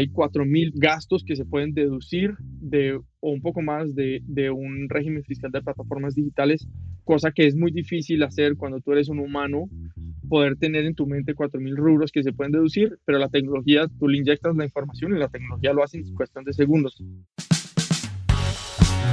hay 0.00 0.08
4.000 0.08 0.72
gastos 0.76 1.22
que 1.24 1.36
se 1.36 1.44
pueden 1.44 1.74
deducir 1.74 2.34
de, 2.40 2.94
o 2.94 3.30
un 3.30 3.42
poco 3.42 3.60
más 3.60 3.94
de, 3.94 4.22
de 4.26 4.50
un 4.50 4.88
régimen 4.88 5.22
fiscal 5.24 5.50
de 5.50 5.60
plataformas 5.60 6.14
digitales, 6.14 6.66
cosa 7.04 7.32
que 7.32 7.46
es 7.46 7.54
muy 7.54 7.70
difícil 7.70 8.22
hacer 8.22 8.56
cuando 8.56 8.80
tú 8.80 8.92
eres 8.92 9.10
un 9.10 9.18
humano, 9.18 9.68
poder 10.30 10.56
tener 10.56 10.86
en 10.86 10.94
tu 10.94 11.06
mente 11.06 11.34
4.000 11.34 11.76
rubros 11.76 12.12
que 12.12 12.22
se 12.22 12.32
pueden 12.32 12.52
deducir, 12.52 12.98
pero 13.04 13.18
la 13.18 13.28
tecnología, 13.28 13.88
tú 13.98 14.08
le 14.08 14.18
inyectas 14.18 14.56
la 14.56 14.64
información 14.64 15.14
y 15.14 15.18
la 15.18 15.28
tecnología 15.28 15.74
lo 15.74 15.84
hace 15.84 15.98
en 15.98 16.14
cuestión 16.14 16.44
de 16.44 16.54
segundos. 16.54 17.02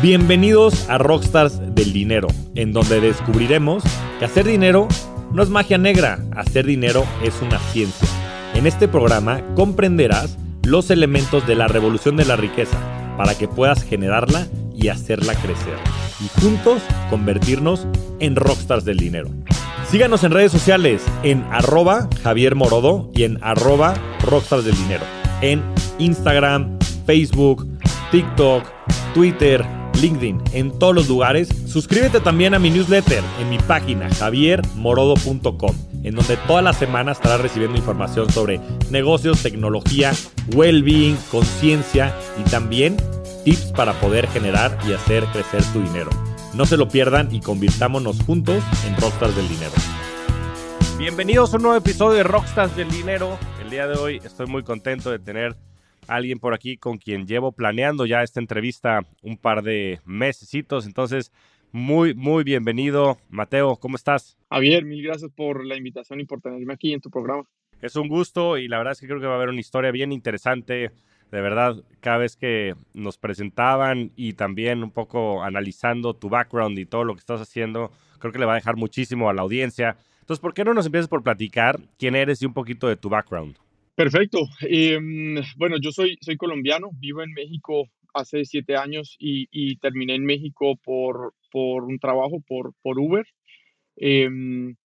Bienvenidos 0.01 0.89
a 0.89 0.97
Rockstars 0.99 1.75
del 1.75 1.91
Dinero, 1.91 2.29
en 2.55 2.71
donde 2.71 3.01
descubriremos 3.01 3.83
que 4.19 4.25
hacer 4.25 4.45
dinero 4.45 4.87
no 5.33 5.43
es 5.43 5.49
magia 5.49 5.77
negra, 5.77 6.23
hacer 6.31 6.65
dinero 6.65 7.03
es 7.25 7.41
una 7.41 7.59
ciencia. 7.59 8.07
En 8.53 8.65
este 8.65 8.87
programa 8.87 9.43
comprenderás 9.55 10.37
los 10.67 10.91
elementos 10.91 11.47
de 11.47 11.55
la 11.55 11.69
revolución 11.69 12.17
de 12.17 12.25
la 12.25 12.35
riqueza 12.35 12.77
para 13.15 13.35
que 13.35 13.47
puedas 13.47 13.83
generarla 13.83 14.47
y 14.75 14.89
hacerla 14.89 15.33
crecer. 15.35 15.77
Y 16.19 16.41
juntos 16.41 16.81
convertirnos 17.09 17.87
en 18.19 18.35
rockstars 18.35 18.83
del 18.83 18.97
dinero. 18.97 19.29
Síganos 19.89 20.25
en 20.25 20.31
redes 20.31 20.51
sociales 20.51 21.01
en 21.23 21.43
arroba 21.51 22.09
Javier 22.21 22.55
Morodo 22.55 23.09
y 23.15 23.23
en 23.23 23.41
arroba 23.41 23.93
rockstars 24.25 24.65
del 24.65 24.75
dinero. 24.75 25.05
En 25.41 25.63
Instagram, 25.99 26.77
Facebook, 27.05 27.65
TikTok, 28.11 28.65
Twitter, 29.13 29.65
LinkedIn, 30.01 30.41
en 30.51 30.77
todos 30.77 30.93
los 30.93 31.07
lugares. 31.07 31.47
Suscríbete 31.65 32.19
también 32.19 32.53
a 32.53 32.59
mi 32.59 32.69
newsletter 32.69 33.23
en 33.39 33.49
mi 33.49 33.57
página 33.57 34.09
javiermorodo.com, 34.13 35.75
en 36.07 36.15
donde 36.15 36.37
toda 36.47 36.61
la 36.61 36.73
semana 36.73 37.11
estarás 37.11 37.41
recibiendo 37.41 37.77
información 37.77 38.29
sobre 38.31 38.61
negocios, 38.89 39.43
tecnología, 39.43 40.13
well-being, 40.55 41.17
conciencia 41.29 42.15
y 42.39 42.49
también 42.49 42.95
tips 43.43 43.73
para 43.73 43.93
poder 43.93 44.27
generar 44.27 44.77
y 44.87 44.93
hacer 44.93 45.25
crecer 45.25 45.63
tu 45.73 45.81
dinero. 45.81 46.09
No 46.53 46.65
se 46.65 46.77
lo 46.77 46.87
pierdan 46.87 47.33
y 47.35 47.41
convirtámonos 47.41 48.21
juntos 48.23 48.63
en 48.87 48.95
Rockstars 49.01 49.35
del 49.35 49.49
Dinero. 49.49 49.73
Bienvenidos 50.97 51.53
a 51.53 51.57
un 51.57 51.63
nuevo 51.63 51.77
episodio 51.77 52.17
de 52.17 52.23
Rockstars 52.23 52.75
del 52.75 52.89
Dinero. 52.89 53.37
El 53.61 53.69
día 53.69 53.85
de 53.87 53.97
hoy 53.97 54.21
estoy 54.23 54.47
muy 54.47 54.63
contento 54.63 55.11
de 55.11 55.19
tener 55.19 55.57
alguien 56.07 56.39
por 56.39 56.53
aquí 56.53 56.77
con 56.77 56.97
quien 56.97 57.27
llevo 57.27 57.51
planeando 57.51 58.05
ya 58.05 58.23
esta 58.23 58.39
entrevista 58.39 59.01
un 59.21 59.37
par 59.37 59.61
de 59.61 59.99
mesecitos. 60.05 60.85
Entonces, 60.85 61.31
muy, 61.71 62.13
muy 62.13 62.43
bienvenido. 62.43 63.17
Mateo, 63.29 63.75
¿cómo 63.75 63.95
estás? 63.95 64.37
Javier, 64.49 64.85
mil 64.85 65.03
gracias 65.03 65.31
por 65.31 65.65
la 65.65 65.77
invitación 65.77 66.19
y 66.19 66.25
por 66.25 66.41
tenerme 66.41 66.73
aquí 66.73 66.93
en 66.93 67.01
tu 67.01 67.09
programa. 67.09 67.43
Es 67.81 67.95
un 67.95 68.07
gusto 68.07 68.57
y 68.57 68.67
la 68.67 68.77
verdad 68.77 68.93
es 68.93 69.01
que 69.01 69.07
creo 69.07 69.19
que 69.19 69.27
va 69.27 69.33
a 69.33 69.35
haber 69.35 69.49
una 69.49 69.59
historia 69.59 69.91
bien 69.91 70.11
interesante. 70.11 70.91
De 71.31 71.41
verdad, 71.41 71.83
cada 71.99 72.17
vez 72.17 72.35
que 72.37 72.73
nos 72.93 73.17
presentaban 73.17 74.11
y 74.15 74.33
también 74.33 74.83
un 74.83 74.91
poco 74.91 75.43
analizando 75.43 76.13
tu 76.15 76.29
background 76.29 76.79
y 76.79 76.85
todo 76.85 77.03
lo 77.03 77.13
que 77.13 77.19
estás 77.19 77.41
haciendo, 77.41 77.91
creo 78.19 78.31
que 78.31 78.39
le 78.39 78.45
va 78.45 78.53
a 78.53 78.55
dejar 78.55 78.77
muchísimo 78.77 79.29
a 79.29 79.33
la 79.33 79.41
audiencia. 79.41 79.97
Entonces, 80.21 80.41
¿por 80.41 80.53
qué 80.53 80.63
no 80.63 80.73
nos 80.73 80.85
empiezas 80.85 81.09
por 81.09 81.23
platicar 81.23 81.79
quién 81.99 82.15
eres 82.15 82.41
y 82.41 82.45
un 82.45 82.53
poquito 82.53 82.87
de 82.87 82.95
tu 82.95 83.09
background? 83.09 83.57
Perfecto. 83.95 84.47
Em, 84.61 85.35
bueno, 85.57 85.77
yo 85.81 85.91
soy, 85.91 86.17
soy 86.21 86.37
colombiano, 86.37 86.89
vivo 86.93 87.23
en 87.23 87.33
México 87.33 87.89
hace 88.13 88.45
siete 88.45 88.75
años 88.75 89.15
y, 89.19 89.77
terminé 89.77 90.15
en 90.15 90.25
México 90.25 90.75
por, 90.83 91.33
por 91.51 91.83
un 91.83 91.99
trabajo 91.99 92.41
por, 92.47 92.73
por 92.81 92.99
Uber. 92.99 93.25
Em, 93.95 94.75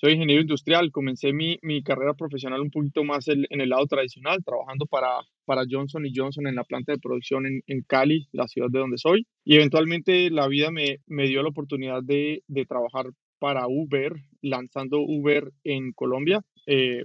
soy 0.00 0.12
ingeniero 0.12 0.42
industrial, 0.42 0.92
comencé 0.92 1.32
mi, 1.32 1.58
mi, 1.62 1.82
carrera 1.82 2.14
profesional 2.14 2.60
un 2.60 2.70
poquito 2.70 3.02
más 3.02 3.26
en 3.28 3.60
el 3.60 3.68
lado 3.68 3.86
tradicional, 3.86 4.44
trabajando 4.44 4.86
para, 4.86 5.08
para 5.44 5.64
Johnson 5.68 6.04
Johnson 6.14 6.46
en 6.46 6.54
la 6.54 6.62
planta 6.62 6.92
de 6.92 6.98
producción 6.98 7.46
en, 7.46 7.62
en, 7.66 7.82
Cali, 7.82 8.28
la 8.32 8.46
ciudad 8.46 8.68
de 8.70 8.78
donde 8.78 8.98
soy. 8.98 9.26
Y 9.44 9.56
eventualmente 9.56 10.30
la 10.30 10.46
vida 10.46 10.70
me, 10.70 10.98
me 11.06 11.26
dio 11.26 11.42
la 11.42 11.48
oportunidad 11.48 12.02
de, 12.04 12.44
de, 12.46 12.64
trabajar 12.64 13.06
para 13.40 13.66
Uber, 13.66 14.12
lanzando 14.40 15.00
Uber 15.00 15.50
en 15.64 15.92
Colombia. 15.92 16.42
Eh, 16.66 17.02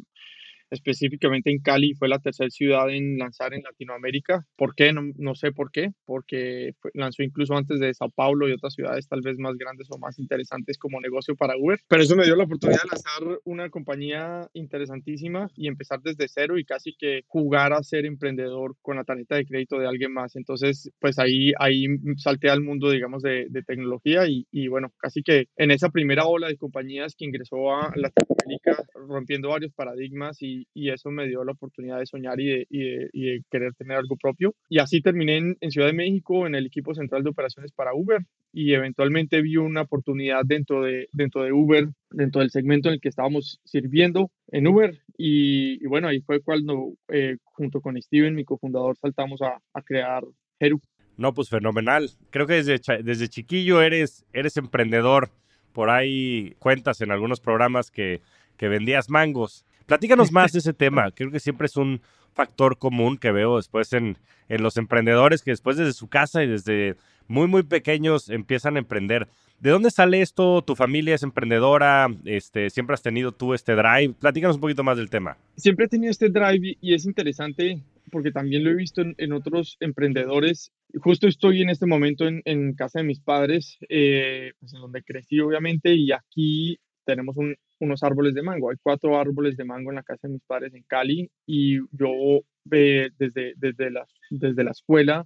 específicamente 0.73 1.51
en 1.51 1.59
Cali, 1.59 1.94
fue 1.94 2.09
la 2.09 2.19
tercera 2.19 2.50
ciudad 2.50 2.89
en 2.89 3.17
lanzar 3.17 3.53
en 3.53 3.63
Latinoamérica. 3.63 4.45
¿Por 4.56 4.75
qué? 4.75 4.91
No, 4.94 5.35
sé 5.35 5.51
por 5.51 5.72
qué, 5.72 5.91
porque 6.06 6.73
lanzó 6.94 7.23
incluso 7.23 7.56
antes 7.56 7.79
de 7.79 7.94
Sao 7.94 8.09
Paulo 8.09 8.50
y 8.50 8.53
otras 8.53 8.73
ciudades 8.73 9.07
tal 9.07 9.22
vez 9.22 9.38
más 9.38 9.56
grandes 9.57 9.88
o 9.89 9.97
más 9.97 10.19
interesantes 10.19 10.78
como 10.78 11.00
negocio 11.00 11.35
para 11.35 11.57
Uber. 11.57 11.79
Pero 11.88 12.03
eso 12.03 12.16
me 12.16 12.25
dio 12.25 12.35
la 12.35 12.44
oportunidad 12.44 12.81
de 12.81 12.89
lanzar 12.89 13.39
una 13.45 13.69
compañía 13.69 14.47
interesantísima 14.53 15.50
y 15.56 15.67
empezar 15.67 16.01
desde 16.01 16.28
cero 16.28 16.57
y 16.57 16.66
casi 16.66 16.95
que 16.97 17.22
jugar 17.28 17.73
a 17.73 17.84
ser 17.84 18.05
emprendedor 18.05 18.75
con 18.81 18.97
la 18.97 19.03
tarjeta 19.03 19.35
de 19.35 19.45
crédito 19.45 19.78
de 19.78 19.88
alguien 19.88 20.13
más. 20.13 20.35
Entonces, 20.35 20.91
pues 21.00 21.19
ahí, 21.19 21.53
ahí 21.59 21.85
salté 22.17 22.50
al 22.50 22.61
mundo, 22.61 22.90
digamos, 22.90 23.22
de, 23.22 23.47
tecnología 23.66 24.28
y, 24.28 24.45
y, 24.51 24.67
bueno, 24.67 24.91
casi 24.97 25.23
que 25.23 25.45
en 25.55 25.72
esa 25.72 25.90
primera 25.90 26.25
ola 26.25 26.47
de 26.47 26.57
compañías 26.57 27.16
que 27.16 27.25
ingresó 27.25 27.73
a 27.73 27.94
Latinoamérica, 27.95 28.84
rompiendo 29.07 29.50
varios 29.50 29.72
paradigmas 29.73 30.41
y, 30.41 30.62
y, 30.74 30.90
eso 30.90 31.09
me 31.09 31.28
dio 31.28 31.44
la 31.44 31.53
oportunidad 31.53 32.00
de 32.00 32.06
soñar 32.06 32.40
y 32.40 32.47
de, 32.47 33.44
querer 33.50 33.74
tener 33.74 33.97
algo 33.97 34.16
propio. 34.16 34.56
Y 34.69 34.79
así 34.79 35.01
terminé 35.01 35.38
en, 35.59 35.72
Ciudad 35.72 35.88
de 35.88 35.94
México 35.94 36.46
en 36.46 36.56
el 36.56 36.66
equipo 36.66 36.94
central 36.94 37.24
de 37.24 37.29
operaciones 37.29 37.72
para 37.72 37.94
Uber 37.94 38.25
y 38.51 38.73
eventualmente 38.73 39.41
vi 39.41 39.57
una 39.57 39.81
oportunidad 39.81 40.41
dentro 40.46 40.84
de, 40.84 41.09
dentro 41.12 41.44
de 41.44 41.52
Uber, 41.52 41.90
dentro 42.12 42.41
del 42.41 42.52
segmento 42.52 42.90
en 42.90 42.96
el 42.96 43.02
que 43.02 43.09
estábamos 43.09 43.59
sirviendo 43.63 44.29
en 44.50 44.68
Uber. 44.68 45.02
Y, 45.18 45.85
bueno, 45.88 46.07
ahí 46.07 46.22
fue 46.22 46.41
cuando 46.41 46.94
eh, 47.07 47.38
junto 47.44 47.81
con 47.81 48.00
Steven, 48.02 48.35
mi 48.35 48.46
cofundador, 48.46 48.97
saltamos 48.97 49.41
a, 49.41 49.59
crear 49.81 50.23
Heru. 50.59 50.79
No, 51.18 51.34
pues 51.34 51.50
fenomenal. 51.50 52.09
Creo 52.29 52.47
que 52.47 52.62
desde, 52.62 52.79
desde 53.03 53.28
chiquillo 53.28 53.81
eres, 53.81 54.25
eres 54.34 54.57
emprendedor. 54.57 55.29
Por 55.72 55.90
ahí 55.90 56.56
cuentas 56.59 57.02
en 57.02 57.12
algunos 57.12 57.40
programas 57.40 57.90
que 57.90 58.22
vendías 58.59 59.09
mangos. 59.09 59.66
Platícanos 59.85 60.31
más 60.31 60.51
de 60.51 60.59
ese 60.59 60.73
tema. 60.73 61.11
Creo 61.11 61.31
que 61.31 61.39
siempre 61.39 61.67
es 61.67 61.77
un 61.77 62.01
factor 62.33 62.77
común 62.77 63.17
que 63.17 63.31
veo 63.31 63.57
después 63.57 63.94
en, 63.94 64.17
en 64.49 64.63
los 64.63 64.77
emprendedores 64.77 65.44
que 65.44 65.51
después 65.51 65.77
desde 65.77 65.94
su 65.94 66.07
casa 66.07 66.44
y 66.44 66.47
desde 66.47 66.95
muy, 67.27 67.47
muy 67.47 67.63
pequeños 67.63 68.29
empiezan 68.29 68.75
a 68.75 68.79
emprender. 68.79 69.27
¿De 69.59 69.69
dónde 69.69 69.91
sale 69.91 70.22
esto? 70.22 70.61
¿Tu 70.61 70.75
familia 70.75 71.16
es 71.16 71.23
emprendedora? 71.23 72.07
Este, 72.25 72.69
¿Siempre 72.69 72.95
has 72.95 73.01
tenido 73.01 73.31
tú 73.31 73.53
este 73.53 73.75
drive? 73.75 74.13
Platícanos 74.19 74.57
un 74.57 74.61
poquito 74.61 74.83
más 74.83 74.97
del 74.97 75.09
tema. 75.09 75.38
Siempre 75.55 75.85
he 75.85 75.89
tenido 75.89 76.11
este 76.11 76.29
drive 76.29 76.77
y 76.81 76.93
es 76.93 77.05
interesante 77.05 77.81
porque 78.11 78.31
también 78.31 78.63
lo 78.63 78.69
he 78.69 78.75
visto 78.75 79.01
en, 79.01 79.33
otros 79.33 79.77
emprendedores. 79.79 80.72
Justo 81.01 81.27
estoy 81.27 81.61
en 81.61 81.69
este 81.69 81.88
momento 81.88 82.27
en, 82.27 82.41
en 82.45 82.73
casa 82.73 82.99
de 82.99 83.05
mis 83.05 83.19
padres, 83.19 83.77
eh, 83.89 84.51
pues 84.59 84.73
en 84.73 84.81
donde 84.81 85.01
crecí 85.01 85.39
obviamente, 85.39 85.95
y 85.95 86.11
aquí 86.11 86.77
tenemos 87.05 87.35
un, 87.38 87.55
unos 87.79 88.03
árboles 88.03 88.34
de 88.34 88.44
mango. 88.44 88.69
Hay 88.69 88.78
cuatro 88.81 89.17
árboles 89.17 89.57
de 89.57 89.66
mango 89.66 89.91
en 89.91 89.95
la 89.95 90.03
casa 90.03 90.28
de 90.28 90.34
mis 90.34 90.44
padres 90.44 90.73
en 90.73 90.84
Cali 90.84 91.29
y 91.45 91.79
yo 91.91 92.41
eh, 92.72 93.09
desde, 93.17 93.53
desde, 93.57 93.91
la, 93.91 94.06
desde 94.29 94.63
la 94.63 94.72
escuela, 94.72 95.25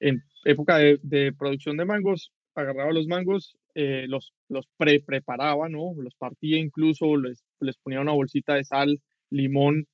en 0.00 0.22
época 0.44 0.78
de, 0.78 1.32
producción 1.38 1.76
de 1.76 1.84
mangos, 1.84 2.32
agarraba 2.54 2.92
los 2.92 3.06
mangos, 3.06 3.56
eh, 3.74 4.06
los, 4.08 4.32
los 4.48 4.66
pre-preparaba, 4.76 5.68
¿no? 5.68 5.94
Los 5.96 6.14
partía 6.14 6.58
incluso, 6.58 7.16
les, 7.16 7.42
les 7.60 7.76
ponía 7.78 8.00
una 8.00 8.12
bolsita 8.12 8.54
de 8.54 8.64
sal, 8.64 9.00
limón 9.30 9.86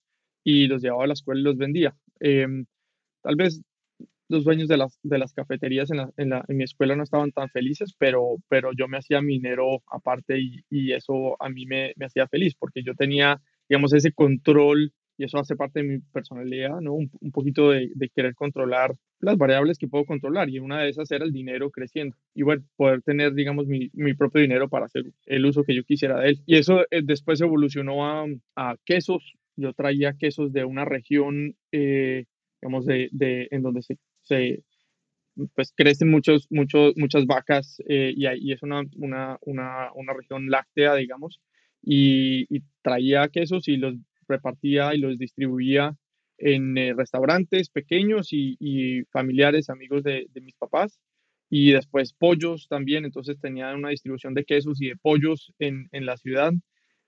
y 0.44 0.67
los 0.67 0.82
llevaba 0.82 1.05
a 1.05 1.06
la 1.06 1.12
escuela 1.15 1.41
y 1.41 1.44
los 1.44 1.56
vendía. 1.56 1.94
Em, 2.19 2.67
tal 3.22 3.37
vez 3.37 3.62
los 4.31 4.45
dueños 4.45 4.69
de 4.69 4.77
las, 4.77 4.99
de 5.03 5.19
las 5.19 5.35
cafeterías 5.35 5.91
en, 5.91 5.97
la, 5.99 6.11
en, 6.17 6.31
la, 6.31 6.45
en, 6.49 6.57
mi 6.57 6.63
escuela 6.65 6.95
no 6.95 7.03
estaban 7.03 7.33
tan 7.33 7.49
felices, 7.51 7.95
pero, 7.99 8.37
pero 8.49 8.71
yo 8.73 8.87
me 8.87 8.97
hacía 8.97 9.21
minero 9.21 9.83
aparte 9.89 10.39
y, 10.39 10.65
y 10.71 10.93
eso 10.93 11.37
a 11.43 11.49
mí 11.49 11.67
me, 11.67 11.93
me, 11.97 12.06
hacía 12.06 12.29
feliz 12.29 12.55
porque 12.55 12.82
yo 12.85 12.94
tenía, 12.94 13.43
digamos, 13.69 13.93
ese 13.93 14.12
control 14.12 14.93
y 15.19 15.25
eso 15.25 15.38
hace 15.38 15.56
parte 15.56 15.82
de 15.82 15.88
mi 15.88 15.99
personalidad, 15.99 16.81
¿no? 16.81 16.94
Un, 16.94 17.11
un 17.21 17.32
poquito 17.32 17.71
de, 17.71 17.91
de, 17.94 18.09
querer 18.09 18.35
controlar 18.37 18.94
las 19.19 19.37
variables 19.37 19.79
que 19.79 19.88
puedo 19.88 20.05
controlar 20.05 20.49
y 20.49 20.61
una 20.61 20.81
de 20.81 20.91
esas 20.91 21.11
era 21.11 21.25
el 21.25 21.33
dinero 21.33 21.71
creciendo 21.71 22.17
y 22.33 22.43
bueno, 22.43 22.62
poder 22.76 23.03
tener, 23.03 23.35
digamos, 23.35 23.67
mi, 23.67 23.91
mi 23.94 24.15
propio 24.15 24.41
dinero 24.41 24.69
para 24.69 24.87
hacer 24.87 25.05
el 25.26 25.44
uso 25.44 25.65
que 25.65 25.75
yo 25.75 25.83
quisiera 25.83 26.21
de 26.21 26.31
él. 26.31 26.43
Y 26.47 26.56
eso 26.56 26.83
eh, 26.91 27.03
después 27.03 27.41
evolucionó 27.41 28.06
a, 28.06 28.26
a 28.55 28.76
quesos. 28.85 29.35
Yo 29.56 29.75
traía 29.75 30.15
quesos 30.15 30.53
de 30.53 30.65
una 30.65 30.85
región 30.85 31.56
eh, 31.73 32.25
digamos, 32.61 32.87
de, 32.87 33.09
de, 33.12 33.49
en 33.50 33.62
donde 33.62 33.83
se 33.83 33.99
se 34.31 34.62
pues 35.55 35.73
crecen 35.75 36.11
muchos, 36.11 36.47
muchos, 36.50 36.94
muchas 36.97 37.27
vacas 37.27 37.82
eh, 37.88 38.12
y, 38.17 38.53
es 38.53 38.62
una, 38.62 38.82
una, 38.97 39.38
una, 39.43 39.91
una, 39.94 40.12
región 40.12 40.50
láctea, 40.50 40.94
digamos, 40.94 41.41
y, 41.82 42.47
traía 42.82 43.29
quesos 43.29 43.69
y 43.69 43.77
los 43.77 43.94
repartía 44.29 44.94
y 44.94 44.99
los 44.99 45.19
distribuía 45.19 45.97
en 46.38 46.77
eh, 46.79 46.94
restaurantes 46.94 47.71
pequeños 47.71 48.29
y, 48.32 49.03
familiares, 49.11 49.71
amigos 49.71 50.03
de, 50.03 50.27
de, 50.33 50.41
mis 50.41 50.56
papás, 50.56 51.00
y 51.49 51.73
después 51.73 52.12
pollos 52.12 52.69
también, 52.69 53.05
entonces 53.05 53.41
tenía 53.41 53.75
una 53.75 53.91
distribución 53.91 54.35
de 54.35 54.44
quesos 54.44 54.81
y 54.81 54.88
de 54.88 54.97
pollos 54.97 55.53
en, 55.59 55.88
en 55.93 56.06
la 56.06 56.17
ciudad. 56.17 56.53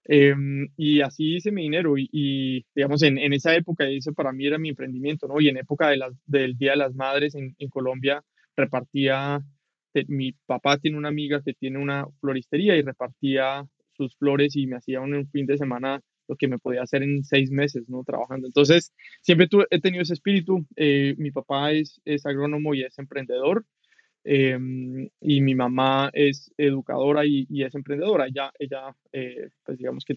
Em, 0.05 0.69
y 0.77 1.01
así 1.01 1.37
hice 1.37 1.53
mi 1.53 1.63
dinero 1.63 1.95
y, 1.97 2.67
digamos, 2.75 3.03
en, 3.03 3.19
en, 3.19 3.33
esa 3.33 3.55
época, 3.55 3.89
ese 3.89 4.13
para 4.13 4.33
mí 4.33 4.47
era 4.47 4.59
mi 4.59 4.71
emprendimiento, 4.71 5.29
¿no? 5.29 5.41
Y 5.41 5.49
en 5.49 5.59
época 5.59 5.89
de 5.91 6.01
del 6.27 6.57
Día 6.59 6.73
de 6.73 6.79
las 6.79 6.95
Madres 6.95 7.35
en, 7.37 7.55
Colombia, 7.71 8.25
repartía, 8.57 9.41
mi 10.09 10.33
papá 10.47 10.79
tiene 10.79 10.99
una 10.99 11.09
amiga 11.09 11.43
que 11.45 11.55
tiene 11.55 11.79
una 11.79 12.07
floristería 12.21 12.77
y 12.77 12.83
repartía 12.83 13.65
sus 13.93 14.17
flores 14.17 14.57
y 14.57 14.67
me 14.67 14.77
hacía 14.77 15.01
un, 15.01 15.29
fin 15.31 15.47
de 15.47 15.59
semana 15.59 16.01
lo 16.29 16.37
que 16.37 16.49
me 16.49 16.59
podía 16.59 16.83
hacer 16.83 17.03
en 17.03 17.25
seis 17.25 17.51
meses, 17.51 17.89
¿no? 17.89 18.05
Trabajando. 18.05 18.47
Entonces, 18.47 18.93
siempre 19.21 19.49
he 19.71 19.81
tenido 19.81 20.03
ese 20.03 20.15
espíritu. 20.15 20.67
Eh, 20.77 21.15
mi 21.19 21.31
papá 21.31 21.73
es, 21.73 22.01
es 22.05 22.27
agrónomo 22.27 22.75
y 22.75 22.83
es 22.83 22.99
emprendedor. 22.99 23.65
Em, 24.25 25.09
y 25.21 25.41
mi 25.41 25.55
mamá 25.55 26.11
es 26.13 26.53
educadora 26.57 27.27
y, 27.27 27.47
es 27.63 27.75
emprendedora. 27.75 28.27
Ella, 28.27 28.53
ella 28.59 28.95
eh, 29.13 29.49
pues 29.65 29.79
digamos 29.79 30.05
que 30.05 30.17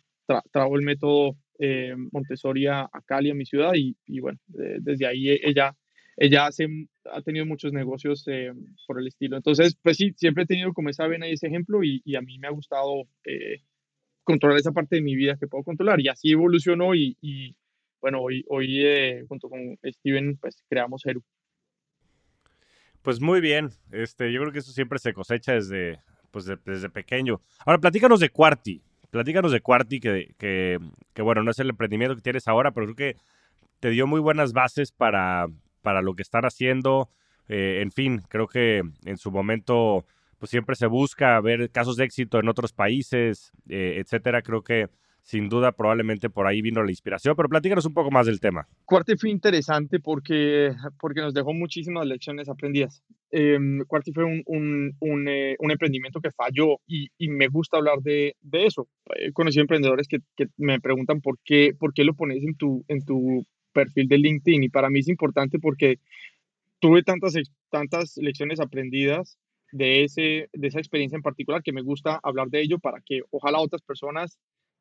trabajó 0.51 0.75
el 0.75 0.83
método 0.83 1.35
eh, 1.59 1.95
Montessori 2.11 2.67
a, 2.67 2.89
Cali, 3.05 3.31
a 3.31 3.35
mi 3.35 3.45
ciudad, 3.45 3.73
y, 3.75 3.95
y 4.05 4.19
bueno, 4.19 4.39
desde 4.47 5.07
ahí 5.07 5.29
ella, 5.29 5.75
ella 6.17 6.47
hace, 6.47 6.67
ha 7.11 7.21
tenido 7.21 7.45
muchos 7.45 7.73
negocios 7.73 8.23
eh, 8.27 8.53
por 8.87 8.99
el 8.99 9.07
estilo. 9.07 9.37
Entonces, 9.37 9.75
pues 9.81 9.97
sí, 9.97 10.13
siempre 10.15 10.43
he 10.43 10.47
tenido 10.47 10.73
como 10.73 10.89
esa 10.89 11.07
vena 11.07 11.27
y 11.27 11.33
ese 11.33 11.47
ejemplo, 11.47 11.83
y, 11.83 12.01
y 12.05 12.15
a 12.15 12.21
mí 12.21 12.37
me 12.39 12.47
ha 12.47 12.51
gustado 12.51 13.03
controlar 14.23 14.57
esa 14.59 14.71
parte 14.71 14.95
de 14.95 15.01
mi 15.01 15.15
vida 15.15 15.37
que 15.39 15.47
puedo 15.47 15.63
controlar, 15.63 15.99
y 16.01 16.09
así 16.09 16.31
evolucionó, 16.31 16.95
y, 16.95 17.17
y 17.21 17.55
bueno, 18.01 18.21
hoy, 18.21 18.45
hoy 18.49 19.25
junto 19.27 19.49
con 19.49 19.77
Steven, 19.83 20.37
pues 20.37 20.63
creamos 20.69 21.05
Heru. 21.05 21.23
Pues 23.05 23.21
muy 23.21 23.39
bien. 23.39 23.69
Este, 23.91 24.33
yo 24.33 24.41
creo 24.41 24.51
que 24.51 24.59
eso 24.59 24.71
siempre 24.71 24.97
se 24.97 25.13
cosecha 25.13 25.53
desde, 25.53 25.99
pues 26.31 26.45
desde 26.65 26.89
pequeño. 26.89 27.39
Ahora, 27.63 27.77
platícanos 27.77 28.19
de 28.19 28.31
Quarty. 28.31 28.81
Platícanos 29.11 29.51
de 29.51 29.61
Quarty, 29.61 29.99
que, 29.99 30.33
que, 30.39 30.79
que, 31.13 31.21
bueno, 31.21 31.43
no 31.43 31.51
es 31.51 31.59
el 31.59 31.69
emprendimiento 31.69 32.15
que 32.15 32.23
tienes 32.23 32.47
ahora, 32.47 32.71
pero 32.71 32.87
creo 32.87 32.95
que 32.95 33.17
te 33.79 33.91
dio 33.91 34.07
muy 34.07 34.19
buenas 34.19 34.53
bases 34.53 34.91
para, 34.91 35.45
para 35.83 36.01
lo 36.01 36.15
que 36.15 36.23
están 36.23 36.45
haciendo. 36.45 37.07
Eh, 37.47 37.81
en 37.83 37.91
fin, 37.91 38.23
creo 38.27 38.47
que 38.47 38.81
en 39.05 39.17
su 39.19 39.29
momento, 39.29 40.07
pues 40.39 40.49
siempre 40.49 40.75
se 40.75 40.87
busca 40.87 41.39
ver 41.41 41.69
casos 41.69 41.97
de 41.97 42.05
éxito 42.05 42.39
en 42.39 42.49
otros 42.49 42.73
países, 42.73 43.51
eh, 43.69 44.01
etcétera. 44.03 44.41
Creo 44.41 44.63
que 44.63 44.89
sin 45.25 45.49
duda 45.49 45.71
probablemente 45.71 46.29
por 46.29 46.45
ahí 46.45 46.61
vino 46.61 46.83
la 46.83 46.91
inspiración, 46.91 47.35
pero 47.35 47.49
platícanos 47.49 47.85
un 47.87 47.95
poco 47.95 48.11
más 48.11 48.27
del 48.27 48.39
tema. 48.39 48.67
Cuarti 48.85 49.17
fue 49.17 49.31
interesante 49.31 49.99
porque, 49.99 50.71
porque 50.99 51.21
nos 51.21 51.33
dejó 51.33 51.51
muchísimas 51.51 52.05
lecciones 52.05 52.47
aprendidas. 52.47 53.03
Eh, 53.31 53.57
Cuarti 53.87 54.13
fue 54.13 54.23
un, 54.23 54.43
un, 54.45 54.95
un, 54.99 55.27
eh, 55.27 55.55
un, 55.57 55.71
emprendimiento 55.71 56.21
que 56.21 56.29
falló 56.31 56.77
y, 56.85 57.07
y 57.17 57.27
me 57.29 57.47
gusta 57.47 57.77
hablar 57.77 58.01
de, 58.03 58.35
de, 58.39 58.67
eso. 58.67 58.87
He 59.15 59.31
conocido 59.31 59.63
emprendedores 59.63 60.07
que, 60.07 60.19
que, 60.37 60.45
me 60.57 60.79
preguntan 60.79 61.21
por 61.21 61.39
qué, 61.43 61.73
por 61.77 61.91
qué 61.91 62.03
lo 62.03 62.13
pones 62.13 62.43
en 62.43 62.55
tu, 62.55 62.85
en 62.87 63.03
tu 63.03 63.47
perfil 63.73 64.07
de 64.07 64.19
LinkedIn 64.19 64.63
y 64.63 64.69
para 64.69 64.91
mí 64.91 64.99
es 64.99 65.07
importante 65.07 65.57
porque 65.57 65.97
tuve 66.79 67.01
tantas, 67.01 67.33
tantas 67.71 68.15
lecciones 68.17 68.59
aprendidas 68.59 69.39
de, 69.71 70.03
ese, 70.03 70.49
de 70.53 70.67
esa 70.67 70.77
experiencia 70.77 71.15
en 71.15 71.23
particular 71.23 71.63
que 71.63 71.73
me 71.73 71.81
gusta 71.81 72.19
hablar 72.21 72.49
de 72.49 72.61
ello 72.61 72.77
para 72.77 73.01
que 73.01 73.21
ojalá 73.31 73.59
otras 73.59 73.81
personas 73.81 74.37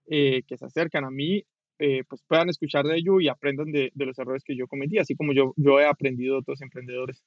eh, 0.07 0.43
que 0.47 0.57
se 0.57 0.67
acercan 0.67 1.05
a 1.05 1.11
mí, 1.11 1.45
eh, 1.79 2.03
pues 2.09 2.23
puedan 2.27 2.49
escuchar 2.49 2.85
de 2.85 2.97
ello 2.97 3.21
y 3.21 3.29
aprendan 3.29 3.73
de, 3.73 3.91
los 3.95 4.19
errores 4.19 4.45
que 4.45 4.57
yo 4.57 4.67
cometí, 4.69 4.99
así 4.99 5.15
como 5.17 5.33
yo, 5.33 5.55
yo 5.57 5.81
he 5.81 5.87
aprendido 5.87 6.35
de 6.35 6.41
otros 6.41 6.61
emprendedores. 6.63 7.23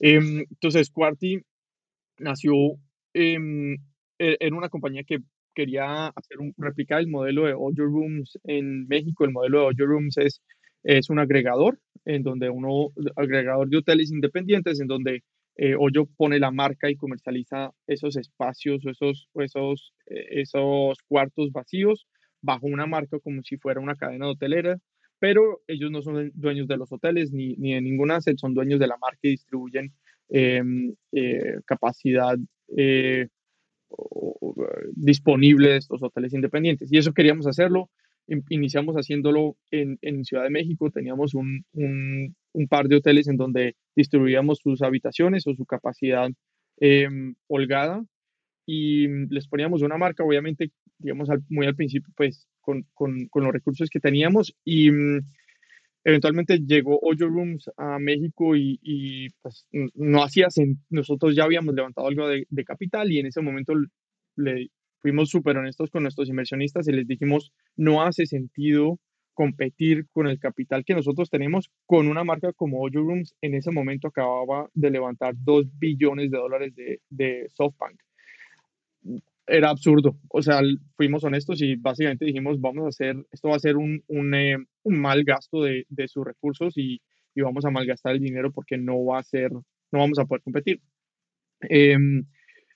Eh, 0.00 0.44
entonces, 0.50 0.90
Quarty 0.90 1.40
nació 2.18 2.54
en 3.14 3.78
una 4.54 4.68
compañía 4.68 5.04
que 5.04 5.18
quería 5.54 6.08
hacer 6.08 6.38
un, 6.38 6.54
replicar 6.56 7.00
el 7.00 7.08
modelo 7.08 7.46
de 7.46 7.54
Ojo 7.54 7.72
Rooms 7.76 8.38
en 8.44 8.86
México. 8.88 9.24
El 9.24 9.32
modelo 9.32 9.60
de 9.60 9.66
Ojo 9.66 9.86
Rooms 9.86 10.16
es, 10.18 10.42
es 10.82 11.10
un 11.10 11.18
agregador, 11.18 11.78
en 12.04 12.22
donde 12.22 12.50
uno, 12.50 12.92
agregador 13.16 13.68
de 13.68 13.78
hoteles 13.78 14.10
independientes, 14.10 14.80
en 14.80 14.86
donde 14.86 15.22
eh, 15.56 15.74
Hoyo 15.78 16.06
pone 16.16 16.38
la 16.38 16.50
marca 16.50 16.90
y 16.90 16.96
comercializa 16.96 17.72
esos 17.86 18.16
espacios 18.16 18.84
o 18.86 18.90
esos, 18.90 19.28
esos, 19.34 19.94
esos 20.06 20.98
cuartos 21.08 21.52
vacíos 21.52 22.06
bajo 22.42 22.66
una 22.66 22.86
marca 22.86 23.18
como 23.20 23.42
si 23.42 23.56
fuera 23.56 23.80
una 23.80 23.94
cadena 23.94 24.28
hotelera, 24.28 24.78
pero 25.18 25.60
ellos 25.68 25.90
no 25.90 26.02
son 26.02 26.32
dueños 26.34 26.66
de 26.66 26.76
los 26.76 26.90
hoteles 26.92 27.32
ni, 27.32 27.54
ni 27.54 27.74
de 27.74 27.80
ninguna 27.80 28.16
asset, 28.16 28.36
son 28.38 28.54
dueños 28.54 28.80
de 28.80 28.88
la 28.88 28.96
marca 28.98 29.20
y 29.22 29.30
distribuyen 29.30 29.92
em, 30.28 30.94
eh, 31.12 31.60
capacidad 31.64 32.36
eh, 32.76 33.28
disponible 34.94 35.70
de 35.70 35.76
estos 35.76 36.02
hoteles 36.02 36.34
independientes. 36.34 36.92
Y 36.92 36.98
eso 36.98 37.12
queríamos 37.12 37.46
hacerlo. 37.46 37.88
Iniciamos 38.48 38.96
haciéndolo 38.96 39.56
en, 39.70 39.98
en 40.02 40.24
Ciudad 40.24 40.44
de 40.44 40.50
México, 40.50 40.90
teníamos 40.90 41.34
un, 41.34 41.64
un, 41.72 42.34
un, 42.52 42.68
par 42.68 42.88
de 42.88 42.96
hoteles 42.96 43.28
en 43.28 43.36
donde 43.36 43.76
distribuíamos 43.96 44.58
sus 44.62 44.82
habitaciones 44.82 45.46
o 45.46 45.54
su 45.54 45.64
capacidad 45.66 46.30
em, 46.78 47.34
holgada 47.48 48.04
y 48.66 49.08
les 49.28 49.48
poníamos 49.48 49.82
una 49.82 49.98
marca, 49.98 50.24
obviamente 50.24 50.70
digamos, 51.02 51.28
muy 51.48 51.66
al 51.66 51.74
principio, 51.74 52.12
pues, 52.16 52.46
con, 52.60 52.86
con, 52.94 53.26
con 53.28 53.44
los 53.44 53.52
recursos 53.52 53.90
que 53.90 54.00
teníamos 54.00 54.54
y 54.64 54.90
mm, 54.90 55.20
eventualmente 56.04 56.58
llegó 56.58 56.98
Ojo 57.02 57.26
Rooms 57.26 57.70
a 57.76 57.98
México 57.98 58.56
y, 58.56 58.78
y 58.82 59.28
pues, 59.42 59.66
no 59.94 60.22
hacía 60.22 60.48
nosotros 60.90 61.34
ya 61.34 61.44
habíamos 61.44 61.74
levantado 61.74 62.06
algo 62.06 62.28
de, 62.28 62.46
de 62.48 62.64
capital 62.64 63.10
y 63.12 63.18
en 63.18 63.26
ese 63.26 63.40
momento 63.40 63.74
le 64.36 64.68
fuimos 65.00 65.30
súper 65.30 65.56
honestos 65.56 65.90
con 65.90 66.04
nuestros 66.04 66.28
inversionistas 66.28 66.86
y 66.88 66.92
les 66.92 67.06
dijimos, 67.06 67.52
no 67.76 68.02
hace 68.02 68.26
sentido 68.26 68.98
competir 69.34 70.06
con 70.10 70.26
el 70.26 70.38
capital 70.38 70.84
que 70.84 70.94
nosotros 70.94 71.30
tenemos 71.30 71.70
con 71.86 72.08
una 72.08 72.24
marca 72.24 72.52
como 72.52 72.78
Ojo 72.78 72.90
Rooms. 72.92 73.34
En 73.40 73.54
ese 73.54 73.70
momento 73.70 74.08
acababa 74.08 74.68
de 74.74 74.90
levantar 74.90 75.34
2 75.36 75.66
billones 75.78 76.30
de 76.30 76.38
dólares 76.38 76.74
de, 76.74 77.00
de 77.10 77.48
SoftBank 77.50 78.00
era 79.46 79.70
absurdo. 79.70 80.16
O 80.28 80.42
sea, 80.42 80.60
fuimos 80.96 81.24
honestos 81.24 81.60
y 81.62 81.76
básicamente 81.76 82.24
dijimos, 82.24 82.60
vamos 82.60 82.84
a 82.84 82.88
hacer, 82.88 83.16
esto 83.30 83.48
va 83.48 83.56
a 83.56 83.60
ser 83.60 83.76
un, 83.76 84.02
un, 84.06 84.34
eh, 84.34 84.56
un 84.82 85.00
mal 85.00 85.24
gasto 85.24 85.62
de, 85.62 85.84
de, 85.88 86.08
sus 86.08 86.24
recursos 86.24 86.76
y, 86.76 87.02
y, 87.34 87.40
vamos 87.40 87.64
a 87.64 87.70
malgastar 87.70 88.14
el 88.14 88.20
dinero 88.20 88.52
porque 88.52 88.78
no 88.78 89.04
va 89.04 89.18
a 89.18 89.22
ser, 89.22 89.50
no 89.52 89.98
vamos 89.98 90.18
a 90.18 90.26
poder 90.26 90.42
competir. 90.42 90.80
Eh, 91.68 91.96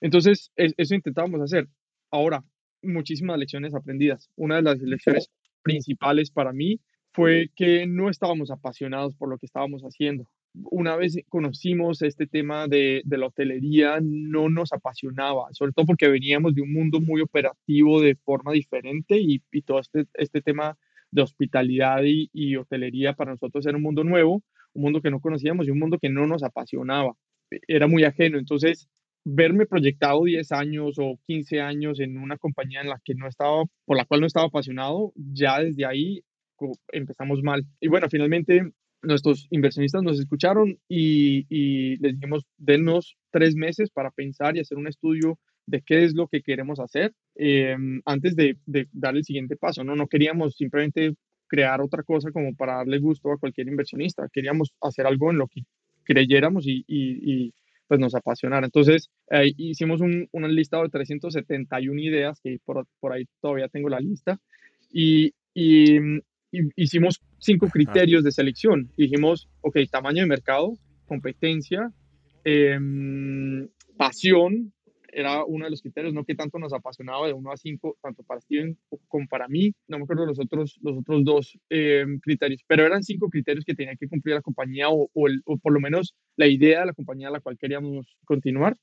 entonces, 0.01 0.51
eso 0.55 0.95
intentábamos 0.95 1.41
hacer. 1.41 1.67
Ahora, 2.11 2.43
muchísimas 2.81 3.39
lecciones 3.39 3.73
aprendidas. 3.73 4.29
Una 4.35 4.57
de 4.57 4.61
las 4.61 4.79
lecciones 4.79 5.31
principales 5.61 6.31
para 6.31 6.53
mí 6.53 6.79
fue 7.11 7.51
que 7.55 7.87
no 7.87 8.09
estábamos 8.09 8.51
apasionados 8.51 9.15
por 9.15 9.29
lo 9.29 9.37
que 9.37 9.45
estábamos 9.47 9.83
haciendo 9.83 10.25
una 10.65 10.95
vez 10.95 11.17
conocimos 11.29 12.01
este 12.01 12.27
tema 12.27 12.67
de, 12.67 13.01
de, 13.05 13.17
la 13.17 13.27
hotelería, 13.27 13.99
no 14.01 14.49
nos 14.49 14.73
apasionaba, 14.73 15.47
sobre 15.51 15.71
todo 15.71 15.85
porque 15.85 16.07
veníamos 16.07 16.55
de 16.55 16.61
un 16.61 16.73
mundo 16.73 16.99
muy 16.99 17.21
operativo 17.21 18.01
de 18.01 18.15
forma 18.15 18.51
diferente 18.51 19.19
y, 19.19 19.41
y 19.51 19.61
todo 19.61 19.79
este, 19.79 20.05
este 20.13 20.41
tema 20.41 20.77
de 21.11 21.21
hospitalidad 21.21 22.03
y, 22.03 22.29
y, 22.33 22.55
hotelería 22.55 23.13
para 23.13 23.31
nosotros 23.31 23.65
era 23.65 23.77
un 23.77 23.83
mundo 23.83 24.03
nuevo, 24.03 24.43
un 24.73 24.81
mundo 24.81 25.01
que 25.01 25.11
no 25.11 25.21
conocíamos 25.21 25.67
y 25.67 25.71
un 25.71 25.79
mundo 25.79 25.99
que 25.99 26.09
no 26.09 26.27
nos 26.27 26.43
apasionaba, 26.43 27.13
era 27.67 27.87
muy 27.87 28.03
ajeno. 28.03 28.37
Entonces, 28.37 28.89
verme 29.29 29.65
proyectado 29.65 30.23
10 30.23 30.51
años 30.53 30.95
o 30.99 31.19
15 31.27 31.59
años 31.59 31.99
en 31.99 32.17
una 32.17 32.37
compañía 32.37 32.81
en 32.81 32.89
la 32.89 33.01
que 33.03 33.13
no 33.13 33.27
estaba, 33.27 33.63
por 33.85 33.97
la 33.97 34.05
cual 34.05 34.21
no 34.21 34.27
estaba 34.27 34.47
apasionado, 34.47 35.11
ya 35.15 35.59
desde 35.59 35.85
ahí 35.85 36.23
empezamos 36.93 37.43
mal. 37.43 37.65
Y 37.81 37.89
bueno, 37.89 38.07
finalmente 38.09 38.71
nuestros 39.01 39.47
inversionistas 39.51 40.01
nos 40.01 40.19
escucharon 40.19 40.79
y, 40.87 41.97
les 41.97 42.13
dijimos, 42.13 42.45
denos 42.57 43.17
tres 43.31 43.55
meses 43.55 43.89
para 43.91 44.11
pensar 44.11 44.55
y 44.55 44.61
hacer 44.61 44.77
un 44.77 44.87
estudio 44.87 45.37
de 45.65 45.81
qué 45.81 46.05
es 46.05 46.15
lo 46.15 46.27
que 46.27 46.41
queremos 46.41 46.79
hacer 46.79 47.13
em, 47.35 48.01
antes 48.05 48.35
de, 48.35 48.57
dar 48.93 49.17
el 49.17 49.25
siguiente 49.25 49.57
paso. 49.57 49.83
¿no? 49.83 49.95
no 49.95 50.07
queríamos 50.07 50.55
simplemente 50.55 51.13
crear 51.47 51.81
otra 51.81 52.03
cosa 52.03 52.31
como 52.31 52.55
para 52.55 52.75
darle 52.75 52.99
gusto 52.99 53.31
a 53.31 53.37
cualquier 53.37 53.67
inversionista. 53.67 54.29
Queríamos 54.31 54.73
hacer 54.81 55.05
algo 55.05 55.31
en 55.31 55.37
lo 55.37 55.47
que 55.47 55.63
creyéramos 56.03 56.65
y, 56.65 57.53
pues 57.87 57.99
nos 57.99 58.15
apasionara. 58.15 58.65
Entonces, 58.65 59.09
hicimos 59.57 60.01
un, 60.01 60.27
un, 60.31 60.55
listado 60.55 60.83
de 60.83 60.89
371 60.89 61.99
ideas, 62.01 62.39
que 62.41 62.57
por, 62.65 62.85
por 62.99 63.13
ahí 63.13 63.25
todavía 63.41 63.67
tengo 63.69 63.89
la 63.89 63.99
lista, 63.99 64.39
y, 64.91 65.33
y 65.53 65.97
hicimos 66.75 67.21
cinco 67.39 67.67
criterios 67.67 68.23
de 68.23 68.31
selección. 68.31 68.91
Dijimos, 68.97 69.49
ok, 69.61 69.77
tamaño 69.91 70.21
de 70.21 70.27
mercado, 70.27 70.77
competencia, 71.05 71.91
em, 72.43 73.67
pasión, 73.97 74.73
era 75.17 75.43
uno 75.45 75.65
de 75.65 75.71
los 75.71 75.81
criterios, 75.81 76.13
no 76.13 76.23
que 76.23 76.35
tanto 76.35 76.59
nos 76.59 76.73
apasionaba 76.73 77.25
de 77.25 77.33
uno 77.33 77.51
a 77.51 77.57
cinco, 77.57 77.97
tanto 78.03 78.21
para 78.21 78.39
Steven 78.39 78.77
como 79.07 79.27
para 79.27 79.47
mí, 79.47 79.73
no 79.87 79.97
me 79.97 80.03
acuerdo 80.03 80.27
los 80.27 80.39
otros, 80.39 80.77
los 80.83 80.99
otros 80.99 81.25
dos 81.25 81.57
em, 81.69 82.19
criterios, 82.19 82.61
pero 82.67 82.85
eran 82.85 83.01
cinco 83.01 83.27
criterios 83.27 83.65
que 83.65 83.73
tenía 83.73 83.95
que 83.95 84.07
cumplir 84.07 84.35
la 84.35 84.43
compañía 84.43 84.89
o, 84.89 85.09
o, 85.15 85.57
por 85.57 85.73
lo 85.73 85.79
menos 85.79 86.13
la 86.35 86.45
idea 86.45 86.81
de 86.81 86.85
la 86.85 86.93
compañía 86.93 87.29
a 87.29 87.31
la 87.31 87.39
cual 87.39 87.57
queríamos 87.57 88.15
continuar. 88.25 88.77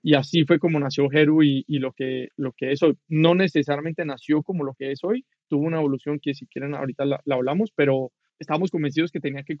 Y 0.00 0.14
así 0.14 0.44
fue 0.44 0.60
como 0.60 0.78
nació 0.78 1.10
Heru 1.10 1.42
y, 1.42 1.64
lo, 1.66 1.92
que, 1.92 2.28
lo 2.36 2.52
que 2.52 2.70
es 2.70 2.82
hoy. 2.84 2.96
No 3.08 3.34
necesariamente 3.34 4.04
nació 4.04 4.44
como 4.44 4.62
lo 4.64 4.74
que 4.74 4.92
es 4.92 5.02
hoy, 5.02 5.26
tuvo 5.48 5.66
una 5.66 5.78
evolución 5.78 6.20
que 6.20 6.34
si 6.34 6.46
quieren 6.46 6.74
ahorita 6.74 7.04
la, 7.04 7.20
hablamos, 7.30 7.72
pero 7.74 8.12
estábamos 8.38 8.70
convencidos 8.70 9.10
que 9.10 9.20
tenía 9.20 9.42
que, 9.42 9.56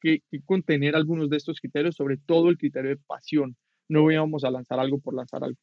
que, 0.00 0.22
contener 0.44 0.94
algunos 0.94 1.28
de 1.28 1.36
estos 1.36 1.60
criterios, 1.60 1.96
sobre 1.96 2.16
todo 2.16 2.48
el 2.48 2.58
criterio 2.58 2.90
de 2.90 2.96
pasión. 2.96 3.56
No 3.88 4.10
íbamos 4.10 4.44
a 4.44 4.50
lanzar 4.50 4.78
algo 4.78 4.98
por 4.98 5.14
lanzar 5.14 5.42
algo. 5.42 5.58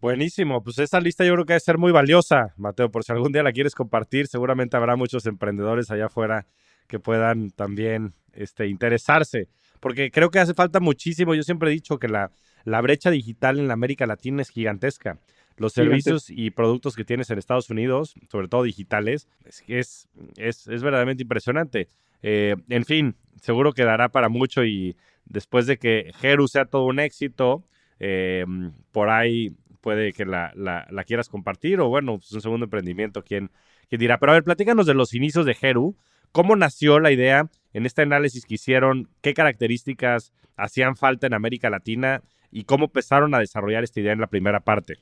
Buenísimo, 0.00 0.64
pues 0.64 0.80
esta 0.80 1.00
lista 1.00 1.24
yo 1.24 1.34
creo 1.34 1.46
que 1.46 1.52
debe 1.52 1.60
ser 1.60 1.78
muy 1.78 1.92
valiosa, 1.92 2.54
Mateo, 2.56 2.90
por 2.90 3.04
si 3.04 3.12
algún 3.12 3.30
día 3.30 3.44
la 3.44 3.52
quieres 3.52 3.76
compartir, 3.76 4.26
seguramente 4.26 4.76
habrá 4.76 4.96
muchos 4.96 5.26
emprendedores 5.26 5.92
allá 5.92 6.06
afuera 6.06 6.46
que 6.88 6.98
puedan 6.98 7.50
también 7.50 8.12
este, 8.32 8.66
interesarse, 8.66 9.48
porque 9.78 10.10
creo 10.10 10.32
que 10.32 10.40
hace 10.40 10.54
falta 10.54 10.80
muchísimo, 10.80 11.36
yo 11.36 11.44
siempre 11.44 11.70
he 11.70 11.72
dicho 11.72 12.00
que 12.00 12.08
la, 12.08 12.32
la 12.64 12.80
brecha 12.80 13.12
digital 13.12 13.60
en 13.60 13.68
la 13.68 13.74
América 13.74 14.06
Latina 14.06 14.42
es 14.42 14.50
gigantesca. 14.50 15.18
Los 15.56 15.74
servicios 15.74 16.30
y 16.30 16.50
productos 16.50 16.96
que 16.96 17.04
tienes 17.04 17.30
en 17.30 17.38
Estados 17.38 17.70
Unidos, 17.70 18.14
sobre 18.28 18.48
todo 18.48 18.64
digitales, 18.64 19.28
es, 19.44 19.62
es, 19.68 20.08
es, 20.36 20.66
es 20.66 20.82
verdaderamente 20.82 21.22
impresionante. 21.22 21.88
Eh, 22.22 22.56
en 22.68 22.84
fin, 22.84 23.14
seguro 23.40 23.72
quedará 23.72 24.08
para 24.08 24.28
mucho 24.28 24.64
y 24.64 24.96
después 25.24 25.66
de 25.66 25.78
que 25.78 26.12
Jeru 26.20 26.48
sea 26.48 26.64
todo 26.64 26.84
un 26.84 27.00
éxito, 27.00 27.64
eh, 27.98 28.44
por 28.90 29.10
ahí 29.10 29.54
puede 29.80 30.12
que 30.12 30.24
la, 30.24 30.52
la, 30.54 31.04
quieras 31.04 31.28
compartir 31.28 31.80
o 31.80 31.88
bueno, 31.88 32.18
pues 32.18 32.32
un 32.32 32.40
segundo 32.40 32.64
emprendimiento, 32.64 33.22
¿quién, 33.22 33.50
¿quién, 33.88 34.00
dirá? 34.00 34.18
Pero 34.18 34.32
a 34.32 34.34
ver, 34.36 34.44
platícanos 34.44 34.86
de 34.86 34.94
los 34.94 35.14
inicios 35.14 35.44
de 35.44 35.56
Heru. 35.60 35.96
¿Cómo 36.30 36.56
nació 36.56 36.98
la 36.98 37.12
idea 37.12 37.50
en 37.74 37.84
este 37.84 38.02
análisis 38.02 38.46
que 38.46 38.54
hicieron? 38.54 39.10
¿Qué 39.20 39.34
características 39.34 40.32
hacían 40.56 40.96
falta 40.96 41.26
en 41.26 41.34
América 41.34 41.68
Latina? 41.68 42.22
¿Y 42.50 42.64
cómo 42.64 42.86
empezaron 42.86 43.34
a 43.34 43.38
desarrollar 43.38 43.84
esta 43.84 44.00
idea 44.00 44.12
en 44.12 44.20
la 44.20 44.28
primera 44.28 44.60
parte? 44.60 44.98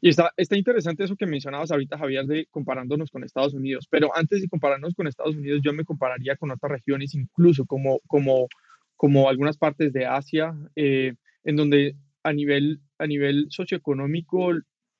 Y 0.00 0.08
está, 0.08 0.32
está 0.36 0.56
interesante 0.56 1.04
eso 1.04 1.16
que 1.16 1.26
mencionabas 1.26 1.70
ahorita, 1.70 1.98
Javier, 1.98 2.26
de 2.26 2.46
comparándonos 2.50 3.10
con 3.10 3.24
Estados 3.24 3.54
Unidos. 3.54 3.86
Pero 3.88 4.10
antes 4.16 4.40
de 4.40 4.48
compararnos 4.48 4.94
con 4.94 5.06
Estados 5.06 5.36
Unidos, 5.36 5.60
yo 5.64 5.72
me 5.72 5.84
compararía 5.84 6.36
con 6.36 6.50
otras 6.50 6.72
regiones, 6.72 7.14
incluso 7.14 7.64
como, 7.66 8.00
como, 8.06 8.48
como 8.96 9.28
algunas 9.28 9.58
partes 9.58 9.92
de 9.92 10.06
Asia, 10.06 10.54
eh, 10.76 11.14
en 11.44 11.56
donde 11.56 11.96
a 12.22 12.32
nivel, 12.32 12.80
a 12.98 13.06
nivel 13.06 13.46
socioeconómico 13.50 14.52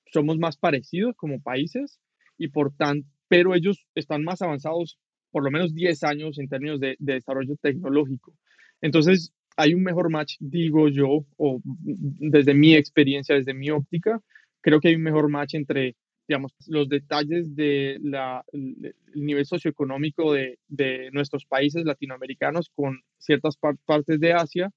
somos 0.06 0.38
más 0.38 0.56
parecidos 0.56 1.16
como 1.16 1.42
países 1.42 2.00
y 2.38 2.48
por 2.48 2.74
tanto, 2.76 3.08
pero 3.28 3.54
ellos 3.54 3.86
están 3.94 4.22
más 4.22 4.42
avanzados 4.42 4.98
por 5.30 5.42
lo 5.42 5.50
menos 5.50 5.74
10 5.74 6.04
años 6.04 6.38
en 6.38 6.48
términos 6.48 6.78
de, 6.78 6.96
desarrollo 7.00 7.56
tecnológico. 7.56 8.34
Entonces, 8.80 9.32
hay 9.56 9.74
un 9.74 9.82
mejor 9.82 10.10
match, 10.10 10.36
digo 10.38 10.88
yo, 10.88 11.26
o 11.36 11.60
desde 11.64 12.54
mi 12.54 12.74
experiencia, 12.74 13.34
desde 13.34 13.54
mi 13.54 13.70
óptica, 13.70 14.20
creo 14.60 14.80
que 14.80 14.88
hay 14.88 14.94
un 14.94 15.02
mejor 15.02 15.28
match 15.28 15.54
entre, 15.54 15.96
digamos, 16.26 16.54
los 16.68 16.88
detalles 16.88 17.54
del 17.54 18.10
de 18.10 18.94
nivel 19.14 19.46
socioeconómico 19.46 20.32
de, 20.32 20.58
de, 20.68 21.10
nuestros 21.12 21.44
países 21.44 21.84
latinoamericanos 21.84 22.70
con 22.74 23.00
ciertas 23.18 23.56
partes 23.84 24.20
de 24.20 24.32
Asia 24.32 24.70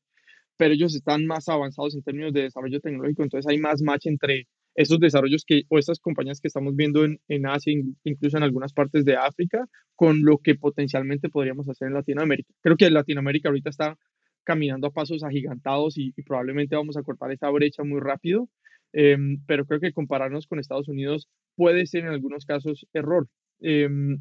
pero 0.58 0.74
ellos 0.74 0.96
están 0.96 1.25
más 1.25 1.48
avanzados 1.48 1.96
en 1.96 2.04
términos 2.04 2.34
de 2.34 2.44
desarrollo 2.44 2.82
tecnológico, 2.82 3.24
entonces 3.24 3.50
hay 3.50 3.60
más 3.60 3.82
match 3.82 4.08
entre 4.08 4.48
esos 4.75 5.00
desarrollos 5.00 5.44
que, 5.46 5.63
o 5.70 5.80
estas 5.80 6.00
compañías 6.00 6.39
que 6.39 6.48
estamos 6.48 6.75
viendo 6.75 7.04
en, 7.06 7.20
en 7.27 7.48
Asia, 7.48 7.74
incluso 8.04 8.38
en 8.38 8.44
algunas 8.44 8.74
partes 8.74 9.06
de 9.06 9.16
África, 9.16 9.66
con 9.96 10.24
lo 10.24 10.38
que 10.38 10.56
potencialmente 10.56 11.30
podríamos 11.30 11.68
hacer 11.70 11.88
en 11.88 11.96
Latinoamérica. 11.96 12.54
Creo 12.62 12.77
que 12.77 12.89
Latinoamérica 12.92 13.50
ahorita 13.50 13.70
está 13.70 13.98
caminando 14.44 14.88
a 14.88 14.92
pasos 14.92 15.24
agigantados 15.24 15.98
y, 15.98 16.12
probablemente 16.24 16.75
vamos 16.75 16.96
a 16.96 17.04
cortar 17.04 17.32
esa 17.32 17.50
brecha 17.50 17.84
muy 17.84 18.00
rápido, 18.00 18.50
em, 18.94 19.39
pero 19.48 19.65
creo 19.65 19.79
que 19.79 19.94
compararnos 19.94 20.48
con 20.48 20.60
Estados 20.60 20.88
Unidos 20.88 21.29
puede 21.56 21.86
ser 21.88 22.03
en 22.03 22.10
algunos 22.10 22.46
casos 22.46 22.88
error, 22.94 23.27
em, 23.60 24.20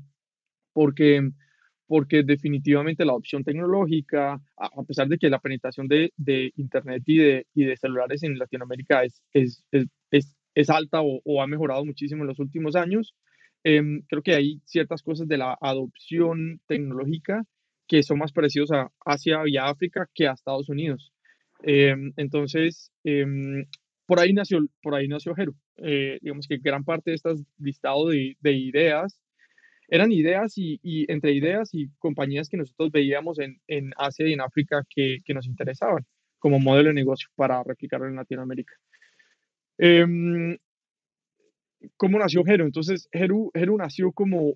porque 0.72 1.22
porque 1.86 2.22
definitivamente 2.24 3.04
la 3.04 3.14
opción 3.14 3.44
tecnológica, 3.44 4.40
a 4.56 4.82
pesar 4.84 5.08
de 5.08 5.18
que 5.18 5.30
la 5.30 5.38
penetración 5.38 5.86
de, 5.88 6.12
de 6.16 6.52
Internet 6.56 7.02
y 7.06 7.18
de, 7.18 7.46
y 7.54 7.64
de, 7.64 7.76
celulares 7.76 8.22
en 8.22 8.38
Latinoamérica 8.38 9.04
es, 9.04 9.22
es, 9.32 9.64
es, 10.10 10.36
es 10.54 10.70
alta 10.70 11.00
o, 11.02 11.20
o, 11.24 11.42
ha 11.42 11.46
mejorado 11.46 11.84
muchísimo 11.84 12.22
en 12.22 12.28
los 12.28 12.40
últimos 12.40 12.76
años, 12.76 13.14
em, 13.64 14.02
creo 14.08 14.22
que 14.22 14.34
hay 14.34 14.60
ciertas 14.64 15.02
cosas 15.02 15.28
de 15.28 15.38
la 15.38 15.56
adopción 15.60 16.60
tecnológica 16.66 17.44
que 17.86 18.02
son 18.02 18.18
más 18.18 18.32
parecidos 18.32 18.72
a 18.72 18.90
Asia 19.04 19.42
y 19.46 19.56
a 19.56 19.66
África 19.66 20.08
que 20.14 20.26
a 20.26 20.32
Estados 20.32 20.68
Unidos. 20.68 21.12
Em, 21.62 22.12
entonces, 22.16 22.90
em, 23.04 23.64
por 24.06 24.20
ahí 24.20 24.32
nació, 24.32 24.60
por 24.82 24.94
ahí 24.94 25.08
nació 25.08 25.34
Heru. 25.36 25.54
Eh, 25.78 26.18
digamos 26.22 26.46
que 26.46 26.58
gran 26.58 26.84
parte 26.84 27.10
de 27.10 27.16
estas 27.16 27.42
listado 27.58 28.08
de, 28.08 28.36
de 28.40 28.52
ideas 28.52 29.20
eran 29.88 30.12
ideas 30.12 30.54
y, 30.56 30.80
entre 31.10 31.32
ideas 31.32 31.70
y 31.72 31.88
compañías 31.98 32.48
que 32.48 32.56
nosotros 32.56 32.90
veíamos 32.90 33.38
en, 33.38 33.60
en 33.68 33.92
Asia 33.96 34.26
y 34.26 34.32
en 34.32 34.40
África 34.40 34.82
que, 34.88 35.18
que, 35.24 35.34
nos 35.34 35.46
interesaban 35.46 36.04
como 36.38 36.58
modelo 36.58 36.88
de 36.88 36.94
negocio 36.94 37.28
para 37.36 37.62
replicarlo 37.62 38.08
en 38.08 38.16
Latinoamérica. 38.16 38.74
Em, 39.78 40.56
¿Cómo 41.96 42.18
nació 42.18 42.42
Heru? 42.46 42.64
Entonces, 42.64 43.08
Heru 43.12 43.52
nació 43.78 44.12
como 44.12 44.54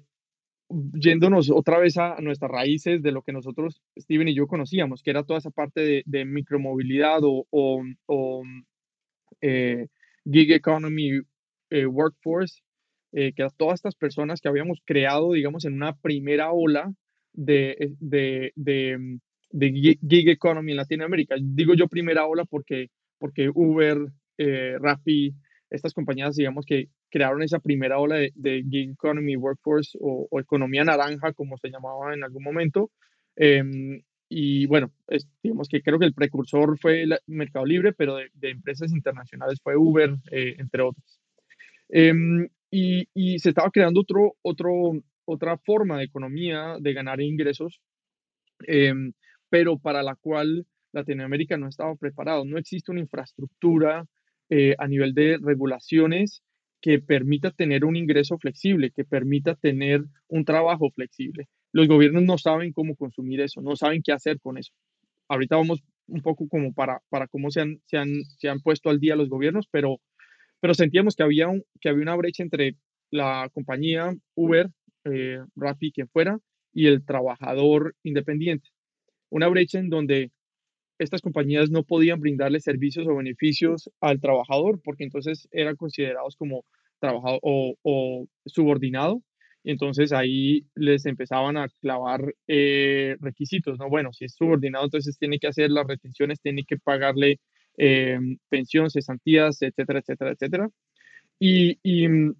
yéndonos 0.94 1.50
otra 1.50 1.78
vez 1.78 1.96
a 1.98 2.16
nuestras 2.20 2.50
raíces 2.50 3.02
de 3.02 3.12
lo 3.12 3.22
que 3.22 3.32
nosotros, 3.32 3.82
Steven 3.98 4.28
y 4.28 4.34
yo 4.34 4.46
conocíamos, 4.46 5.02
que 5.02 5.10
era 5.10 5.24
toda 5.24 5.38
esa 5.38 5.50
parte 5.50 5.80
de, 5.80 6.02
de 6.06 6.24
micromovilidad 6.24 7.20
o, 7.22 7.46
o, 7.50 8.42
eh, 9.40 9.86
gig 10.24 10.52
economy 10.52 11.20
eh, 11.70 11.86
workforce, 11.86 12.62
eh, 13.12 13.32
que 13.34 13.46
todas 13.56 13.74
estas 13.74 13.94
personas 13.94 14.40
que 14.40 14.48
habíamos 14.48 14.80
creado, 14.84 15.32
digamos, 15.32 15.64
en 15.64 15.74
una 15.74 15.96
primera 15.96 16.52
ola 16.52 16.92
de, 17.32 17.70
eh, 17.72 17.92
de, 17.98 18.52
de, 18.54 18.98
mm, 18.98 19.20
de 19.50 19.96
gig 20.08 20.28
economy 20.28 20.72
en 20.72 20.76
Latinoamérica. 20.76 21.36
Digo 21.40 21.74
yo 21.74 21.88
primera 21.88 22.26
ola 22.26 22.44
porque, 22.44 22.88
porque 23.18 23.50
Uber, 23.52 23.98
eh, 24.38 24.76
Rappi, 24.80 25.34
estas 25.70 25.92
compañías, 25.94 26.36
digamos, 26.36 26.66
que 26.66 26.88
crearon 27.10 27.42
esa 27.42 27.58
primera 27.58 27.98
ola 27.98 28.16
de, 28.16 28.32
de 28.34 28.64
gig 28.70 28.90
economy 28.92 29.36
workforce 29.36 29.98
o, 30.00 30.28
economía 30.38 30.84
naranja, 30.84 31.32
como 31.32 31.56
se 31.58 31.70
llamaba 31.70 32.14
en 32.14 32.24
algún 32.24 32.44
momento. 32.44 32.90
Em, 33.36 34.02
y 34.32 34.66
bueno, 34.66 34.92
digamos 35.42 35.68
que 35.68 35.82
creo 35.82 35.98
que 35.98 36.06
el 36.06 36.14
precursor 36.14 36.78
fue 36.78 37.02
el 37.02 37.18
Mercado 37.26 37.66
Libre, 37.66 37.92
pero 37.92 38.16
de, 38.16 38.30
empresas 38.50 38.92
internacionales 38.92 39.58
fue 39.60 39.76
Uber, 39.76 40.16
eh, 40.30 40.54
entre 40.58 40.82
otras. 40.82 41.20
Em, 41.88 42.48
y, 42.70 43.08
y, 43.12 43.40
se 43.40 43.48
estaba 43.48 43.70
creando 43.72 44.00
otro, 44.00 44.36
otro, 44.42 44.92
otra 45.24 45.58
forma 45.58 45.98
de 45.98 46.04
economía, 46.04 46.76
de 46.80 46.92
ganar 46.92 47.20
ingresos, 47.20 47.80
em, 48.66 49.12
pero 49.48 49.78
para 49.78 50.02
la 50.04 50.14
cual 50.14 50.64
Latinoamérica 50.92 51.56
no 51.56 51.68
estaba 51.68 51.96
preparado. 51.96 52.44
No 52.44 52.56
existe 52.58 52.92
una 52.92 53.00
infraestructura 53.00 54.06
eh, 54.48 54.76
a 54.78 54.86
nivel 54.86 55.12
de 55.14 55.38
regulaciones 55.42 56.42
que 56.80 57.00
permita 57.00 57.50
tener 57.50 57.84
un 57.84 57.96
ingreso 57.96 58.38
flexible, 58.38 58.92
que 58.92 59.04
permita 59.04 59.56
tener 59.56 60.04
un 60.28 60.44
trabajo 60.44 60.90
flexible. 60.90 61.48
Los 61.72 61.88
gobiernos 61.88 62.22
no 62.22 62.38
saben 62.38 62.72
cómo 62.72 62.96
consumir 62.96 63.40
eso, 63.40 63.60
no 63.60 63.76
saben 63.76 64.02
qué 64.02 64.12
hacer 64.12 64.40
con 64.40 64.58
eso. 64.58 64.72
Ahorita 65.28 65.56
vamos 65.56 65.82
un 66.08 66.22
poco 66.22 66.48
como 66.48 66.72
para, 66.72 67.00
para 67.08 67.28
cómo 67.28 67.50
se 67.50 67.60
han, 67.60 67.80
se, 67.86 67.96
han, 67.98 68.24
se 68.38 68.48
han 68.48 68.60
puesto 68.60 68.90
al 68.90 68.98
día 68.98 69.16
los 69.16 69.28
gobiernos, 69.28 69.66
pero 69.70 70.00
pero 70.60 70.74
sentíamos 70.74 71.16
que 71.16 71.22
había, 71.22 71.48
que 71.80 71.88
había 71.88 72.02
una 72.02 72.16
brecha 72.16 72.42
entre 72.42 72.76
la 73.10 73.50
compañía 73.52 74.14
Uber, 74.34 74.70
eh, 75.04 75.40
Rappi, 75.56 75.90
quien 75.90 76.08
fuera, 76.08 76.38
y 76.72 76.86
el 76.86 77.04
trabajador 77.04 77.96
independiente. 78.02 78.68
Una 79.30 79.48
brecha 79.48 79.78
en 79.78 79.88
donde 79.88 80.30
estas 80.98 81.22
compañías 81.22 81.70
no 81.70 81.82
podían 81.82 82.20
brindarle 82.20 82.60
servicios 82.60 83.06
o 83.08 83.16
beneficios 83.16 83.90
al 84.00 84.20
trabajador 84.20 84.80
porque 84.84 85.04
entonces 85.04 85.48
eran 85.50 85.76
considerados 85.76 86.36
como 86.36 86.64
trabajador 87.00 87.40
o, 87.42 88.26
subordinado. 88.44 89.22
Entonces 89.64 90.12
ahí 90.12 90.66
les 90.74 91.06
empezaban 91.06 91.56
a 91.56 91.68
clavar 91.80 92.34
eh, 92.46 93.16
requisitos, 93.20 93.78
¿no? 93.78 93.88
Bueno, 93.88 94.12
si 94.12 94.24
es 94.24 94.34
subordinado, 94.34 94.84
entonces 94.86 95.18
tiene 95.18 95.38
que 95.38 95.48
hacer 95.48 95.70
las 95.70 95.86
retenciones, 95.86 96.40
tiene 96.40 96.64
que 96.64 96.78
pagarle 96.78 97.40
eh, 97.76 98.18
pensiones, 98.48 98.94
cesantías, 98.94 99.60
etcétera, 99.62 100.00
etcétera, 100.00 100.32
etcétera. 100.32 100.70
Y, 101.38 101.78
y, 101.82 102.08
mm, 102.08 102.34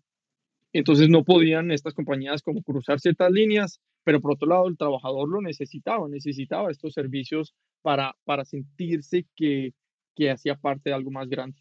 entonces 0.73 1.09
no 1.09 1.25
podían 1.25 1.71
estas 1.71 1.95
compañías 1.95 2.43
como 2.43 2.62
cruzar 2.62 3.00
ciertas 3.00 3.33
líneas, 3.33 3.81
pero 4.05 4.21
por 4.21 4.33
otro 4.33 4.49
lado 4.49 4.69
el 4.69 4.77
trabajador 4.77 5.29
lo 5.29 5.41
necesitaba, 5.43 6.09
necesitaba 6.09 6.71
estos 6.71 6.95
servicios 6.95 7.55
para, 7.83 8.17
para 8.25 8.45
sentirse 8.45 9.27
que, 9.37 9.73
que 10.15 10.31
hacía 10.31 10.57
parte 10.57 10.91
de 10.91 10.95
algo 10.95 11.11
más 11.11 11.29
grande. 11.29 11.61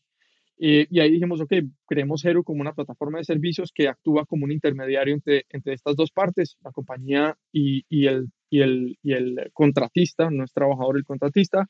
Eh, 0.62 0.88
y 0.90 1.00
ahí 1.00 1.12
dijimos, 1.12 1.40
ok, 1.40 1.54
creemos 1.88 2.24
Hero 2.26 2.44
como 2.44 2.60
una 2.62 2.74
plataforma 2.74 3.18
de 3.18 3.24
servicios 3.24 3.72
que 3.74 3.88
actúa 3.88 4.26
como 4.26 4.44
un 4.44 4.52
intermediario 4.52 5.14
entre, 5.14 5.46
entre 5.50 5.74
estas 5.74 5.96
dos 5.96 6.12
partes, 6.12 6.58
la 6.64 6.72
compañía 6.72 7.38
y, 7.54 7.86
y, 7.88 8.08
el, 8.08 8.28
y, 8.50 8.62
el, 8.62 8.98
y 9.02 9.14
el 9.14 9.50
contratista, 9.54 10.30
no 10.30 10.44
es 10.44 10.52
trabajador 10.52 10.98
el 10.98 11.06
contratista, 11.06 11.70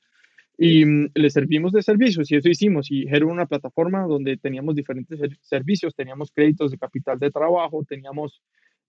y 0.58 0.86
mm, 0.86 1.12
le 1.13 1.29
servimos 1.29 1.72
de 1.72 1.81
servicios 1.81 2.29
y 2.31 2.36
eso 2.36 2.50
hicimos. 2.50 2.91
Y 2.91 3.08
era 3.08 3.25
una 3.25 3.46
plataforma 3.46 4.05
donde 4.08 4.38
teníamos 4.38 4.75
diferentes 4.75 5.19
servicios, 5.41 5.96
teníamos 5.96 6.31
créditos 6.31 6.72
de 6.72 6.77
capital 6.77 7.17
de 7.17 7.31
trabajo, 7.31 7.86
teníamos 7.88 8.41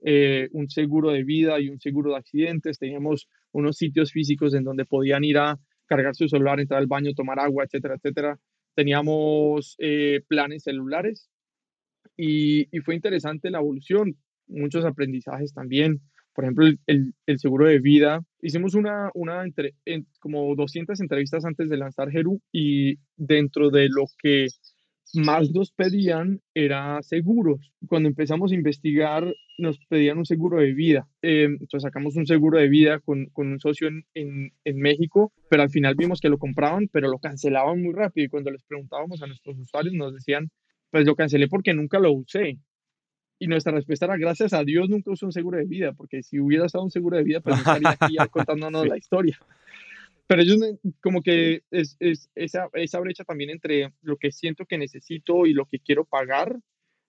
eh, 0.03 0.49
un 0.53 0.69
seguro 0.69 1.11
de 1.11 1.23
vida 1.23 1.61
y 1.61 1.69
un 1.69 1.79
seguro 1.79 2.13
de 2.13 2.17
accidentes, 2.17 2.79
teníamos 2.79 3.29
unos 3.53 3.77
sitios 3.77 4.13
físicos 4.13 4.55
en 4.55 4.65
donde 4.65 4.87
podían 4.87 5.25
ir 5.25 5.39
a 5.39 5.59
cargar 5.87 6.15
su 6.15 6.29
celular, 6.29 6.59
entrar 6.59 6.81
al 6.81 6.87
baño, 6.87 7.13
tomar 7.15 7.39
agua, 7.39 7.65
etcétera, 7.65 7.97
etcétera. 7.97 8.39
Teníamos 8.81 9.77
eh, 9.77 10.23
planes 10.27 10.63
celulares 10.63 11.29
y, 12.17 12.65
fue 12.81 12.95
interesante 12.95 13.51
la 13.51 13.59
evolución, 13.59 14.17
muchos 14.47 14.87
aprendizajes 14.87 15.53
también. 15.53 16.01
Por 16.33 16.45
ejemplo, 16.45 16.67
el, 16.87 17.15
seguro 17.37 17.67
de 17.67 17.79
vida. 17.79 18.23
Hicimos 18.41 18.75
una, 18.75 19.11
una 19.13 19.45
entre, 19.45 19.75
como 20.19 20.57
200 20.57 20.99
entrevistas 20.99 21.45
antes 21.45 21.69
de 21.69 21.77
lanzar 21.77 22.09
Heru 22.09 22.41
y 22.51 22.95
dentro 23.17 23.69
de 23.69 23.91
lo 23.91 24.07
que 24.17 24.47
más 25.15 25.51
nos 25.51 25.73
pedían 25.73 26.41
era 26.55 27.03
seguros. 27.03 27.73
Cuando 27.87 28.09
empezamos 28.09 28.53
a 28.53 28.55
investigar, 28.55 29.35
nos 29.59 29.79
pedían 29.87 30.19
un 30.19 30.27
seguro 30.27 30.59
de 30.59 30.73
vida. 30.73 31.09
Eh, 31.23 31.45
entonces 31.45 31.83
sacamos 31.83 32.17
un 32.17 32.27
seguro 32.27 32.59
de 32.59 32.69
vida 32.69 33.01
con, 33.01 33.27
con 33.27 33.49
un 33.49 33.61
socio 33.61 33.89
en, 33.89 34.05
en, 34.15 34.53
en, 34.65 34.79
México, 34.79 35.33
pero 35.49 35.63
al 35.63 35.71
final 35.71 35.95
vimos 35.95 36.21
que 36.21 36.29
lo 36.29 36.39
compraban, 36.39 36.89
pero 36.89 37.09
lo 37.09 37.19
cancelaban 37.19 37.83
muy 37.83 37.95
rápido. 37.95 38.27
Y 38.27 38.29
cuando 38.29 38.51
les 38.51 38.63
preguntábamos 38.65 39.23
a 39.23 39.27
nuestros 39.27 39.59
usuarios, 39.59 39.95
nos 39.95 40.15
decían, 40.15 40.51
pues 40.91 41.07
lo 41.07 41.15
cancelé 41.15 41.49
porque 41.49 41.75
nunca 41.75 41.99
lo 41.99 42.13
usé. 42.13 42.59
Y 43.39 43.47
nuestra 43.47 43.73
respuesta 43.73 44.05
era, 44.05 44.19
gracias 44.19 44.53
a 44.53 44.65
Dios 44.65 44.91
nunca 44.91 45.11
usé 45.11 45.25
un 45.25 45.33
seguro 45.33 45.59
de 45.59 45.65
vida, 45.65 45.93
porque 45.93 46.23
si 46.23 46.39
hubiera 46.39 46.67
estado 46.67 46.85
un 46.85 46.91
seguro 46.91 47.17
de 47.17 47.25
vida, 47.25 47.41
pues 47.41 47.57
no 47.57 47.61
estaría 47.61 47.97
aquí 47.99 48.17
contándonos 48.31 48.87
la 48.87 48.99
historia 48.99 49.39
pero 50.31 50.43
ellos 50.43 50.61
como 51.03 51.23
que 51.23 51.65
es, 51.73 51.97
es 51.99 52.31
esa, 52.37 52.69
esa, 52.75 53.01
brecha 53.01 53.25
también 53.25 53.51
entre 53.51 53.93
lo 54.01 54.17
que 54.17 54.31
siento 54.31 54.65
que 54.65 54.79
necesito 54.79 55.45
y 55.45 55.53
lo 55.55 55.67
que 55.67 55.81
quiero 55.81 56.05
pagar 56.05 56.57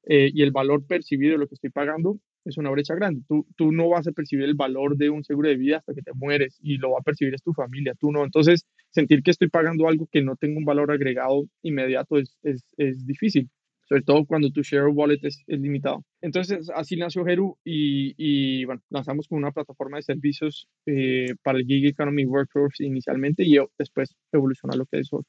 eh, 0.05 0.31
y 0.33 0.41
el 0.41 0.49
valor 0.49 0.87
percibido 0.87 1.33
de 1.33 1.37
lo 1.37 1.47
que 1.47 1.53
estoy 1.53 1.69
pagando 1.69 2.19
es 2.45 2.57
una 2.57 2.71
brecha 2.71 2.95
grande. 2.95 3.21
Tú, 3.27 3.45
tú 3.55 3.71
no 3.71 3.89
vas 3.89 4.07
a 4.07 4.11
percibir 4.11 4.45
el 4.45 4.55
valor 4.55 4.97
de 4.97 5.11
un 5.11 5.23
seguro 5.23 5.49
de 5.49 5.55
vida 5.55 5.77
hasta 5.77 5.93
que 5.93 6.01
te 6.01 6.13
mueres 6.15 6.57
y 6.63 6.79
lo 6.79 6.93
va 6.93 6.97
a 6.97 7.03
percibir 7.03 7.35
es 7.35 7.43
tu 7.43 7.53
familia, 7.53 7.93
tú 7.93 8.11
no. 8.11 8.23
Entonces, 8.23 8.65
sentir 8.89 9.21
que 9.21 9.29
estoy 9.29 9.49
pagando 9.49 9.87
algo 9.87 10.09
que 10.11 10.23
no 10.23 10.35
tengo 10.35 10.57
un 10.57 10.65
valor 10.65 10.89
agregado 10.89 11.45
inmediato 11.61 12.17
es, 12.17 12.39
es, 12.41 12.63
es 12.77 13.05
difícil 13.05 13.51
sobre 13.91 14.03
todo 14.03 14.25
cuando 14.25 14.49
tu 14.51 14.61
share 14.61 14.87
wallet 14.87 15.19
es, 15.21 15.43
limitado. 15.47 16.05
Entonces, 16.21 16.71
así 16.73 16.95
nació 16.95 17.27
Heru 17.27 17.57
y, 17.65 18.13
y, 18.15 18.63
bueno, 18.63 18.81
lanzamos 18.89 19.27
con 19.27 19.37
una 19.37 19.51
plataforma 19.51 19.97
de 19.97 20.03
servicios 20.03 20.69
eh, 20.85 21.35
para 21.43 21.57
el 21.57 21.65
gig 21.65 21.85
economy 21.87 22.23
workforce 22.23 22.85
inicialmente 22.85 23.43
y 23.43 23.57
después 23.77 24.15
evolucionó 24.31 24.77
lo 24.77 24.85
que 24.85 24.99
es 24.99 25.09
hoy. 25.11 25.23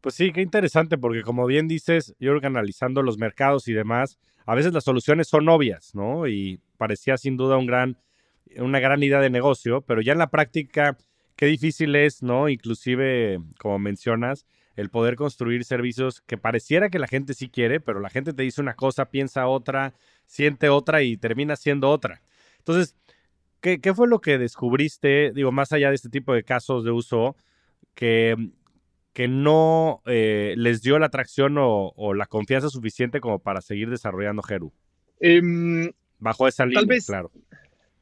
Pues 0.00 0.14
sí, 0.14 0.32
qué 0.32 0.40
interesante, 0.40 0.96
porque 0.96 1.20
como 1.20 1.44
bien 1.44 1.68
dices, 1.68 2.14
yo 2.18 2.38
analizando 2.42 3.02
los 3.02 3.18
mercados 3.18 3.68
y 3.68 3.74
demás, 3.74 4.18
a 4.46 4.54
veces 4.54 4.72
las 4.72 4.84
soluciones 4.84 5.28
son 5.28 5.46
obvias, 5.50 5.94
¿no? 5.94 6.26
Y 6.26 6.58
parecía 6.78 7.18
sin 7.18 7.36
duda 7.36 7.58
un 7.58 7.66
gran, 7.66 7.98
una 8.56 8.80
gran 8.80 9.02
idea 9.02 9.20
de 9.20 9.28
negocio, 9.28 9.82
pero 9.82 10.00
ya 10.00 10.12
en 10.14 10.18
la 10.20 10.30
práctica, 10.30 10.96
qué 11.36 11.44
difícil 11.44 11.94
es, 11.94 12.22
¿no? 12.22 12.48
Inclusive, 12.48 13.40
como 13.58 13.78
mencionas, 13.78 14.46
el 14.76 14.90
poder 14.90 15.16
construir 15.16 15.64
servicios 15.64 16.20
que 16.20 16.36
pareciera 16.36 16.90
que 16.90 16.98
la 16.98 17.08
gente 17.08 17.34
sí 17.34 17.48
quiere, 17.48 17.80
pero 17.80 17.98
la 17.98 18.10
gente 18.10 18.32
te 18.32 18.42
dice 18.42 18.60
una 18.60 18.74
cosa, 18.74 19.06
piensa 19.10 19.48
otra, 19.48 19.94
siente 20.26 20.68
otra 20.68 21.02
y 21.02 21.16
termina 21.16 21.56
siendo 21.56 21.90
otra. 21.90 22.22
Entonces, 22.58 22.94
¿qué, 23.60 23.94
fue 23.94 24.06
lo 24.06 24.20
que 24.20 24.38
descubriste, 24.38 25.32
digo, 25.32 25.50
más 25.50 25.72
allá 25.72 25.88
de 25.88 25.94
este 25.94 26.10
tipo 26.10 26.34
de 26.34 26.44
casos 26.44 26.84
de 26.84 26.90
uso, 26.90 27.36
que, 27.94 28.36
que 29.14 29.28
no 29.28 30.02
eh, 30.04 30.54
les 30.58 30.82
dio 30.82 30.98
la 30.98 31.06
atracción 31.06 31.56
o, 31.58 32.14
la 32.14 32.26
confianza 32.26 32.68
suficiente 32.68 33.20
como 33.20 33.38
para 33.38 33.62
seguir 33.62 33.88
desarrollando 33.88 34.42
Heru? 34.46 34.72
Em, 35.20 35.90
Bajo 36.18 36.46
esa 36.46 36.66
línea, 36.66 36.98
claro. 37.06 37.30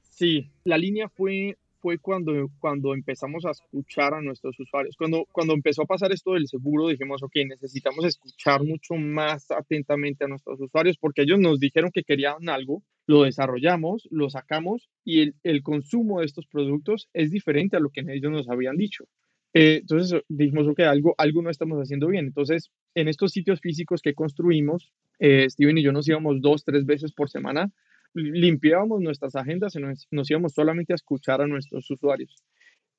Sí, 0.02 0.50
la 0.64 0.78
línea 0.78 1.08
fue 1.08 1.56
fue 1.84 1.98
cuando, 1.98 2.50
cuando 2.60 2.94
empezamos 2.94 3.44
a 3.44 3.50
escuchar 3.50 4.14
a 4.14 4.22
nuestros 4.22 4.58
usuarios. 4.58 4.96
Cuando, 4.96 5.26
cuando 5.30 5.52
empezó 5.52 5.82
a 5.82 5.86
pasar 5.86 6.12
esto 6.12 6.32
del 6.32 6.48
seguro, 6.48 6.88
dijimos, 6.88 7.22
ok, 7.22 7.32
necesitamos 7.46 8.06
escuchar 8.06 8.64
mucho 8.64 8.94
más 8.94 9.50
atentamente 9.50 10.24
a 10.24 10.28
nuestros 10.28 10.58
usuarios 10.58 10.96
porque 10.96 11.20
ellos 11.24 11.38
nos 11.38 11.60
dijeron 11.60 11.90
que 11.92 12.02
querían 12.02 12.48
algo, 12.48 12.82
lo 13.06 13.24
desarrollamos, 13.24 14.08
lo 14.10 14.30
sacamos 14.30 14.88
y 15.04 15.20
el, 15.20 15.34
el 15.42 15.62
consumo 15.62 16.20
de 16.20 16.26
estos 16.26 16.46
productos 16.46 17.10
es 17.12 17.30
diferente 17.30 17.76
a 17.76 17.80
lo 17.80 17.90
que 17.90 18.00
ellos 18.00 18.32
nos 18.32 18.48
habían 18.48 18.78
dicho. 18.78 19.04
Eh, 19.52 19.80
entonces 19.82 20.22
dijimos, 20.28 20.66
ok, 20.66 20.80
algo, 20.80 21.14
algo 21.18 21.42
no 21.42 21.50
estamos 21.50 21.78
haciendo 21.78 22.08
bien. 22.08 22.24
Entonces, 22.24 22.70
en 22.94 23.08
estos 23.08 23.32
sitios 23.32 23.60
físicos 23.60 24.00
que 24.00 24.14
construimos, 24.14 24.90
eh, 25.18 25.50
Steven 25.50 25.76
y 25.76 25.82
yo 25.82 25.92
nos 25.92 26.08
íbamos 26.08 26.40
dos, 26.40 26.64
tres 26.64 26.86
veces 26.86 27.12
por 27.12 27.28
semana 27.28 27.70
limpiábamos 28.14 29.00
nuestras 29.00 29.34
agendas 29.36 29.76
y 29.76 29.80
nos, 30.10 30.30
íbamos 30.30 30.54
solamente 30.54 30.92
a 30.92 30.96
escuchar 30.96 31.40
a 31.40 31.46
nuestros 31.46 31.90
usuarios. 31.90 32.34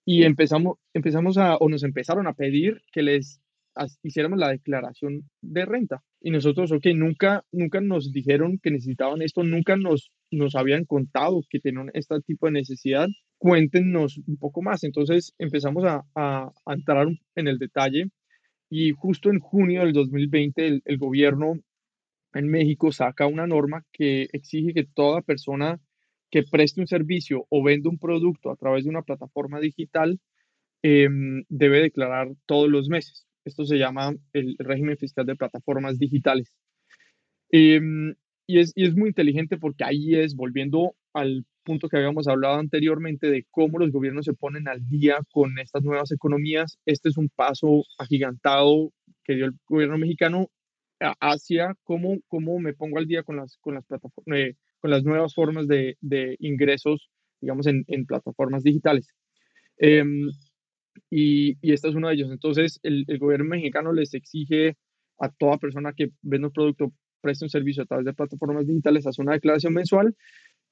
Y 0.06 0.23
empezamos, 0.23 0.78
empezamos 0.93 1.38
a, 1.38 1.56
o 1.58 1.69
nos 1.69 1.84
empezaron 1.84 2.28
a 2.28 2.34
pedir 2.34 2.82
que 2.91 3.01
les 3.01 3.41
hiciéramos 4.04 4.39
la 4.39 4.49
declaración 4.49 5.30
de 5.41 5.65
renta. 5.65 6.04
Y 6.21 6.32
nosotros, 6.32 6.71
ok, 6.71 6.88
nunca, 6.95 7.43
nunca 7.51 7.82
nos 7.82 8.12
dijeron 8.12 8.60
que 8.62 8.71
necesitaban 8.71 9.21
esto, 9.21 9.43
nunca 9.43 9.75
nos, 9.75 10.12
nos 10.32 10.56
habían 10.56 10.86
contado 10.86 11.41
que 11.49 11.60
tenían 11.60 11.89
este 11.93 12.21
tipo 12.21 12.45
de 12.45 12.54
necesidad. 12.54 13.08
Cuéntenos 13.38 14.19
un 14.28 14.38
poco 14.38 14.62
más. 14.62 14.84
Entonces 14.84 15.34
empezamos 15.38 15.84
a, 15.86 16.06
a, 16.15 16.51
entrar 16.67 17.08
en 17.36 17.47
el 17.47 17.58
detalle 17.58 18.10
y 18.69 18.91
justo 18.91 19.30
en 19.30 19.39
junio 19.39 19.82
del 19.82 19.93
2020 19.93 20.67
el, 20.67 20.82
el 20.86 20.97
gobierno 20.97 21.60
en 22.36 22.50
México 22.50 22.91
saca 22.91 23.28
una 23.28 23.48
norma 23.48 23.84
que 23.91 24.28
exige 24.34 24.74
que 24.74 24.84
toda 24.84 25.21
persona 25.21 25.80
que 26.30 26.43
preste 26.43 26.82
un 26.82 26.88
servicio 26.88 27.45
o 27.50 27.63
venda 27.63 27.89
un 27.89 27.98
producto 27.98 28.52
a 28.52 28.58
través 28.58 28.84
de 28.84 28.89
una 28.89 29.04
plataforma 29.04 29.60
digital 29.60 30.19
em, 30.84 31.45
debe 31.50 31.82
declarar 31.82 32.28
todos 32.45 32.69
los 32.69 32.89
meses. 32.89 33.26
Esto 33.45 33.65
se 33.65 33.78
llama 33.78 34.13
el 34.34 34.56
régimen 34.60 34.98
fiscal 34.98 35.26
de 35.26 35.36
plataformas 35.36 35.98
digitales. 35.98 36.54
Em, 37.52 38.15
y, 38.48 38.60
es, 38.60 38.74
y 38.76 38.86
es 38.86 38.95
muy 38.95 39.10
inteligente 39.10 39.58
porque 39.58 39.86
ahí 39.86 40.15
es, 40.15 40.36
volviendo 40.36 40.95
al 41.13 41.45
punto 41.63 41.88
que 41.88 41.98
habíamos 41.98 42.28
hablado 42.28 42.56
anteriormente 42.60 43.32
de 43.32 43.45
cómo 43.50 43.80
los 43.80 43.91
gobiernos 43.91 44.26
se 44.26 44.34
ponen 44.34 44.67
al 44.67 44.88
día 44.89 45.19
con 45.32 45.58
estas 45.58 45.84
nuevas 45.84 46.12
economías, 46.12 46.78
este 46.86 47.10
es 47.10 47.17
un 47.17 47.30
paso 47.30 47.84
agigantado 47.98 48.91
que 49.24 49.36
dio 49.36 49.45
el 49.45 49.54
gobierno 49.67 49.98
mexicano 49.98 50.50
hacia 51.00 51.76
cómo, 51.84 52.18
cómo 52.28 52.60
me 52.60 52.74
pongo 52.74 52.98
al 52.98 53.08
día 53.08 53.24
con 53.24 53.38
las, 53.38 53.58
con 53.58 53.76
las, 53.76 53.86
plataformas, 53.86 54.40
eh, 54.40 54.56
con 54.80 54.92
las 54.92 55.04
nuevas 55.04 55.34
formas 55.34 55.68
de, 55.68 55.98
de 56.02 56.36
ingresos, 56.40 57.10
digamos, 57.42 57.68
en, 57.68 57.84
en 57.88 58.06
plataformas 58.06 58.64
digitales. 58.64 59.08
Em, 59.78 60.30
y, 61.10 61.58
y 61.62 61.74
esta 61.74 61.90
es 61.90 61.96
uno 61.96 62.08
de 62.08 62.16
ellos. 62.16 62.32
Entonces, 62.32 62.80
el, 62.84 63.06
gobierno 63.20 63.46
mexicano 63.46 63.94
les 63.94 64.14
exige 64.14 64.78
a 65.20 65.30
toda 65.30 65.58
persona 65.58 65.94
que 65.94 66.12
vende 66.22 66.48
un 66.48 66.54
producto, 66.54 66.92
preste 67.22 67.46
un 67.46 67.50
servicio 67.50 67.84
a 67.84 67.86
través 67.86 68.06
de 68.06 68.14
plataformas 68.14 68.68
digitales, 68.68 69.08
hacer 69.08 69.24
una 69.24 69.34
declaración 69.34 69.74
mensual 69.74 70.16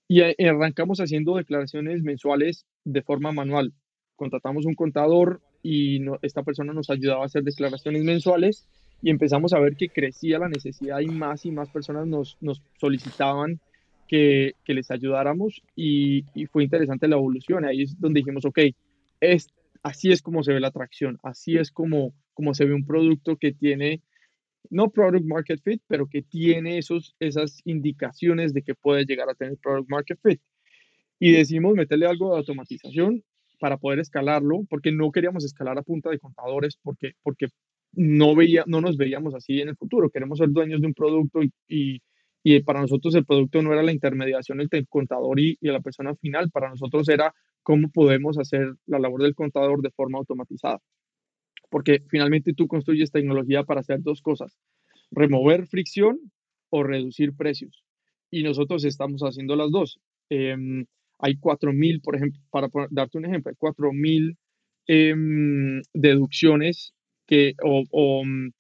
y 0.08 0.22
arrancamos 0.22 1.00
haciendo 1.00 1.38
declaraciones 1.38 2.04
mensuales 2.04 2.66
de 2.84 3.02
forma 3.04 3.32
manual. 3.32 3.74
Contratamos 4.16 4.66
un 4.66 4.76
contador 4.76 5.42
y 5.62 6.02
esta 6.22 6.44
persona 6.44 6.74
nos 6.74 6.90
ayudaba 6.90 7.24
a 7.24 7.26
hacer 7.26 7.44
declaraciones 7.44 8.04
mensuales 8.04 8.68
y 9.04 9.10
empezamos 9.10 9.52
a 9.52 9.60
ver 9.60 9.76
que 9.76 9.90
crecía 9.90 10.40
la 10.40 10.48
necesidad 10.48 11.02
y 11.02 11.08
más 11.08 11.46
y 11.46 11.52
más 11.52 11.70
personas 11.70 12.08
nos, 12.08 12.38
nos 12.40 12.64
solicitaban 12.80 13.60
que, 14.08 14.54
que, 14.64 14.74
les 14.74 14.90
ayudáramos 14.92 15.62
y, 15.76 16.24
y, 16.34 16.46
fue 16.46 16.64
interesante 16.64 17.10
la 17.10 17.18
evolución. 17.18 17.66
Ahí 17.66 17.82
es 17.82 18.00
donde 18.00 18.22
dijimos, 18.22 18.46
ok, 18.46 18.60
es, 19.20 19.50
así 19.84 20.14
es 20.14 20.22
como 20.22 20.42
se 20.42 20.54
ve 20.54 20.62
la 20.62 20.70
atracción, 20.70 21.20
así 21.22 21.58
es 21.58 21.70
como, 21.70 22.14
como 22.34 22.54
se 22.54 22.64
ve 22.64 22.74
un 22.74 22.86
producto 22.86 23.36
que 23.36 23.52
tiene, 23.52 24.02
no 24.70 24.90
product 24.90 25.26
market 25.26 25.62
fit, 25.62 25.82
pero 25.88 26.08
que 26.08 26.22
tiene 26.22 26.78
esos, 26.78 27.14
esas 27.20 27.60
indicaciones 27.66 28.54
de 28.54 28.62
que 28.62 28.74
puede 28.74 29.04
llegar 29.04 29.30
a 29.30 29.36
tener 29.36 29.58
product 29.58 29.90
market 29.90 30.20
fit. 30.24 30.42
Y 31.20 31.34
decimos 31.34 31.74
meterle 31.74 32.06
algo 32.06 32.32
de 32.32 32.38
automatización 32.38 33.22
para 33.60 33.76
poder 33.76 34.00
escalarlo, 34.00 34.62
porque 34.70 34.94
no 34.94 35.12
queríamos 35.12 35.44
escalar 35.44 35.78
a 35.78 35.84
punta 35.84 36.10
de 36.10 36.20
contadores, 36.20 36.78
porque, 36.82 37.14
porque 37.22 37.48
no, 37.94 38.36
veía, 38.36 38.64
no 38.68 38.82
nos 38.82 38.98
veíamos 38.98 39.34
así 39.36 39.62
en 39.62 39.70
el 39.70 39.78
futuro. 39.78 40.10
Queremos 40.10 40.40
ser 40.40 40.50
dueños 40.50 40.82
de 40.82 40.88
un 40.88 40.94
producto 40.94 41.42
y, 41.68 42.02
y, 42.44 42.60
para 42.62 42.82
nosotros 42.82 43.16
el 43.16 43.26
producto 43.26 43.62
no 43.62 43.74
era 43.74 43.84
la 43.84 43.92
intermediación 43.92 44.62
entre 44.62 44.80
el 44.80 44.88
contador 44.88 45.40
y, 45.40 45.58
y, 45.62 45.68
la 45.68 45.82
persona 45.82 46.16
final. 46.16 46.50
Para 46.52 46.70
nosotros 46.70 47.08
era 47.10 47.34
cómo 47.62 47.90
podemos 47.90 48.38
hacer 48.38 48.74
la 48.86 49.00
labor 49.00 49.24
del 49.24 49.36
contador 49.36 49.82
de 49.82 49.92
forma 49.92 50.18
automatizada. 50.18 50.80
Porque 51.70 52.04
finalmente 52.10 52.54
tú 52.54 52.68
construyes 52.68 53.12
tecnología 53.12 53.64
para 53.64 53.82
hacer 53.82 54.02
dos 54.02 54.22
cosas, 54.22 54.58
remover 55.12 55.68
fricción 55.68 56.20
o 56.70 56.84
reducir 56.84 57.36
precios. 57.36 57.84
Y 58.30 58.44
nosotros 58.44 58.84
estamos 58.86 59.22
haciendo 59.22 59.56
las 59.56 59.72
dos. 59.72 60.00
Eh, 60.30 60.56
hay 61.20 61.36
4.000, 61.36 62.02
por 62.02 62.16
ejemplo, 62.16 62.42
para 62.50 62.68
darte 62.90 63.18
un 63.18 63.26
ejemplo, 63.26 63.50
hay 63.50 63.56
4.000 63.56 64.38
eh, 64.88 65.16
deducciones 65.94 66.94
que, 67.34 67.56
o, 67.64 68.24
mm, 68.24 68.52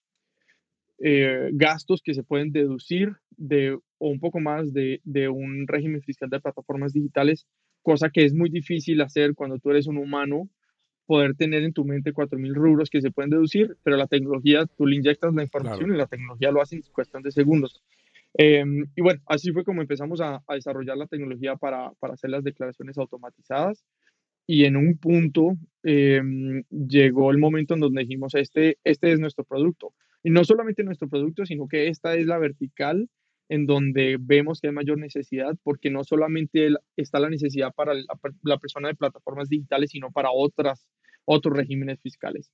eh, 1.00 1.50
gastos 1.54 2.02
que 2.02 2.16
se 2.16 2.24
pueden 2.24 2.52
deducir 2.52 3.12
de, 3.38 3.74
o 3.74 4.08
un 4.10 4.20
poco 4.20 4.40
más 4.40 4.74
de, 4.74 5.00
de 5.04 5.30
un 5.30 5.68
régimen 5.68 6.02
fiscal 6.02 6.30
de 6.30 6.40
plataformas 6.40 6.92
digitales, 6.92 7.46
cosa 7.84 8.10
que 8.10 8.26
es 8.26 8.34
muy 8.34 8.50
difícil 8.50 9.02
hacer 9.02 9.36
cuando 9.36 9.60
tú 9.60 9.70
eres 9.70 9.86
un 9.86 9.98
humano 9.98 10.50
poder 11.06 11.36
tener 11.36 11.62
en 11.62 11.74
tu 11.74 11.86
mente 11.86 12.14
4.000 12.14 12.56
rubros 12.56 12.90
que 12.90 13.02
se 13.02 13.12
pueden 13.12 13.30
deducir, 13.30 13.78
pero 13.84 13.96
la 13.96 14.08
tecnología, 14.08 14.66
tú 14.66 14.88
le 14.88 14.96
inyectas 14.96 15.36
la 15.36 15.44
información 15.44 15.94
y 15.94 15.98
la 15.98 16.08
tecnología 16.08 16.52
lo 16.52 16.62
hace 16.62 16.78
en 16.78 16.82
cuestión 16.94 17.22
de 17.22 17.32
segundos. 17.32 17.84
Em, 18.36 18.88
y 18.96 19.02
bueno, 19.04 19.22
así 19.28 19.52
fue 19.52 19.64
como 19.64 19.82
empezamos 19.82 20.20
a, 20.20 20.42
desarrollar 20.50 20.98
la 20.98 21.06
tecnología 21.06 21.58
para, 21.58 21.92
para, 22.00 22.16
hacer 22.16 22.32
las 22.32 22.44
declaraciones 22.44 22.98
automatizadas. 22.98 23.84
Y 24.46 24.66
en 24.66 24.76
un 24.76 24.98
punto 24.98 25.58
em, 25.84 26.64
llegó 26.70 27.32
el 27.32 27.38
momento 27.38 27.74
en 27.74 27.80
donde 27.80 28.02
dijimos, 28.02 28.36
este, 28.36 28.78
este 28.84 29.12
es 29.12 29.20
nuestro 29.20 29.44
producto. 29.46 29.94
Y 30.24 30.32
no 30.32 30.44
solamente 30.44 30.84
nuestro 30.84 31.08
producto, 31.08 31.46
sino 31.46 31.68
que 31.68 31.88
esta 31.88 32.16
es 32.16 32.26
la 32.26 32.38
vertical 32.38 33.10
en 33.50 33.66
donde 33.66 34.18
vemos 34.20 34.60
que 34.60 34.68
hay 34.68 34.74
mayor 34.74 34.98
necesidad, 34.98 35.56
porque 35.64 35.90
no 35.90 36.04
solamente 36.04 36.70
está 36.96 37.20
la 37.20 37.30
necesidad 37.30 37.74
para 37.76 37.94
la, 37.94 38.58
persona 38.58 38.88
de 38.88 38.96
plataformas 38.96 39.50
digitales, 39.50 39.92
sino 39.92 40.12
para 40.12 40.32
otras, 40.32 40.88
otros 41.26 41.56
regímenes 41.56 42.00
fiscales. 42.02 42.52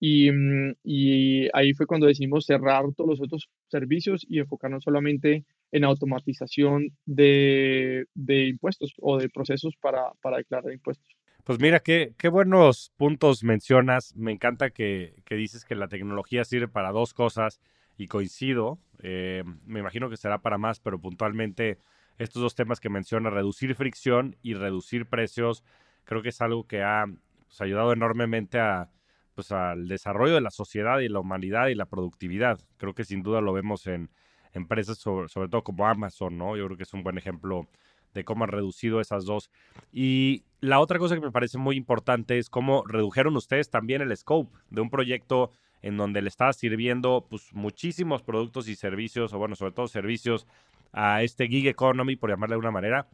Y, 0.00 0.30
mm, 0.32 0.74
y, 0.82 1.48
ahí 1.52 1.74
fue 1.74 1.86
cuando 1.86 2.06
decidimos 2.06 2.44
cerrar 2.44 2.84
todos 2.96 3.10
los 3.10 3.20
otros 3.22 3.48
servicios 3.68 4.26
y 4.28 4.40
enfocarnos 4.40 4.82
solamente 4.84 5.44
en 5.70 5.84
automatización 5.84 6.90
de, 7.06 8.06
de 8.14 8.48
impuestos 8.48 8.94
o 9.00 9.18
de 9.18 9.28
procesos 9.28 9.74
para, 9.80 10.12
para, 10.20 10.38
declarar 10.38 10.72
impuestos. 10.72 11.16
Pues 11.44 11.58
mira, 11.60 11.80
qué, 11.80 12.14
qué 12.18 12.28
buenos 12.28 12.92
puntos 12.96 13.42
mencionas. 13.42 14.14
Me 14.16 14.30
encanta 14.32 14.70
que, 14.70 15.16
que 15.24 15.34
dices 15.34 15.64
que 15.64 15.74
la 15.74 15.88
tecnología 15.88 16.44
sirve 16.44 16.68
para 16.68 16.92
dos 16.92 17.14
cosas 17.14 17.60
y 17.96 18.06
coincido, 18.06 18.78
eh, 19.02 19.42
me 19.66 19.80
imagino 19.80 20.08
que 20.08 20.16
será 20.16 20.38
para 20.38 20.56
más, 20.56 20.80
pero 20.80 20.98
puntualmente 21.00 21.78
estos 22.18 22.42
dos 22.42 22.54
temas 22.54 22.80
que 22.80 22.88
menciona, 22.88 23.28
reducir 23.30 23.74
fricción 23.74 24.36
y 24.42 24.54
reducir 24.54 25.06
precios, 25.06 25.62
creo 26.04 26.22
que 26.22 26.30
es 26.30 26.40
algo 26.40 26.66
que 26.66 26.82
ha 26.82 27.04
pues, 27.46 27.60
ayudado 27.60 27.92
enormemente 27.92 28.58
a, 28.60 28.90
pues, 29.34 29.52
al 29.52 29.88
desarrollo 29.88 30.34
de 30.34 30.40
la 30.40 30.50
sociedad 30.50 31.00
y 31.00 31.08
la 31.08 31.20
humanidad 31.20 31.66
y 31.68 31.74
la 31.74 31.86
productividad. 31.86 32.60
Creo 32.78 32.94
que 32.94 33.04
sin 33.04 33.22
duda 33.22 33.40
lo 33.40 33.52
vemos 33.52 33.86
en 33.86 34.10
empresas, 34.52 34.98
sobre, 34.98 35.28
sobre 35.28 35.48
todo 35.48 35.62
como 35.64 35.86
Amazon, 35.86 36.38
¿no? 36.38 36.56
Yo 36.56 36.64
creo 36.66 36.76
que 36.76 36.84
es 36.84 36.94
un 36.94 37.02
buen 37.02 37.18
ejemplo 37.18 37.68
de 38.14 38.24
cómo 38.24 38.44
han 38.44 38.50
reducido 38.50 39.00
esas 39.00 39.24
dos. 39.24 39.50
Y 39.92 40.44
la 40.60 40.80
otra 40.80 40.98
cosa 40.98 41.14
que 41.14 41.20
me 41.20 41.32
parece 41.32 41.58
muy 41.58 41.76
importante 41.76 42.38
es 42.38 42.50
cómo 42.50 42.84
redujeron 42.86 43.36
ustedes 43.36 43.70
también 43.70 44.02
el 44.02 44.16
scope 44.16 44.56
de 44.70 44.80
un 44.80 44.90
proyecto 44.90 45.50
en 45.82 45.96
donde 45.96 46.22
le 46.22 46.28
está 46.28 46.52
sirviendo 46.52 47.26
pues, 47.28 47.52
muchísimos 47.52 48.22
productos 48.22 48.68
y 48.68 48.76
servicios, 48.76 49.32
o 49.32 49.38
bueno, 49.38 49.56
sobre 49.56 49.72
todo 49.72 49.88
servicios 49.88 50.46
a 50.92 51.22
este 51.22 51.48
gig 51.48 51.66
economy, 51.66 52.16
por 52.16 52.30
llamarle 52.30 52.52
de 52.52 52.56
alguna 52.56 52.70
manera, 52.70 53.08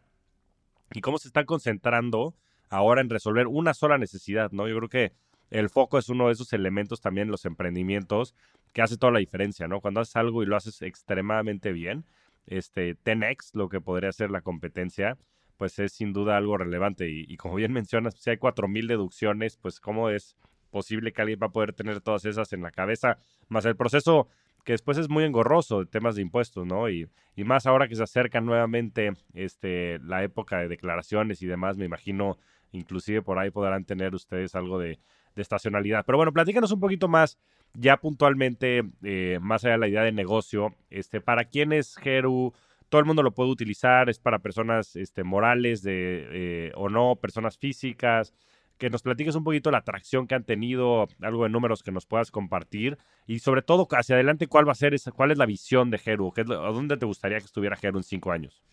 y 0.93 1.01
cómo 1.01 1.17
se 1.17 1.29
están 1.29 1.45
concentrando 1.45 2.35
ahora 2.69 3.01
en 3.01 3.09
resolver 3.09 3.47
una 3.47 3.73
sola 3.73 3.97
necesidad, 3.97 4.51
¿no? 4.51 4.67
Yo 4.67 4.77
creo 4.77 4.89
que 4.89 5.13
el 5.49 5.69
foco 5.69 5.97
es 5.97 6.09
uno 6.09 6.27
de 6.27 6.33
esos 6.33 6.53
elementos 6.53 7.01
también 7.01 7.31
los 7.31 7.45
emprendimientos 7.45 8.35
que 8.73 8.83
hace 8.83 8.97
toda 8.97 9.11
la 9.11 9.19
diferencia, 9.19 9.67
¿no? 9.67 9.81
Cuando 9.81 10.01
haces 10.01 10.15
algo 10.15 10.43
y 10.43 10.45
lo 10.45 10.55
haces 10.55 10.81
extremadamente 10.83 11.71
bien, 11.71 12.05
este 12.45 12.95
10x, 12.95 13.51
lo 13.53 13.69
que 13.69 13.81
podría 13.81 14.11
ser 14.11 14.31
la 14.31 14.41
competencia, 14.41 15.17
pues 15.57 15.77
es 15.79 15.93
sin 15.93 16.13
duda 16.13 16.37
algo 16.37 16.57
relevante. 16.57 17.09
Y, 17.09 17.35
como 17.37 17.55
bien 17.55 17.73
mencionas, 17.73 18.15
si 18.17 18.29
hay 18.29 18.37
4.000 18.37 18.87
deducciones, 18.87 19.57
pues 19.57 19.79
cómo 19.79 20.09
es 20.09 20.37
posible 20.71 21.11
que 21.11 21.21
alguien 21.21 21.39
va 21.41 21.47
a 21.47 21.51
poder 21.51 21.73
tener 21.73 22.01
todas 22.01 22.25
esas 22.25 22.53
en 22.53 22.61
la 22.61 22.71
cabeza, 22.71 23.17
más 23.47 23.65
el 23.65 23.75
proceso 23.75 24.27
que 24.63 24.73
después 24.73 24.97
es 24.97 25.09
muy 25.09 25.23
engorroso 25.23 25.79
de 25.79 25.85
temas 25.85 26.15
de 26.15 26.21
impuestos, 26.21 26.65
¿no? 26.65 26.89
Y, 26.89 27.09
y 27.35 27.43
más 27.43 27.65
ahora 27.65 27.87
que 27.87 27.95
se 27.95 28.03
acerca 28.03 28.41
nuevamente 28.41 29.13
este, 29.33 29.99
la 29.99 30.23
época 30.23 30.59
de 30.59 30.67
declaraciones 30.67 31.41
y 31.41 31.47
demás, 31.47 31.77
me 31.77 31.85
imagino, 31.85 32.37
inclusive 32.71 33.21
por 33.21 33.39
ahí 33.39 33.49
podrán 33.49 33.85
tener 33.85 34.13
ustedes 34.13 34.55
algo 34.55 34.77
de, 34.77 34.99
de 35.35 35.41
estacionalidad. 35.41 36.05
Pero 36.05 36.17
bueno, 36.17 36.33
platícanos 36.33 36.71
un 36.71 36.79
poquito 36.79 37.07
más, 37.07 37.37
ya 37.73 37.97
puntualmente, 37.97 38.83
eh, 39.03 39.39
más 39.41 39.63
allá 39.63 39.73
de 39.73 39.79
la 39.79 39.87
idea 39.87 40.03
de 40.03 40.11
negocio, 40.11 40.75
este, 40.89 41.21
¿para 41.21 41.45
quién 41.45 41.71
es 41.73 41.95
Geru? 41.95 42.53
Todo 42.89 42.99
el 42.99 43.05
mundo 43.05 43.23
lo 43.23 43.33
puede 43.33 43.49
utilizar, 43.51 44.09
es 44.09 44.19
para 44.19 44.39
personas 44.39 44.95
este, 44.95 45.23
morales 45.23 45.81
de, 45.83 46.27
eh, 46.31 46.71
o 46.75 46.89
no, 46.89 47.15
personas 47.15 47.57
físicas 47.57 48.33
que 48.79 48.89
nos 48.89 49.03
platiques 49.03 49.35
un 49.35 49.43
poquito 49.43 49.71
la 49.71 49.79
atracción 49.79 50.25
que 50.25 50.35
han 50.35 50.45
tenido, 50.45 51.07
algo 51.21 51.43
de 51.43 51.49
números 51.49 51.83
que 51.83 51.91
nos 51.91 52.05
puedas 52.05 52.31
compartir 52.31 52.97
y 53.27 53.39
sobre 53.39 53.61
todo 53.61 53.87
hacia 53.91 54.15
adelante 54.15 54.47
cuál 54.47 54.67
va 54.67 54.71
a 54.71 54.75
ser, 54.75 54.93
esa, 54.93 55.11
cuál 55.11 55.31
es 55.31 55.37
la 55.37 55.45
visión 55.45 55.91
de 55.91 55.99
Heru, 56.03 56.33
¿a 56.35 56.71
dónde 56.71 56.97
te 56.97 57.05
gustaría 57.05 57.37
que 57.39 57.45
estuviera 57.45 57.77
Heru 57.79 57.97
en 57.97 58.03
cinco 58.03 58.31
años? 58.31 58.63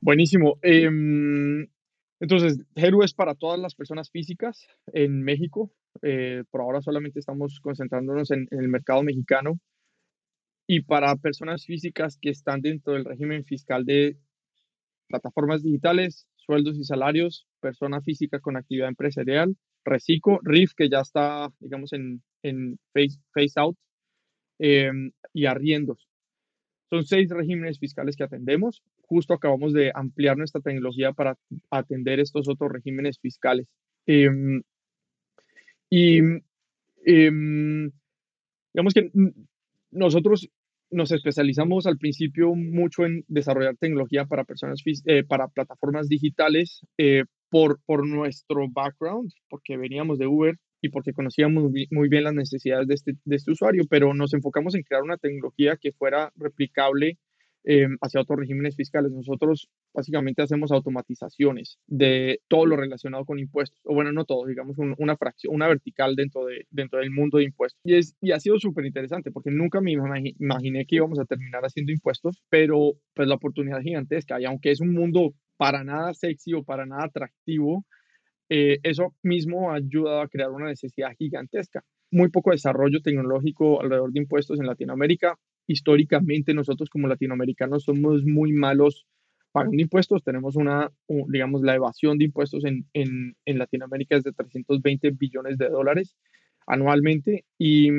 Buenísimo. 0.00 0.58
Em, 0.60 1.66
entonces, 2.20 2.58
Heru 2.74 3.02
es 3.02 3.12
para 3.12 3.34
todas 3.34 3.58
las 3.58 3.74
personas 3.74 4.10
físicas 4.10 4.66
en 4.92 5.22
México. 5.22 5.72
Eh, 6.02 6.44
por 6.50 6.60
ahora 6.60 6.80
solamente 6.80 7.18
estamos 7.18 7.60
concentrándonos 7.60 8.30
en, 8.30 8.46
el 8.50 8.68
mercado 8.68 9.02
mexicano. 9.02 9.58
Y 10.66 10.82
para 10.82 11.14
personas 11.16 11.66
físicas 11.66 12.18
que 12.20 12.30
están 12.30 12.62
dentro 12.62 12.94
del 12.94 13.04
régimen 13.04 13.44
fiscal 13.44 13.84
de 13.84 14.16
plataformas 15.08 15.62
digitales, 15.62 16.26
sueldos 16.36 16.78
y 16.78 16.84
salarios, 16.84 17.46
persona 17.60 18.00
física 18.00 18.40
con 18.40 18.56
actividad 18.56 18.88
empresarial, 18.88 19.56
Recico, 19.84 20.40
RIF, 20.42 20.72
que 20.74 20.88
ya 20.88 21.00
está, 21.00 21.50
digamos, 21.60 21.92
en, 21.92 22.22
en 22.42 22.78
phase, 22.94 23.18
phase 23.34 23.60
out, 23.60 23.76
em, 24.58 25.12
y 25.34 25.44
arriendos. 25.44 26.08
Son 26.90 27.04
seis 27.04 27.28
regímenes 27.30 27.78
fiscales 27.78 28.16
que 28.16 28.24
atendemos. 28.24 28.82
Justo 29.02 29.34
acabamos 29.34 29.72
de 29.72 29.90
ampliar 29.94 30.36
nuestra 30.36 30.60
tecnología 30.60 31.12
para 31.12 31.36
atender 31.70 32.20
estos 32.20 32.48
otros 32.48 32.70
regímenes 32.70 33.18
fiscales. 33.18 33.66
Em, 34.06 34.62
y 35.90 36.18
em, 37.06 37.90
digamos 38.72 38.94
que 38.94 39.10
nosotros 39.90 40.50
nos 40.90 41.10
especializamos 41.12 41.86
al 41.86 41.98
principio 41.98 42.54
mucho 42.54 43.04
en 43.04 43.24
desarrollar 43.28 43.76
tecnología 43.76 44.26
para 44.26 44.44
personas, 44.44 44.82
eh, 45.06 45.24
para 45.24 45.48
plataformas 45.48 46.08
digitales 46.08 46.86
eh, 46.98 47.24
por, 47.50 47.80
por 47.84 48.06
nuestro 48.06 48.68
background, 48.68 49.32
porque 49.48 49.76
veníamos 49.76 50.18
de 50.18 50.26
Uber 50.26 50.56
y 50.84 50.90
porque 50.90 51.14
conocíamos 51.14 51.72
muy, 51.90 52.08
bien 52.10 52.24
las 52.24 52.34
necesidades 52.34 52.86
de 52.86 52.94
este, 52.94 53.12
de 53.24 53.36
este 53.36 53.50
usuario, 53.50 53.84
pero 53.88 54.12
nos 54.12 54.34
enfocamos 54.34 54.74
en 54.74 54.82
crear 54.82 55.02
una 55.02 55.16
tecnología 55.16 55.78
que 55.80 55.92
fuera 55.92 56.30
replicable 56.36 57.18
eh, 57.64 57.86
hacia 58.02 58.20
otros 58.20 58.38
regímenes 58.38 58.76
fiscales. 58.76 59.10
Nosotros 59.10 59.70
básicamente 59.94 60.42
hacemos 60.42 60.72
automatizaciones 60.72 61.78
de 61.86 62.42
todo 62.48 62.66
lo 62.66 62.76
relacionado 62.76 63.24
con 63.24 63.38
impuestos, 63.38 63.80
o 63.84 63.94
bueno, 63.94 64.12
no 64.12 64.26
todo, 64.26 64.44
digamos 64.46 64.76
una 64.98 65.16
fracción, 65.16 65.54
una 65.54 65.68
vertical 65.68 66.16
dentro, 66.16 66.44
de, 66.44 66.66
dentro 66.70 66.98
del 66.98 67.10
mundo 67.10 67.38
de 67.38 67.44
impuestos. 67.44 67.80
Y, 67.82 67.94
es, 67.94 68.14
y 68.20 68.32
ha 68.32 68.40
sido 68.40 68.58
súper 68.58 68.84
interesante 68.84 69.30
porque 69.30 69.50
nunca 69.50 69.80
me 69.80 69.92
imaginé 69.92 70.84
que 70.84 70.96
íbamos 70.96 71.18
a 71.18 71.24
terminar 71.24 71.62
haciendo 71.62 71.92
impuestos, 71.92 72.42
pero 72.50 72.92
pues 73.14 73.26
la 73.26 73.36
oportunidad 73.36 73.78
es 73.78 73.84
gigantesca 73.84 74.38
y 74.38 74.44
aunque 74.44 74.70
es 74.70 74.82
un 74.82 74.92
mundo 74.92 75.32
para 75.56 75.82
nada 75.82 76.12
sexy 76.12 76.52
o 76.52 76.62
para 76.62 76.84
nada 76.84 77.04
atractivo, 77.04 77.86
eh, 78.48 78.78
eso 78.82 79.14
mismo 79.22 79.70
ha 79.72 79.76
ayudado 79.76 80.20
a 80.20 80.28
crear 80.28 80.50
una 80.50 80.66
necesidad 80.66 81.14
gigantesca. 81.18 81.82
Muy 82.10 82.28
poco 82.28 82.50
desarrollo 82.50 83.00
tecnológico 83.00 83.80
alrededor 83.80 84.12
de 84.12 84.20
impuestos 84.20 84.60
en 84.60 84.66
Latinoamérica 84.66 85.38
históricamente 85.66 86.54
nosotros 86.54 86.88
como 86.90 87.08
latinoamericanos 87.08 87.84
somos 87.84 88.24
muy 88.24 88.52
malos 88.52 89.06
pagando 89.52 89.80
impuestos. 89.80 90.22
Tenemos 90.24 90.56
una, 90.56 90.90
digamos, 91.28 91.62
la 91.62 91.74
evasión 91.74 92.18
de 92.18 92.24
impuestos 92.24 92.64
en, 92.64 92.86
en, 92.92 93.36
en, 93.44 93.58
Latinoamérica 93.58 94.16
es 94.16 94.24
de 94.24 94.32
320 94.32 95.10
billones 95.12 95.58
de 95.58 95.68
dólares 95.68 96.16
anualmente 96.66 97.44
y, 97.58 97.90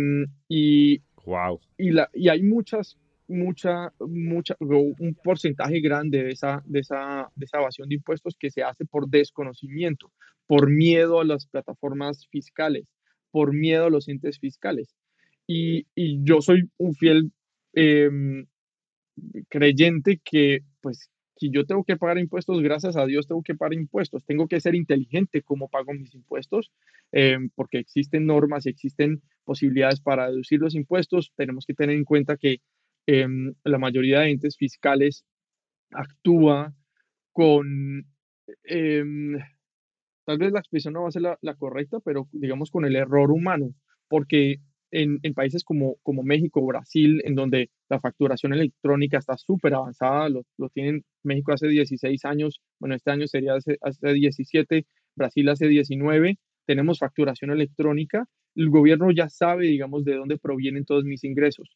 y, 0.49 1.01
wow. 1.25 1.59
y, 1.77 1.91
la, 1.91 2.09
y 2.13 2.29
hay 2.29 2.41
muchas, 2.43 2.97
mucha, 3.27 3.93
mucha, 3.99 4.55
un 4.59 5.15
porcentaje 5.23 5.79
grande 5.81 6.23
de 6.23 6.31
esa, 6.31 6.63
de, 6.65 6.79
esa, 6.79 7.29
de 7.35 7.45
esa 7.45 7.59
evasión 7.59 7.89
de 7.89 7.95
impuestos 7.95 8.35
que 8.37 8.51
se 8.51 8.63
hace 8.63 8.85
por 8.85 9.09
desconocimiento, 9.09 10.11
por 10.47 10.69
miedo 10.69 11.19
a 11.19 11.25
las 11.25 11.47
plataformas 11.47 12.27
fiscales, 12.27 12.87
por 13.31 13.53
miedo 13.53 13.85
a 13.85 13.89
los 13.89 14.07
entes 14.07 14.39
fiscales. 14.39 14.95
Y, 15.47 15.87
y 15.95 16.23
yo 16.23 16.41
soy 16.41 16.69
un 16.77 16.95
fiel 16.95 17.31
Em, 17.75 18.47
creyente 19.49 20.21
que, 20.23 20.61
pues, 20.81 21.09
si 21.37 21.51
yo 21.51 21.65
tengo 21.65 21.83
que 21.83 21.97
pagar 21.97 22.17
impuestos, 22.17 22.61
gracias 22.61 22.95
a 22.95 23.05
Dios 23.05 23.27
tengo 23.27 23.43
que 23.43 23.55
pagar 23.55 23.73
impuestos. 23.73 24.23
Tengo 24.25 24.47
que 24.47 24.61
ser 24.61 24.75
inteligente 24.75 25.41
como 25.41 25.67
pago 25.67 25.93
mis 25.93 26.15
impuestos, 26.15 26.71
em, 27.11 27.49
porque 27.55 27.79
existen 27.79 28.25
normas 28.25 28.65
existen 28.65 29.21
posibilidades 29.43 29.99
para 29.99 30.29
deducir 30.29 30.61
los 30.61 30.75
impuestos. 30.75 31.33
Tenemos 31.35 31.65
que 31.65 31.73
tener 31.73 31.95
en 31.97 32.05
cuenta 32.05 32.37
que 32.37 32.61
em, 33.07 33.53
la 33.63 33.77
mayoría 33.77 34.21
de 34.21 34.31
entes 34.31 34.57
fiscales 34.57 35.25
actúa 35.91 36.73
con, 37.31 38.05
tal 40.25 40.37
vez 40.37 40.51
la 40.51 40.59
expresión 40.59 40.93
no 40.93 41.03
va 41.03 41.09
a 41.09 41.11
ser 41.11 41.21
la, 41.23 41.37
la 41.41 41.55
correcta, 41.55 41.99
pero 41.99 42.27
digamos 42.31 42.71
con 42.71 42.85
el 42.85 42.95
error 42.95 43.31
humano, 43.31 43.73
porque 44.07 44.59
en, 44.91 45.19
países 45.33 45.63
como, 45.63 45.97
como 46.03 46.23
México, 46.23 46.65
Brasil, 46.65 47.21
en 47.25 47.35
donde 47.35 47.69
la 47.89 47.99
facturación 47.99 48.53
electrónica 48.53 49.17
está 49.17 49.37
súper 49.37 49.73
avanzada, 49.73 50.29
lo, 50.29 50.43
lo, 50.57 50.69
tienen 50.69 51.03
México 51.23 51.51
hace 51.51 51.67
16 51.67 52.23
años, 52.25 52.61
bueno, 52.79 52.95
este 52.95 53.11
año 53.11 53.27
sería 53.27 53.55
hace, 53.55 53.77
hace 53.81 54.13
17, 54.13 54.85
Brasil 55.15 55.49
hace 55.49 55.67
19, 55.67 56.37
tenemos 56.65 56.99
facturación 56.99 57.51
electrónica, 57.51 58.25
el 58.55 58.69
gobierno 58.69 59.11
ya 59.11 59.29
sabe, 59.29 59.67
digamos, 59.67 60.05
de 60.05 60.15
dónde 60.15 60.37
provienen 60.37 60.85
todos 60.85 61.03
mis 61.03 61.23
ingresos, 61.23 61.75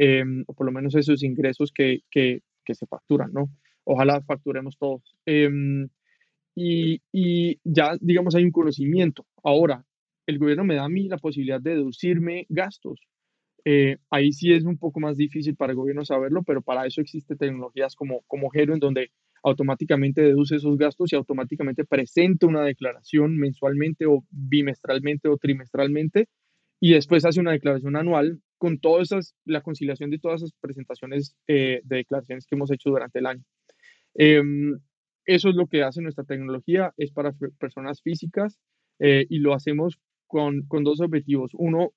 em, 0.00 0.44
o 0.46 0.54
por 0.54 0.64
lo 0.64 0.72
menos 0.72 0.94
esos 0.94 1.22
ingresos 1.22 1.72
que, 1.72 2.00
que, 2.10 2.40
se 2.72 2.86
facturan, 2.86 3.32
¿no? 3.32 3.50
Ojalá 3.82 4.22
facturemos 4.22 4.78
todos. 4.78 5.02
Em, 5.26 5.88
y, 6.54 7.02
y, 7.12 7.58
ya, 7.64 7.96
digamos, 8.00 8.36
hay 8.36 8.44
un 8.44 8.52
conocimiento. 8.52 9.26
Ahora, 9.42 9.84
el 10.26 10.38
gobierno 10.38 10.62
me 10.64 10.76
da 10.76 10.84
a 10.84 10.88
mí 10.88 11.08
la 11.08 11.18
posibilidad 11.18 11.60
de 11.60 11.72
deducirme 11.72 12.46
gastos. 12.48 13.00
Eh, 13.64 13.98
ahí 14.08 14.32
sí 14.32 14.52
es 14.52 14.64
un 14.64 14.78
poco 14.78 15.00
más 15.00 15.16
difícil 15.16 15.56
para 15.56 15.72
el 15.72 15.76
gobierno 15.76 16.04
saberlo, 16.04 16.44
pero 16.44 16.62
para 16.62 16.86
eso 16.86 17.00
existen 17.00 17.36
tecnologías 17.36 17.96
como, 17.96 18.22
como 18.28 18.50
Gero, 18.50 18.72
en 18.72 18.80
donde 18.80 19.10
automáticamente 19.42 20.22
deduce 20.22 20.56
esos 20.56 20.78
gastos 20.78 21.12
y 21.12 21.16
automáticamente 21.16 21.84
presenta 21.84 22.46
una 22.46 22.62
declaración 22.62 23.36
mensualmente 23.36 24.06
o 24.06 24.24
bimestralmente 24.30 25.28
o 25.28 25.36
trimestralmente 25.38 26.28
y 26.78 26.94
después 26.94 27.24
hace 27.24 27.40
una 27.40 27.52
declaración 27.52 27.96
anual 27.96 28.40
con 28.60 28.78
todas 28.78 29.10
esas, 29.10 29.34
la 29.46 29.62
conciliación 29.62 30.10
de 30.10 30.18
todas 30.18 30.42
esas 30.42 30.52
presentaciones 30.60 31.34
eh, 31.48 31.80
de 31.82 31.96
declaraciones 31.96 32.44
que 32.46 32.56
hemos 32.56 32.70
hecho 32.70 32.90
durante 32.90 33.18
el 33.18 33.24
año. 33.24 33.42
Em, 34.14 34.78
eso 35.24 35.48
es 35.48 35.54
lo 35.54 35.66
que 35.66 35.82
hace 35.82 36.02
nuestra 36.02 36.24
tecnología, 36.24 36.92
es 36.98 37.10
para 37.10 37.32
personas 37.58 38.02
físicas 38.02 38.58
eh, 38.98 39.24
y 39.30 39.38
lo 39.38 39.54
hacemos 39.54 39.98
con, 40.26 40.66
con 40.66 40.84
dos 40.84 41.00
objetivos. 41.00 41.52
Uno, 41.54 41.94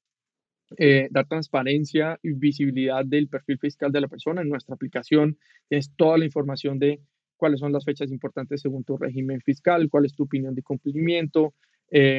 eh, 0.78 1.10
dar 1.12 1.28
transparencia 1.28 2.18
y 2.24 2.32
visibilidad 2.32 3.04
del 3.06 3.28
perfil 3.28 3.60
fiscal 3.60 3.92
de 3.92 4.00
la 4.00 4.08
persona. 4.08 4.42
En 4.42 4.48
nuestra 4.48 4.76
aplicación 4.76 5.38
tienes 5.68 5.92
toda 5.98 6.18
la 6.18 6.24
información 6.24 6.80
de 6.80 7.02
cuáles 7.36 7.60
son 7.60 7.74
las 7.74 7.84
fechas 7.84 8.10
importantes 8.10 8.62
según 8.62 8.86
tu 8.86 8.96
régimen 8.96 9.42
fiscal, 9.42 9.90
cuál 9.90 10.06
es 10.06 10.16
tu 10.16 10.24
opinión 10.24 10.56
de 10.56 10.64
cumplimiento, 10.64 11.56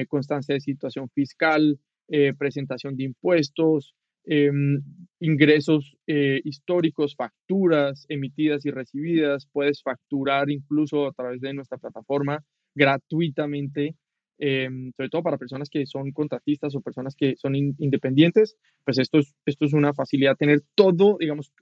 constancia 0.09 0.55
de 0.55 0.61
situación 0.61 1.09
fiscal, 1.09 1.81
presentación 2.39 2.95
de 2.97 3.05
impuestos, 3.05 3.95
em, 4.25 4.83
ingresos 5.21 5.97
históricos, 6.07 7.15
facturas 7.17 8.05
emitidas 8.09 8.67
y 8.67 8.71
recibidas. 8.71 9.47
Puedes 9.53 9.83
facturar 9.83 10.51
incluso 10.51 11.07
a 11.07 11.13
través 11.13 11.41
de 11.41 11.55
nuestra 11.55 11.79
plataforma 11.79 12.45
gratuitamente 12.75 13.97
Em, 14.39 14.93
sobre 14.97 15.11
todo 15.11 15.23
para 15.23 15.39
personas 15.39 15.71
que 15.71 15.87
son 15.87 16.11
contratistas 16.11 16.75
o 16.75 16.81
personas 16.81 17.15
que 17.15 17.37
son 17.37 17.55
independientes, 17.55 18.57
pues 18.85 18.99
esto 18.99 19.19
es, 19.19 19.33
esto 19.47 19.65
es 19.65 19.73
una 19.73 19.95
facilidad 19.95 20.37
tener 20.37 20.63
todo, 20.75 21.17
digamos, 21.21 21.53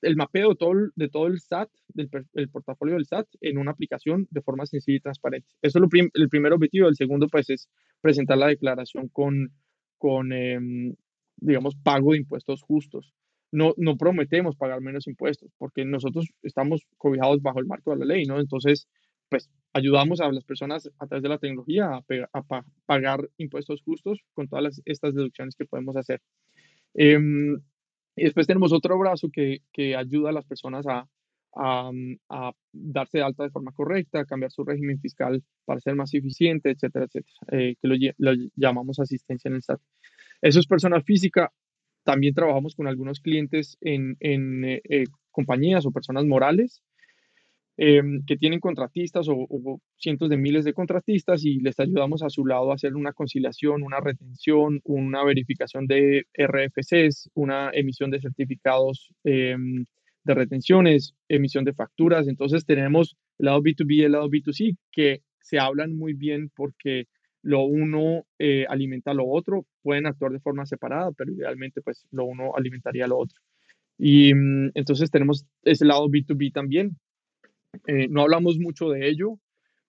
el 0.00 0.16
mapeo 0.16 0.50
de 0.50 0.54
todo, 0.56 0.72
de 0.94 1.08
todo 1.08 1.26
el 1.26 1.40
SAT, 1.40 1.68
del 1.88 2.08
el 2.34 2.48
portafolio 2.48 2.94
del 2.94 3.04
SAT 3.04 3.26
en 3.40 3.58
una 3.58 3.72
aplicación 3.72 4.26
de 4.30 4.40
forma 4.40 4.64
sencilla 4.64 4.96
y 4.96 5.00
transparente. 5.00 5.48
Eso 5.60 5.78
es 5.78 6.10
el 6.14 6.28
primer 6.28 6.52
objetivo. 6.52 6.88
El 6.88 6.96
segundo, 6.96 7.26
pues, 7.28 7.50
es 7.50 7.68
presentar 8.00 8.38
la 8.38 8.46
declaración 8.46 9.08
con, 9.08 9.52
con 9.98 10.32
em, 10.32 10.94
digamos, 11.40 11.76
pago 11.76 12.12
de 12.12 12.18
impuestos 12.18 12.62
justos. 12.62 13.12
No, 13.50 13.72
no 13.78 13.96
prometemos 13.96 14.56
pagar 14.56 14.80
menos 14.80 15.06
impuestos 15.06 15.50
porque 15.56 15.84
nosotros 15.84 16.26
estamos 16.42 16.82
cobijados 16.98 17.40
bajo 17.40 17.60
el 17.60 17.66
marco 17.66 17.92
de 17.92 17.98
la 17.98 18.04
ley, 18.04 18.26
¿no? 18.26 18.40
Entonces, 18.40 18.88
pues 19.30 19.50
ayudamos 19.72 20.20
a 20.20 20.30
las 20.30 20.44
personas 20.44 20.90
a 20.98 21.06
través 21.06 21.22
de 21.22 21.28
la 21.28 21.38
tecnología 21.38 22.00
a, 22.32 22.42
pagar 22.86 23.28
impuestos 23.38 23.82
justos 23.82 24.20
con 24.34 24.48
todas 24.48 24.82
estas 24.84 25.14
deducciones 25.14 25.54
que 25.56 25.64
podemos 25.64 25.96
hacer. 25.96 26.20
Em, 26.94 27.54
y 28.16 28.24
después 28.24 28.46
tenemos 28.46 28.72
otro 28.72 28.98
brazo 28.98 29.28
que, 29.32 29.62
que 29.72 29.96
ayuda 29.96 30.30
a 30.30 30.32
las 30.32 30.46
personas 30.46 30.86
a, 30.86 31.08
a, 31.54 31.90
a, 32.28 32.52
darse 32.72 33.18
de 33.18 33.24
alta 33.24 33.44
de 33.44 33.50
forma 33.50 33.72
correcta, 33.72 34.24
cambiar 34.24 34.50
su 34.50 34.64
régimen 34.64 35.00
fiscal 35.00 35.42
para 35.64 35.80
ser 35.80 35.94
más 35.94 36.12
eficiente, 36.14 36.70
etcétera, 36.70 37.06
etcétera, 37.06 37.36
eh, 37.52 37.76
que 37.80 37.88
lo, 37.88 38.32
llamamos 38.56 38.98
asistencia 38.98 39.48
en 39.48 39.56
el 39.56 39.62
SAT. 39.62 39.80
Eso 40.42 40.60
es 40.60 40.66
persona 40.66 41.00
física. 41.02 41.52
También 42.04 42.34
trabajamos 42.34 42.74
con 42.74 42.86
algunos 42.86 43.20
clientes 43.20 43.76
en, 43.80 44.16
en 44.20 44.64
eh, 44.64 44.82
eh, 44.88 45.04
compañías 45.30 45.84
o 45.86 45.92
personas 45.92 46.24
morales 46.24 46.82
Em, 47.80 48.24
que 48.26 48.36
tienen 48.36 48.58
contratistas 48.58 49.28
o, 49.30 49.80
cientos 49.96 50.28
de 50.28 50.36
miles 50.36 50.64
de 50.64 50.72
contratistas 50.72 51.44
y 51.44 51.60
les 51.60 51.78
ayudamos 51.78 52.24
a 52.24 52.28
su 52.28 52.44
lado 52.44 52.72
a 52.72 52.74
hacer 52.74 52.96
una 52.96 53.12
conciliación, 53.12 53.84
una 53.84 54.00
retención, 54.00 54.80
una 54.82 55.22
verificación 55.22 55.86
de 55.86 56.26
RFCs, 56.34 57.30
una 57.34 57.70
emisión 57.72 58.10
de 58.10 58.20
certificados 58.20 59.14
em, 59.22 59.84
de 60.24 60.34
retenciones, 60.34 61.14
emisión 61.28 61.64
de 61.64 61.72
facturas. 61.72 62.26
Entonces 62.26 62.66
tenemos 62.66 63.16
el 63.38 63.46
lado 63.46 63.62
B2B 63.62 63.94
y 63.94 64.02
el 64.02 64.12
lado 64.12 64.28
B2C 64.28 64.76
que 64.90 65.22
se 65.40 65.60
hablan 65.60 65.96
muy 65.96 66.14
bien 66.14 66.50
porque 66.56 67.06
lo 67.42 67.62
uno 67.62 68.26
eh, 68.38 68.66
alimenta 68.68 69.14
lo 69.14 69.26
otro, 69.26 69.64
pueden 69.82 70.06
actuar 70.06 70.32
de 70.32 70.40
forma 70.40 70.66
separada, 70.66 71.12
pero 71.12 71.32
idealmente 71.32 71.82
pues 71.82 72.06
lo 72.10 72.24
uno 72.24 72.52
alimentaría 72.56 73.06
lo 73.06 73.18
otro. 73.18 73.40
Y 73.96 74.34
mm, 74.34 74.72
entonces 74.74 75.10
tenemos 75.10 75.46
ese 75.62 75.84
lado 75.84 76.08
B2B 76.08 76.52
también, 76.52 76.96
eh, 77.86 78.08
no 78.08 78.22
hablamos 78.22 78.58
mucho 78.58 78.90
de 78.90 79.08
ello, 79.08 79.38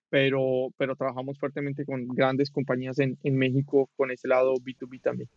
pero, 0.08 0.68
pero 0.76 0.96
trabajamos 0.96 1.38
fuertemente 1.38 1.84
con 1.84 2.08
grandes 2.08 2.50
compañías 2.50 2.98
en, 2.98 3.18
en 3.22 3.36
México 3.36 3.88
con 3.96 4.10
ese 4.10 4.28
lado 4.28 4.54
B2B 4.54 5.00
también. 5.00 5.28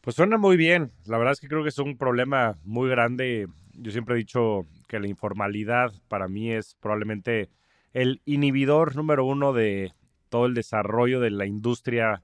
Pues 0.00 0.16
suena 0.16 0.36
muy 0.36 0.56
bien. 0.56 0.90
La 1.06 1.18
verdad 1.18 1.32
es 1.32 1.40
que 1.40 1.48
creo 1.48 1.62
que 1.62 1.68
es 1.68 1.78
un 1.78 1.96
problema 1.96 2.58
muy 2.64 2.88
grande. 2.90 3.46
Yo 3.74 3.92
siempre 3.92 4.14
he 4.14 4.18
dicho 4.18 4.66
que 4.88 4.98
la 4.98 5.06
informalidad 5.06 5.92
para 6.08 6.26
mí 6.26 6.50
es 6.50 6.76
probablemente 6.80 7.48
el 7.92 8.20
inhibidor 8.24 8.96
número 8.96 9.24
uno 9.24 9.52
de 9.52 9.92
todo 10.32 10.46
el 10.46 10.54
desarrollo 10.54 11.20
de 11.20 11.30
la 11.30 11.44
industria 11.44 12.22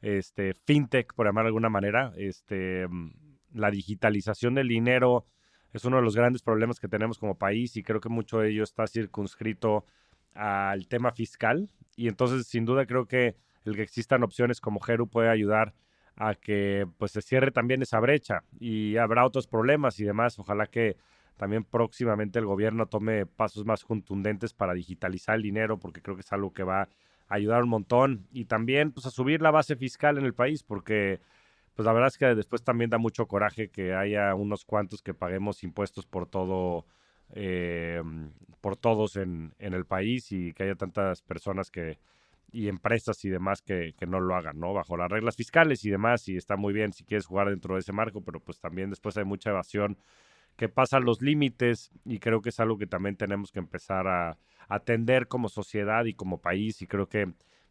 este, 0.00 0.54
fintech, 0.54 1.12
por 1.14 1.26
llamar 1.26 1.44
de 1.44 1.48
alguna 1.48 1.68
manera. 1.68 2.12
Este, 2.16 2.86
la 3.52 3.70
digitalización 3.70 4.54
del 4.54 4.68
dinero, 4.68 5.26
es 5.74 5.84
uno 5.84 5.98
de 5.98 6.02
los 6.02 6.16
grandes 6.16 6.42
problemas 6.42 6.80
que 6.80 6.88
tenemos 6.88 7.18
como 7.18 7.36
país 7.36 7.76
y 7.76 7.82
creo 7.82 8.00
que 8.00 8.08
mucho 8.08 8.38
de 8.38 8.50
ello 8.50 8.64
está 8.64 8.86
circunscrito 8.86 9.84
al 10.34 10.88
tema 10.88 11.12
fiscal 11.12 11.70
y 11.96 12.08
entonces 12.08 12.46
sin 12.46 12.64
duda 12.64 12.86
creo 12.86 13.06
que 13.06 13.36
el 13.64 13.76
que 13.76 13.82
existan 13.82 14.22
opciones 14.22 14.60
como 14.60 14.80
Geru 14.80 15.06
puede 15.06 15.28
ayudar 15.28 15.74
a 16.16 16.34
que 16.34 16.86
pues 16.98 17.12
se 17.12 17.20
cierre 17.20 17.50
también 17.50 17.82
esa 17.82 18.00
brecha 18.00 18.42
y 18.58 18.96
habrá 18.96 19.24
otros 19.24 19.46
problemas 19.46 20.00
y 20.00 20.04
demás. 20.04 20.38
Ojalá 20.38 20.66
que 20.66 20.96
también 21.36 21.64
próximamente 21.64 22.38
el 22.38 22.46
gobierno 22.46 22.86
tome 22.86 23.26
pasos 23.26 23.64
más 23.64 23.84
contundentes 23.84 24.54
para 24.54 24.74
digitalizar 24.74 25.36
el 25.36 25.42
dinero 25.42 25.78
porque 25.78 26.02
creo 26.02 26.16
que 26.16 26.22
es 26.22 26.32
algo 26.32 26.52
que 26.52 26.64
va 26.64 26.88
ayudar 27.30 27.62
un 27.62 27.70
montón 27.70 28.26
y 28.32 28.44
también 28.44 28.92
pues 28.92 29.06
a 29.06 29.10
subir 29.10 29.40
la 29.40 29.50
base 29.50 29.76
fiscal 29.76 30.18
en 30.18 30.26
el 30.26 30.34
país 30.34 30.62
porque 30.62 31.20
pues 31.74 31.86
la 31.86 31.92
verdad 31.92 32.08
es 32.08 32.18
que 32.18 32.26
después 32.34 32.62
también 32.62 32.90
da 32.90 32.98
mucho 32.98 33.26
coraje 33.26 33.70
que 33.70 33.94
haya 33.94 34.34
unos 34.34 34.64
cuantos 34.64 35.00
que 35.00 35.14
paguemos 35.14 35.62
impuestos 35.62 36.04
por 36.04 36.26
todo, 36.26 36.84
eh, 37.30 38.02
por 38.60 38.76
todos 38.76 39.16
en, 39.16 39.54
en, 39.58 39.72
el 39.72 39.86
país 39.86 40.32
y 40.32 40.52
que 40.52 40.64
haya 40.64 40.74
tantas 40.74 41.22
personas 41.22 41.70
que 41.70 41.98
y 42.52 42.68
empresas 42.68 43.24
y 43.24 43.30
demás 43.30 43.62
que, 43.62 43.94
que, 43.96 44.06
no 44.06 44.18
lo 44.18 44.34
hagan, 44.34 44.58
¿no? 44.58 44.74
Bajo 44.74 44.96
las 44.96 45.08
reglas 45.08 45.36
fiscales 45.36 45.84
y 45.84 45.90
demás, 45.90 46.28
y 46.28 46.36
está 46.36 46.56
muy 46.56 46.72
bien 46.72 46.92
si 46.92 47.04
quieres 47.04 47.26
jugar 47.26 47.48
dentro 47.48 47.74
de 47.74 47.80
ese 47.80 47.92
marco, 47.92 48.22
pero 48.22 48.40
pues 48.40 48.58
también 48.58 48.90
después 48.90 49.16
hay 49.16 49.24
mucha 49.24 49.50
evasión 49.50 49.96
que 50.56 50.68
pasa 50.68 51.00
los 51.00 51.22
límites 51.22 51.90
y 52.04 52.18
creo 52.18 52.40
que 52.42 52.50
es 52.50 52.60
algo 52.60 52.78
que 52.78 52.86
también 52.86 53.16
tenemos 53.16 53.50
que 53.52 53.58
empezar 53.58 54.06
a 54.08 54.36
atender 54.68 55.26
como 55.26 55.48
sociedad 55.48 56.04
y 56.04 56.14
como 56.14 56.40
país 56.40 56.82
y 56.82 56.86
creo 56.86 57.08
que 57.08 57.26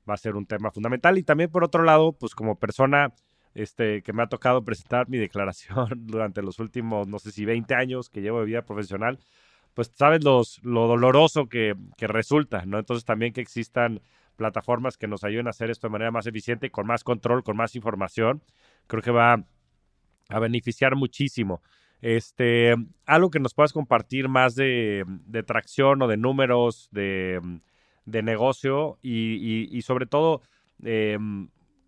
va 0.09 0.15
a 0.15 0.17
ser 0.17 0.35
un 0.35 0.45
tema 0.45 0.71
fundamental. 0.71 1.17
Y 1.17 1.23
también 1.23 1.49
por 1.49 1.63
otro 1.63 1.83
lado, 1.83 2.13
pues 2.13 2.35
como 2.35 2.59
persona 2.59 3.13
este, 3.53 4.01
que 4.01 4.13
me 4.13 4.23
ha 4.23 4.27
tocado 4.27 4.63
presentar 4.63 5.07
mi 5.09 5.17
declaración 5.19 6.07
durante 6.07 6.41
los 6.41 6.59
últimos, 6.59 7.07
no 7.07 7.19
sé 7.19 7.31
si 7.31 7.45
20 7.45 7.73
años 7.75 8.09
que 8.09 8.21
llevo 8.21 8.39
de 8.39 8.45
vida 8.45 8.63
profesional, 8.63 9.19
pues 9.73 9.91
sabes 9.95 10.23
los, 10.23 10.59
lo 10.63 10.87
doloroso 10.87 11.47
que, 11.47 11.75
que 11.97 12.07
resulta, 12.07 12.65
¿no? 12.65 12.79
Entonces 12.79 13.05
también 13.05 13.33
que 13.33 13.41
existan 13.41 14.01
plataformas 14.35 14.97
que 14.97 15.07
nos 15.07 15.23
ayuden 15.23 15.47
a 15.47 15.49
hacer 15.51 15.69
esto 15.69 15.87
de 15.87 15.91
manera 15.91 16.11
más 16.11 16.25
eficiente, 16.25 16.71
con 16.71 16.87
más 16.87 17.03
control, 17.03 17.43
con 17.43 17.57
más 17.57 17.75
información, 17.75 18.41
creo 18.87 19.03
que 19.03 19.11
va 19.11 19.43
a 20.29 20.39
beneficiar 20.39 20.95
muchísimo. 20.95 21.61
Este, 22.01 22.75
algo 23.05 23.29
que 23.29 23.39
nos 23.39 23.53
puedas 23.53 23.73
compartir 23.73 24.29
más 24.29 24.55
de, 24.55 25.03
de 25.25 25.43
tracción 25.43 26.01
o 26.01 26.07
de 26.07 26.17
números 26.17 26.87
de, 26.91 27.41
de 28.05 28.23
negocio 28.23 28.97
y, 29.01 29.67
y, 29.75 29.81
sobre 29.81 30.05
todo, 30.05 30.41
eh, 30.83 31.17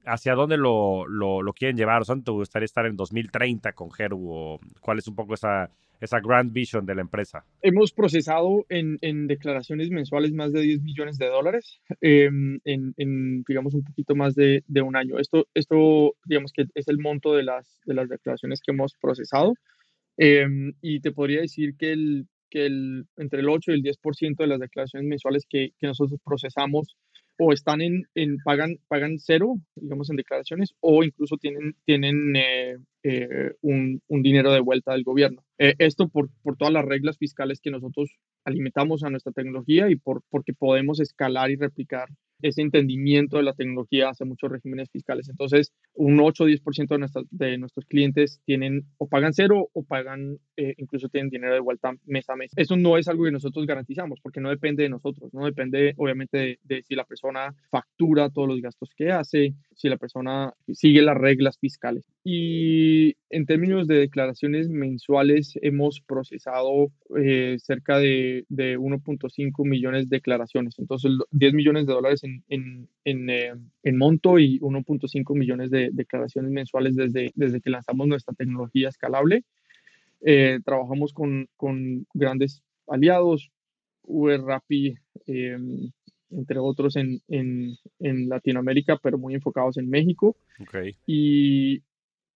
hacia 0.05 0.35
dónde 0.35 0.57
lo, 0.57 1.07
lo, 1.07 1.53
quieren 1.53 1.77
llevar, 1.77 2.01
o 2.01 2.05
sea, 2.05 2.15
¿te 2.15 2.31
gustaría 2.31 2.65
estar 2.65 2.85
en 2.85 2.95
2030 2.95 3.73
con 3.73 3.91
Geru? 3.91 4.31
¿O 4.31 4.59
cuál 4.79 4.99
es 4.99 5.07
un 5.07 5.15
poco 5.15 5.33
esa, 5.35 5.69
esa 5.99 6.19
grand 6.19 6.51
vision 6.51 6.85
de 6.85 6.95
la 6.95 7.01
empresa? 7.01 7.45
Hemos 7.61 7.93
procesado 7.93 8.65
en, 8.69 9.27
declaraciones 9.27 9.89
mensuales 9.91 10.33
más 10.33 10.51
de 10.51 10.61
10 10.61 10.81
millones 10.81 11.17
de 11.17 11.27
dólares 11.27 11.79
em, 12.01 12.59
en, 12.65 13.43
digamos, 13.47 13.73
un 13.73 13.83
poquito 13.83 14.15
más 14.15 14.35
de, 14.35 14.63
un 14.83 14.95
año. 14.95 15.19
Esto, 15.19 15.47
esto, 15.53 16.15
digamos 16.25 16.51
que 16.51 16.65
es 16.73 16.87
el 16.87 16.97
monto 16.97 17.33
de 17.33 17.43
las, 17.43 17.79
de 17.85 17.93
las 17.93 18.09
declaraciones 18.09 18.61
que 18.61 18.71
hemos 18.71 18.95
procesado. 18.95 19.53
Em, 20.17 20.73
y 20.81 20.99
te 20.99 21.11
podría 21.11 21.41
decir 21.41 21.75
que, 21.77 21.91
el, 21.91 22.27
que 22.49 22.65
el, 22.65 23.05
entre 23.17 23.39
el 23.41 23.49
8 23.49 23.71
y 23.71 23.75
el 23.75 23.83
10% 23.83 24.35
de 24.37 24.47
las 24.47 24.59
declaraciones 24.59 25.07
mensuales 25.07 25.45
que, 25.49 25.71
que 25.79 25.87
nosotros 25.87 26.19
procesamos 26.23 26.95
o 27.43 27.53
están 27.53 27.81
en, 27.81 28.07
en, 28.13 28.37
pagan, 28.43 28.77
pagan 28.87 29.17
cero, 29.17 29.55
digamos, 29.75 30.09
en 30.09 30.15
declaraciones, 30.15 30.75
o 30.79 31.03
incluso 31.03 31.37
tienen, 31.37 31.75
tienen 31.85 32.35
eh, 32.35 32.77
eh, 33.03 33.53
un, 33.61 34.01
un, 34.07 34.21
dinero 34.21 34.51
de 34.51 34.59
vuelta 34.59 34.93
del 34.93 35.03
gobierno. 35.03 35.43
Eh, 35.57 35.73
esto 35.79 36.07
por, 36.07 36.29
por, 36.43 36.55
todas 36.55 36.73
las 36.73 36.85
reglas 36.85 37.17
fiscales 37.17 37.59
que 37.59 37.71
nosotros 37.71 38.11
alimentamos 38.45 39.03
a 39.03 39.09
nuestra 39.09 39.31
tecnología 39.31 39.89
y 39.89 39.95
por, 39.95 40.21
porque 40.29 40.53
podemos 40.53 40.99
escalar 40.99 41.49
y 41.49 41.55
replicar 41.55 42.09
ese 42.41 42.61
entendimiento 42.61 43.37
de 43.37 43.43
la 43.43 43.53
tecnología 43.53 44.09
hacia 44.09 44.25
muchos 44.25 44.51
regímenes 44.51 44.89
fiscales. 44.89 45.29
Entonces, 45.29 45.73
un 45.93 46.19
8 46.19 46.43
o 46.43 46.47
10% 46.47 47.25
de, 47.29 47.47
de 47.47 47.57
nuestros 47.57 47.85
clientes 47.85 48.41
tienen 48.45 48.85
o 48.97 49.07
pagan 49.07 49.33
cero 49.33 49.69
o 49.73 49.83
pagan, 49.83 50.37
eh, 50.57 50.73
incluso 50.77 51.09
tienen 51.09 51.29
dinero 51.29 51.53
de 51.53 51.59
vuelta 51.59 51.93
mes 52.05 52.29
a 52.29 52.35
mes. 52.35 52.51
Eso 52.55 52.77
no 52.77 52.97
es 52.97 53.07
algo 53.07 53.25
que 53.25 53.31
nosotros 53.31 53.65
garantizamos 53.65 54.19
porque 54.21 54.41
no 54.41 54.49
depende 54.49 54.83
de 54.83 54.89
nosotros, 54.89 55.33
no 55.33 55.45
depende 55.45 55.93
obviamente 55.97 56.59
de, 56.63 56.83
si 56.83 56.95
la 56.95 57.05
persona 57.05 57.53
factura 57.69 58.29
todos 58.29 58.47
los 58.47 58.61
gastos 58.61 58.91
que 58.95 59.11
hace, 59.11 59.53
si 59.75 59.89
la 59.89 59.97
persona 59.97 60.53
sigue 60.73 61.01
las 61.01 61.17
reglas 61.17 61.57
fiscales. 61.59 62.03
Y 62.23 63.15
en 63.29 63.45
términos 63.45 63.87
de 63.87 63.95
declaraciones 63.95 64.69
mensuales, 64.69 65.57
hemos 65.61 66.01
procesado 66.01 66.91
eh, 67.17 67.57
cerca 67.59 67.97
de, 67.97 68.45
de 68.49 68.77
1.5 68.77 69.67
millones 69.67 70.09
de 70.09 70.17
declaraciones. 70.17 70.77
Entonces, 70.77 71.11
10 71.31 71.53
millones 71.53 71.87
de 71.87 71.93
dólares 71.93 72.23
en, 72.23 72.30
en, 72.47 72.87
en, 73.05 73.29
eh, 73.29 73.53
en 73.83 73.97
monto 73.97 74.39
y 74.39 74.59
1.5 74.59 75.35
millones 75.37 75.71
de 75.71 75.89
declaraciones 75.91 76.51
mensuales 76.51 76.95
desde, 76.95 77.31
desde 77.35 77.61
que 77.61 77.69
lanzamos 77.69 78.07
nuestra 78.07 78.33
tecnología 78.33 78.89
escalable. 78.89 79.43
Eh, 80.21 80.59
trabajamos 80.63 81.13
con, 81.13 81.47
con, 81.57 82.05
grandes 82.13 82.61
aliados, 82.87 83.51
Uber, 84.03 84.41
Rappi, 84.41 84.95
em, 85.25 85.91
entre 86.29 86.59
otros 86.59 86.95
en, 86.95 87.19
en, 87.27 87.75
en, 87.99 88.29
Latinoamérica, 88.29 88.97
pero 89.01 89.17
muy 89.17 89.33
enfocados 89.33 89.77
en 89.77 89.89
México. 89.89 90.35
Okay. 90.59 90.95
Y 91.07 91.81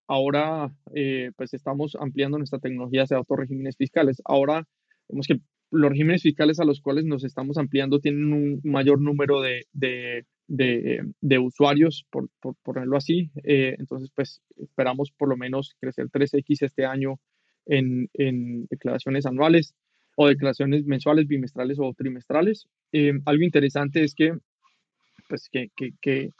ahora 0.08 0.72
eh, 0.94 1.30
pues 1.36 1.54
estamos 1.54 1.96
ampliando 1.98 2.38
nuestra 2.38 2.58
tecnología 2.58 3.04
hacia 3.04 3.20
otros 3.20 3.40
regímenes 3.40 3.76
fiscales. 3.76 4.20
Ahora 4.24 4.66
vemos 5.08 5.26
que 5.26 5.40
los 5.70 5.90
regímenes 5.90 6.22
fiscales 6.22 6.60
a 6.60 6.64
los 6.64 6.80
cuales 6.80 7.04
nos 7.04 7.24
estamos 7.24 7.58
ampliando 7.58 8.00
tienen 8.00 8.32
un 8.32 8.60
mayor 8.64 9.00
número 9.00 9.40
de, 9.40 9.66
de, 9.72 10.24
de, 10.48 11.38
usuarios, 11.38 12.06
por, 12.10 12.28
por, 12.40 12.54
ponerlo 12.62 12.96
así. 12.96 13.30
Eh, 13.44 13.76
entonces, 13.78 14.10
pues 14.14 14.42
esperamos 14.56 15.12
por 15.12 15.28
lo 15.28 15.36
menos 15.36 15.74
crecer 15.80 16.08
3X 16.08 16.62
este 16.62 16.86
año 16.86 17.18
en, 17.66 18.08
en 18.14 18.66
declaraciones 18.66 19.26
anuales 19.26 19.74
o 20.16 20.28
declaraciones 20.28 20.84
mensuales, 20.86 21.26
bimestrales 21.26 21.78
o 21.80 21.92
trimestrales. 21.94 22.66
Eh, 22.92 23.12
algo 23.26 23.44
interesante 23.44 24.02
es 24.02 24.14
que, 24.14 24.32
pues, 25.28 25.48
que, 25.50 25.70
que, 25.76 25.90
que 26.00 26.30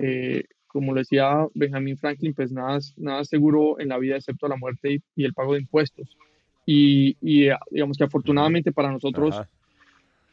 eh, 0.00 0.44
como 0.66 0.94
lo 0.94 1.00
decía 1.00 1.46
Benjamin 1.54 1.98
Franklin, 1.98 2.34
pues 2.34 2.50
nada, 2.50 2.78
nada 2.96 3.24
seguro 3.24 3.78
en 3.78 3.88
la 3.88 3.98
vida 3.98 4.16
excepto 4.16 4.48
la 4.48 4.56
muerte 4.56 5.02
y, 5.14 5.24
el 5.24 5.34
pago 5.34 5.52
de 5.52 5.60
impuestos. 5.60 6.16
Y, 6.64 7.16
y, 7.20 7.48
digamos 7.70 7.98
que 7.98 8.04
afortunadamente 8.04 8.72
para 8.72 8.92
nosotros 8.92 9.40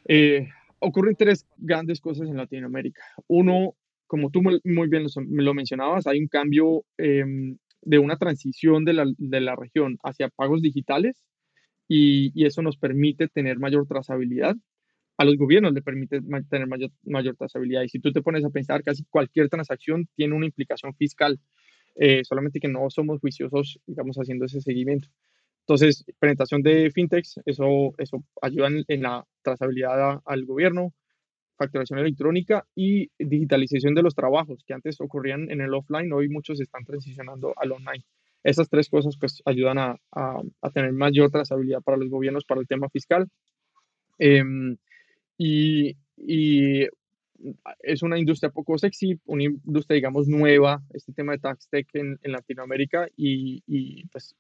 eh, 0.06 0.48
ocurren 0.80 1.16
tres 1.16 1.46
grandes 1.58 2.00
cosas 2.00 2.30
en 2.30 2.38
Latinoamérica. 2.38 3.02
Uno, 3.28 3.76
como 4.08 4.30
tú 4.30 4.42
muy 4.42 4.88
bien 4.88 5.04
lo, 5.04 5.10
lo 5.44 5.54
mencionabas, 5.54 6.08
hay 6.08 6.20
un 6.20 6.28
cambio 6.28 6.84
em, 6.98 7.58
de 7.82 8.00
una 8.00 8.18
transición 8.18 8.86
de 8.86 8.94
la, 8.94 9.06
de 9.18 9.42
la, 9.42 9.56
región 9.56 9.98
hacia 10.04 10.30
pagos 10.30 10.62
digitales 10.62 11.16
y, 11.88 12.32
y, 12.40 12.46
eso 12.46 12.62
nos 12.62 12.78
permite 12.78 13.28
tener 13.28 13.58
mayor 13.58 13.88
trazabilidad 13.88 14.56
a 15.20 15.26
los 15.26 15.36
gobiernos 15.36 15.74
le 15.74 15.82
permite 15.82 16.22
tener 16.50 16.66
mayor, 16.66 16.92
mayor 17.04 17.36
trazabilidad. 17.36 17.84
Y 17.84 17.90
si 17.90 18.00
tú 18.00 18.14
te 18.14 18.22
pones 18.22 18.46
a 18.46 18.50
pensar, 18.50 18.84
casi 18.84 19.04
cualquier 19.04 19.50
transacción 19.50 20.08
tiene 20.16 20.34
una 20.34 20.46
implicación 20.46 20.96
fiscal, 20.96 21.38
eh, 21.96 22.22
solamente 22.24 22.62
que 22.62 22.70
no 22.70 22.90
somos 22.90 23.20
juiciosos, 23.20 23.82
digamos, 23.86 24.16
haciendo 24.16 24.46
ese 24.46 24.62
seguimiento. 24.62 25.10
Entonces, 25.70 26.04
presentación 26.18 26.64
de 26.64 26.90
fintechs, 26.90 27.40
eso, 27.46 27.94
eso 28.00 28.24
ayuda 28.42 28.70
en, 28.88 29.04
la 29.04 29.24
trazabilidad 29.44 30.20
al 30.26 30.46
gobierno, 30.46 30.96
facturación 31.60 32.00
electrónica 32.00 32.66
y 32.74 33.12
digitalización 33.20 33.94
de 33.94 34.02
los 34.02 34.16
trabajos 34.16 34.64
que 34.66 34.74
antes 34.74 35.00
ocurrían 35.00 35.52
en 35.52 35.62
el 35.62 35.76
offline, 35.76 36.12
hoy 36.12 36.28
muchos 36.28 36.60
están 36.60 36.86
transicionando 36.86 37.54
al 37.56 37.72
online. 37.72 38.04
Esas 38.44 38.68
tres 38.68 38.90
cosas 38.90 39.16
pues 39.20 39.44
ayudan 39.46 39.78
a, 39.78 39.96
a, 40.12 40.42
a 40.60 40.70
tener 40.72 40.92
mayor 40.92 41.30
trazabilidad 41.30 41.84
para 41.84 41.98
los 41.98 42.10
gobiernos 42.10 42.46
para 42.46 42.62
el 42.62 42.68
tema 42.68 42.90
fiscal. 42.90 43.28
Eh, 44.18 44.44
y, 45.38 45.96
y 46.18 46.88
es 47.84 48.02
una 48.02 48.18
industria 48.18 48.50
poco 48.50 48.76
sexy, 48.80 49.20
una 49.26 49.44
industria, 49.44 49.94
digamos, 49.94 50.28
nueva, 50.28 50.82
este 50.96 51.14
tema 51.14 51.34
de 51.34 51.38
tax 51.38 51.70
tech 51.70 51.88
en, 51.94 52.18
en 52.24 52.32
Latinoamérica 52.32 53.08
y, 53.16 53.62
y 53.68 54.08
pues 54.08 54.36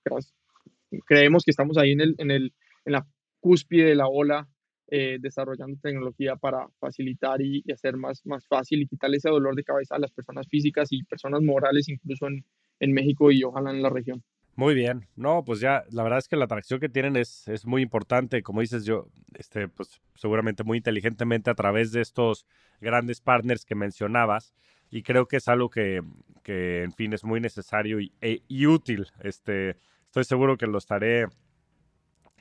creemos 1.05 1.43
que 1.43 1.51
estamos 1.51 1.77
ahí 1.77 1.91
en, 1.91 2.01
el, 2.01 2.15
en, 2.17 2.31
el, 2.31 2.53
en 2.85 2.93
la 2.93 3.07
cúspide 3.39 3.85
de 3.85 3.95
la 3.95 4.07
ola 4.07 4.47
eh, 4.87 5.17
desarrollando 5.19 5.79
tecnología 5.81 6.35
para 6.35 6.67
facilitar 6.79 7.41
y, 7.41 7.61
y, 7.65 7.71
hacer 7.71 7.95
más, 7.95 8.25
más 8.25 8.47
fácil 8.47 8.81
y 8.81 8.87
quitarle 8.87 9.17
ese 9.17 9.29
dolor 9.29 9.55
de 9.55 9.63
cabeza 9.63 9.95
a 9.95 9.99
las 9.99 10.11
personas 10.11 10.47
físicas 10.47 10.87
y 10.91 11.03
personas 11.03 11.41
morales, 11.41 11.87
incluso 11.89 12.27
en, 12.27 12.43
en 12.79 12.93
México 12.93 13.31
y 13.31 13.43
ojalá 13.43 13.71
en 13.71 13.83
la 13.83 13.89
región. 13.89 14.23
Muy 14.55 14.73
bien. 14.73 15.07
No, 15.15 15.45
pues 15.45 15.61
ya, 15.61 15.85
la 15.89 16.03
verdad 16.03 16.19
es 16.19 16.27
que 16.27 16.35
la 16.35 16.43
atracción 16.43 16.81
que 16.81 16.89
tienen 16.89 17.15
es, 17.15 17.47
es 17.47 17.65
muy 17.65 17.81
importante. 17.81 18.43
Como 18.43 18.59
dices, 18.59 18.83
yo, 18.83 19.07
este, 19.35 19.69
pues 19.69 20.01
seguramente 20.15 20.65
muy 20.65 20.79
inteligentemente 20.79 21.49
a 21.49 21.55
través 21.55 21.93
de 21.93 22.01
estos 22.01 22.45
grandes 22.81 23.21
partners 23.21 23.63
que 23.63 23.75
mencionabas. 23.75 24.53
Y 24.91 25.03
creo 25.03 25.27
que 25.27 25.37
es 25.37 25.47
algo 25.47 25.69
que, 25.69 26.01
que 26.43 26.83
en 26.83 26.91
fin, 26.91 27.13
es 27.13 27.23
muy 27.23 27.39
necesario 27.39 28.01
y, 28.01 28.11
e, 28.19 28.41
y 28.49 28.65
útil. 28.65 29.07
Este, 29.21 29.77
estoy 30.09 30.25
seguro 30.25 30.57
que 30.57 30.67
lo 30.67 30.77
estaré 30.77 31.27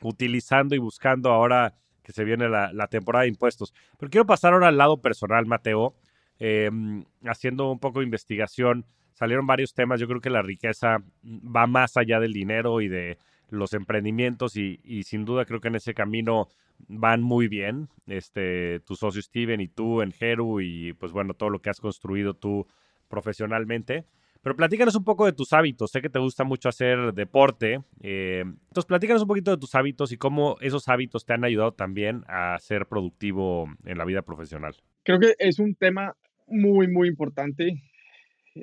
utilizando 0.03 0.75
y 0.75 0.79
buscando 0.79 1.31
ahora 1.31 1.75
que 2.03 2.13
se 2.13 2.25
viene 2.25 2.49
la, 2.49 2.87
temporada 2.89 3.23
de 3.23 3.29
impuestos. 3.29 3.75
Pero 3.99 4.11
quiero 4.11 4.27
pasar 4.27 4.55
ahora 4.55 4.69
al 4.69 4.79
lado 4.79 5.01
personal, 5.01 5.47
Mateo, 5.47 5.95
eh, 6.39 6.71
haciendo 7.25 7.71
un 7.71 7.79
poco 7.79 8.01
de 8.01 8.07
investigación 8.07 8.87
salieron 9.19 9.49
varios 9.49 9.75
temas. 9.75 9.99
Yo 9.99 10.07
creo 10.07 10.21
que 10.21 10.31
la 10.31 10.43
riqueza 10.43 10.99
va 11.25 11.67
más 11.67 11.97
allá 11.97 12.21
del 12.21 12.33
dinero 12.33 12.81
y 12.81 12.87
de 12.89 13.19
los 13.51 13.73
emprendimientos 13.73 14.57
y, 14.57 14.79
sin 15.03 15.25
duda 15.25 15.45
creo 15.45 15.61
que 15.61 15.69
en 15.69 15.75
ese 15.75 15.93
camino 15.93 16.49
van 16.87 17.23
muy 17.23 17.49
bien. 17.49 17.89
Este, 18.07 18.79
tu 18.81 18.95
socio 18.95 19.21
Steven 19.21 19.61
y 19.61 19.67
tú 19.67 20.03
en 20.03 20.15
Heru 20.19 20.61
y 20.61 20.93
pues 20.93 21.11
bueno, 21.11 21.35
todo 21.35 21.51
lo 21.51 21.61
que 21.61 21.71
has 21.71 21.81
construido 21.81 22.35
tú 22.35 22.69
profesionalmente. 23.09 24.05
Pero 24.49 24.57
platícanos 24.57 24.97
un 24.97 25.05
poco 25.05 25.27
de 25.27 25.33
tus 25.33 25.53
hábitos. 25.53 25.91
Sé 25.91 26.01
que 26.01 26.09
te 26.09 26.19
gusta 26.19 26.45
mucho 26.45 26.69
hacer 26.69 27.13
deporte. 27.13 27.81
Eh, 28.01 28.41
entonces, 28.41 28.87
platícanos 28.87 29.23
un 29.23 29.29
poquito 29.29 29.51
de 29.51 29.59
tus 29.59 29.75
hábitos 29.75 30.11
y 30.11 30.17
cómo 30.17 30.57
esos 30.61 30.89
hábitos 30.89 31.27
te 31.27 31.35
han 31.35 31.45
ayudado 31.45 31.73
también 31.73 32.25
a 32.29 32.59
ser 32.59 32.87
productivo 32.87 33.67
en 33.85 33.99
la 33.99 34.07
vida 34.07 34.23
profesional. 34.23 34.75
Creo 35.03 35.19
que 35.19 35.35
es 35.39 35.59
un 35.59 35.75
tema 35.75 36.17
muy, 36.47 36.89
muy 36.89 37.09
importante 37.09 37.83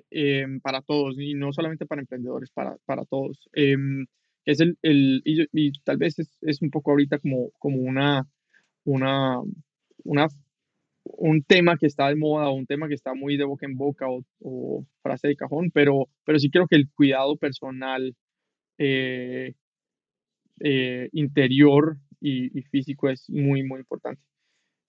Em, 0.09 0.59
para 0.59 0.81
todos 0.81 1.15
y 1.19 1.33
no 1.33 1.53
solamente 1.53 1.85
para 1.85 2.01
emprendedores, 2.01 2.49
para, 2.51 2.77
para 2.85 3.05
todos. 3.05 3.49
Em, 3.53 4.05
es 4.45 4.59
el, 4.59 4.77
el 4.81 5.21
y, 5.25 5.71
tal 5.83 5.97
vez 5.97 6.19
es, 6.19 6.37
es, 6.41 6.61
un 6.61 6.69
poco 6.69 6.91
ahorita 6.91 7.19
como, 7.19 7.51
como 7.59 7.77
una, 7.77 8.27
una, 8.83 9.39
una, 10.03 10.27
un 11.05 11.43
tema 11.43 11.77
que 11.77 11.85
está 11.85 12.09
de 12.09 12.15
moda 12.15 12.49
o 12.49 12.53
un 12.53 12.65
tema 12.65 12.87
que 12.87 12.95
está 12.95 13.13
muy 13.13 13.37
de 13.37 13.45
boca 13.45 13.65
en 13.65 13.77
boca 13.77 14.07
o, 14.09 14.85
frase 15.01 15.27
de 15.27 15.35
cajón, 15.35 15.71
pero, 15.71 16.09
pero 16.25 16.39
sí 16.39 16.49
creo 16.49 16.67
que 16.67 16.75
el 16.75 16.89
cuidado 16.89 17.37
personal 17.37 18.15
eh, 18.77 19.53
eh, 20.59 21.09
interior 21.13 21.97
y, 22.19 22.57
y, 22.57 22.63
físico 22.63 23.09
es 23.09 23.29
muy, 23.29 23.63
muy 23.63 23.79
importante. 23.79 24.21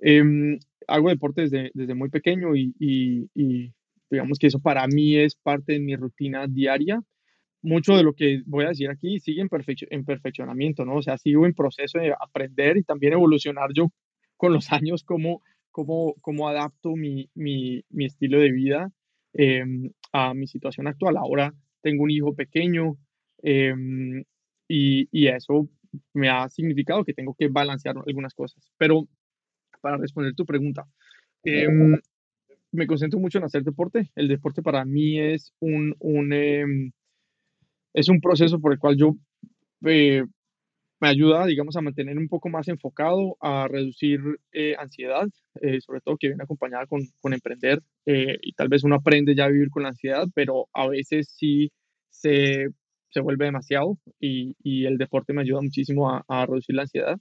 Eh, 0.01 0.59
hago 0.89 1.09
deporte 1.09 1.43
desde, 1.43 1.71
desde 1.75 1.95
muy 1.95 2.09
pequeño 2.09 2.55
y, 2.57 2.75
y, 2.79 3.73
Digamos 4.09 4.39
que 4.39 4.47
eso 4.47 4.61
para 4.61 4.87
mí 4.87 5.17
es 5.17 5.35
parte 5.35 5.73
de 5.73 5.81
mi 5.81 5.97
rutina 5.97 6.47
diaria. 6.47 7.03
Mucho 7.61 7.97
de 7.97 8.05
lo 8.05 8.15
que 8.15 8.43
voy 8.47 8.65
a 8.65 8.69
decir 8.69 8.89
aquí 8.89 9.19
sigue 9.19 9.43
en, 9.43 9.49
en 9.91 10.05
perfeccionamiento, 10.05 10.85
¿no? 10.85 10.95
O 10.95 11.03
sea, 11.03 11.19
sigo 11.19 11.45
en 11.45 11.55
proceso 11.55 11.99
de 11.99 12.13
aprender 12.13 12.77
y 12.77 12.85
también 12.85 13.15
evolucionar 13.15 13.71
yo 13.75 13.89
con 14.37 14.53
los 14.53 14.71
años 14.73 15.03
cómo, 15.03 15.43
cómo, 15.77 16.15
cómo 16.23 16.49
adapto 16.49 16.97
mi, 16.97 17.29
mi, 17.35 17.85
mi 17.91 18.07
estilo 18.07 18.41
de 18.41 18.51
vida 18.51 18.91
em, 19.35 19.91
a 20.11 20.33
mi 20.33 20.47
situación 20.47 20.87
actual. 20.87 21.19
Ahora 21.19 21.53
tengo 21.83 22.05
un 22.05 22.11
hijo 22.11 22.35
pequeño 22.35 22.97
em, 23.43 24.25
y, 24.67 25.07
y, 25.13 25.29
eso 25.29 25.69
me 26.15 26.31
ha 26.31 26.49
significado 26.49 27.05
que 27.05 27.13
tengo 27.13 27.37
que 27.39 27.49
balancear 27.49 27.95
algunas 28.07 28.33
cosas. 28.33 28.73
Pero 28.79 29.07
para 29.83 29.99
responder 29.99 30.35
tu 30.35 30.47
pregunta, 30.47 30.87
em, 31.45 32.01
me 32.73 32.87
concentro 32.87 33.21
mucho 33.21 33.37
en 33.37 33.45
hacer 33.45 33.63
deporte. 33.63 34.11
El 34.15 34.29
deporte 34.29 34.63
para 34.63 34.83
mí 34.87 35.21
es 35.21 35.53
un, 35.61 35.95
un, 35.99 36.91
es 37.93 38.09
un 38.09 38.21
proceso 38.23 38.59
por 38.61 38.73
el 38.73 38.79
cual 38.79 38.97
yo 38.97 39.15
eh, 39.85 40.25
me 41.01 41.09
ayuda, 41.09 41.47
digamos, 41.47 41.77
a 41.77 41.83
mantener 41.83 42.17
un 42.19 42.29
poco 42.29 42.49
más 42.49 42.69
enfocado, 42.69 43.37
a 43.41 43.69
reducir 43.69 44.21
eh, 44.53 44.75
ansiedad, 44.79 45.27
eh, 45.61 45.81
sobre 45.81 46.01
todo 46.01 46.17
que 46.17 46.29
viene 46.29 46.45
acompañada 46.45 46.87
con, 46.87 47.03
con 47.21 47.35
emprender 47.35 47.83
y 48.07 48.53
tal 48.53 48.69
vez 48.69 48.85
uno 48.85 48.97
aprende 48.97 49.35
ya 49.35 49.47
a 49.47 49.49
vivir 49.49 49.69
con 49.71 49.83
la 49.83 49.91
ansiedad, 49.91 50.27
pero 50.35 50.69
a 50.73 50.87
veces 50.89 51.29
sí 51.29 51.73
se, 52.09 52.69
se 53.11 53.21
vuelve 53.21 53.47
demasiado 53.47 53.99
y, 54.21 54.55
y, 54.63 54.87
el 54.87 54.97
deporte 54.99 55.33
me 55.33 55.43
ayuda 55.43 55.61
muchísimo 55.61 56.11
a, 56.11 56.25
a 56.29 56.47
reducir 56.47 56.77
la 56.77 56.83
ansiedad. 56.83 57.19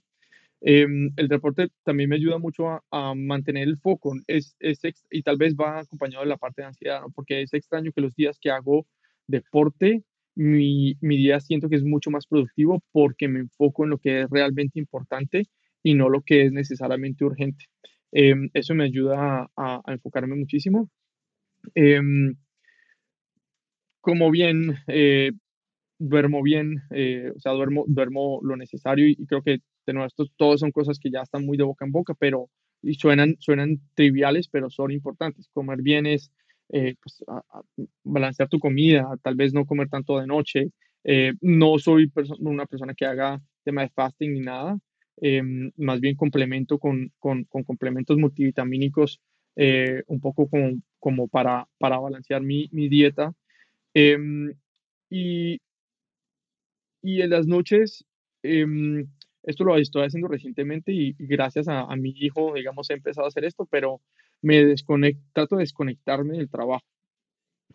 Em, 0.62 1.10
el 1.16 1.28
deporte 1.28 1.68
también 1.84 2.08
me 2.08 2.16
ayuda 2.16 2.38
mucho 2.38 2.82
a, 2.90 3.14
mantener 3.14 3.68
el 3.68 3.78
foco 3.78 4.14
es, 4.26 4.56
es, 4.58 4.80
y 5.10 5.22
tal 5.22 5.36
vez 5.36 5.54
va 5.54 5.80
acompañado 5.80 6.24
de 6.24 6.30
la 6.30 6.38
parte 6.38 6.62
de 6.62 6.68
ansiedad, 6.68 7.02
¿no? 7.02 7.10
porque 7.10 7.42
es 7.42 7.52
extraño 7.52 7.92
que 7.92 8.00
los 8.00 8.14
días 8.14 8.38
que 8.40 8.50
hago 8.50 8.86
deporte, 9.26 10.02
mi, 10.36 10.96
mi, 11.00 11.16
día 11.16 11.40
siento 11.40 11.68
que 11.68 11.76
es 11.76 11.84
mucho 11.84 12.10
más 12.10 12.26
productivo 12.26 12.82
porque 12.92 13.28
me 13.28 13.40
enfoco 13.40 13.84
en 13.84 13.90
lo 13.90 13.98
que 13.98 14.22
es 14.22 14.30
realmente 14.30 14.78
importante 14.78 15.44
y 15.82 15.94
no 15.94 16.08
lo 16.08 16.22
que 16.22 16.46
es 16.46 16.52
necesariamente 16.52 17.24
urgente. 17.24 17.66
Em, 18.12 18.50
eso 18.54 18.74
me 18.74 18.84
ayuda 18.84 19.50
a, 19.56 19.82
enfocarme 19.88 20.36
muchísimo. 20.36 20.90
Em, 21.74 22.36
como 24.00 24.30
bien, 24.30 24.76
eh, 24.88 25.32
duermo 25.98 26.42
bien, 26.42 26.82
eh, 26.90 27.32
o 27.36 27.40
sea, 27.40 27.52
duermo, 27.52 27.84
duermo 27.88 28.40
lo 28.42 28.56
necesario 28.56 29.08
y, 29.08 29.16
creo 29.26 29.42
que 29.42 29.58
de 29.86 29.92
nuevo, 29.92 30.06
esto 30.06 30.26
todos 30.36 30.60
son 30.60 30.72
cosas 30.72 30.98
que 30.98 31.10
ya 31.10 31.22
están 31.22 31.44
muy 31.46 31.56
de 31.56 31.64
boca 31.64 31.84
en 31.84 31.92
boca, 31.92 32.14
pero 32.18 32.50
y 32.82 32.94
suenan, 32.94 33.36
suenan 33.40 33.80
triviales, 33.94 34.48
pero 34.48 34.70
son 34.70 34.92
importantes. 34.92 35.48
Comer 35.52 35.82
bien 35.82 36.06
es 36.06 36.30
eh, 36.70 36.94
pues, 37.02 37.24
balancear 38.04 38.48
tu 38.48 38.58
comida, 38.58 39.16
tal 39.22 39.36
vez 39.36 39.52
no 39.52 39.66
comer 39.66 39.88
tanto 39.88 40.18
de 40.18 40.26
noche. 40.26 40.70
Eh, 41.04 41.34
no 41.40 41.78
soy 41.78 42.10
una 42.40 42.66
persona 42.66 42.94
que 42.94 43.06
haga 43.06 43.40
tema 43.64 43.82
de 43.82 43.90
fasting 43.90 44.32
ni 44.34 44.40
nada, 44.40 44.78
más 45.76 46.00
bien 46.00 46.16
complemento 46.16 46.78
con, 46.78 47.12
con, 47.18 47.44
complementos 47.44 48.18
multivitamínicos 48.18 49.20
un 49.56 50.20
poco 50.20 50.48
como, 50.98 51.28
para, 51.28 51.66
balancear 51.80 52.42
mi, 52.42 52.68
dieta. 52.88 53.32
Em, 53.94 54.52
y, 55.08 55.58
en 57.02 57.30
las 57.30 57.46
noches, 57.46 58.04
em, 58.42 59.06
esto 59.46 59.64
lo 59.64 59.76
estoy 59.76 60.04
haciendo 60.04 60.28
recientemente 60.28 60.92
y, 60.92 61.14
gracias 61.18 61.68
a, 61.68 61.94
mi 61.96 62.10
hijo, 62.10 62.54
digamos, 62.54 62.90
he 62.90 62.94
empezado 62.94 63.26
a 63.26 63.28
hacer 63.28 63.44
esto, 63.44 63.66
pero 63.70 64.00
me 64.46 64.64
desconecto, 64.64 65.22
trato 65.32 65.56
de 65.56 65.62
desconectarme 65.62 66.38
del 66.38 66.48
trabajo. 66.48 66.84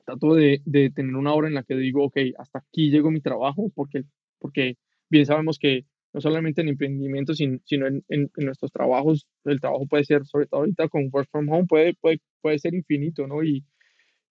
Trato 0.05 0.35
de, 0.35 0.61
de, 0.65 0.89
tener 0.89 1.15
una 1.15 1.33
hora 1.33 1.49
en 1.49 1.53
la 1.53 1.63
que 1.63 1.75
digo, 1.75 2.05
ok, 2.05 2.17
hasta 2.37 2.59
aquí 2.59 2.89
llegó 2.89 3.11
mi 3.11 3.19
trabajo, 3.21 3.69
porque, 3.75 4.03
porque 4.39 4.77
bien 5.09 5.25
sabemos 5.25 5.59
que 5.59 5.85
no 6.13 6.21
solamente 6.21 6.61
en 6.61 6.69
emprendimiento, 6.69 7.33
sino, 7.33 7.59
sino 7.65 7.87
en, 7.87 8.03
en, 8.09 8.29
nuestros 8.37 8.71
trabajos, 8.71 9.27
el 9.45 9.59
trabajo 9.59 9.85
puede 9.87 10.05
ser, 10.05 10.25
sobre 10.25 10.47
todo 10.47 10.61
ahorita 10.61 10.87
con 10.87 11.09
Work 11.11 11.29
from 11.29 11.49
Home, 11.49 11.65
puede, 11.67 11.93
puede, 11.95 12.19
puede 12.41 12.59
ser 12.59 12.73
infinito, 12.73 13.27
¿no? 13.27 13.43
Y, 13.43 13.65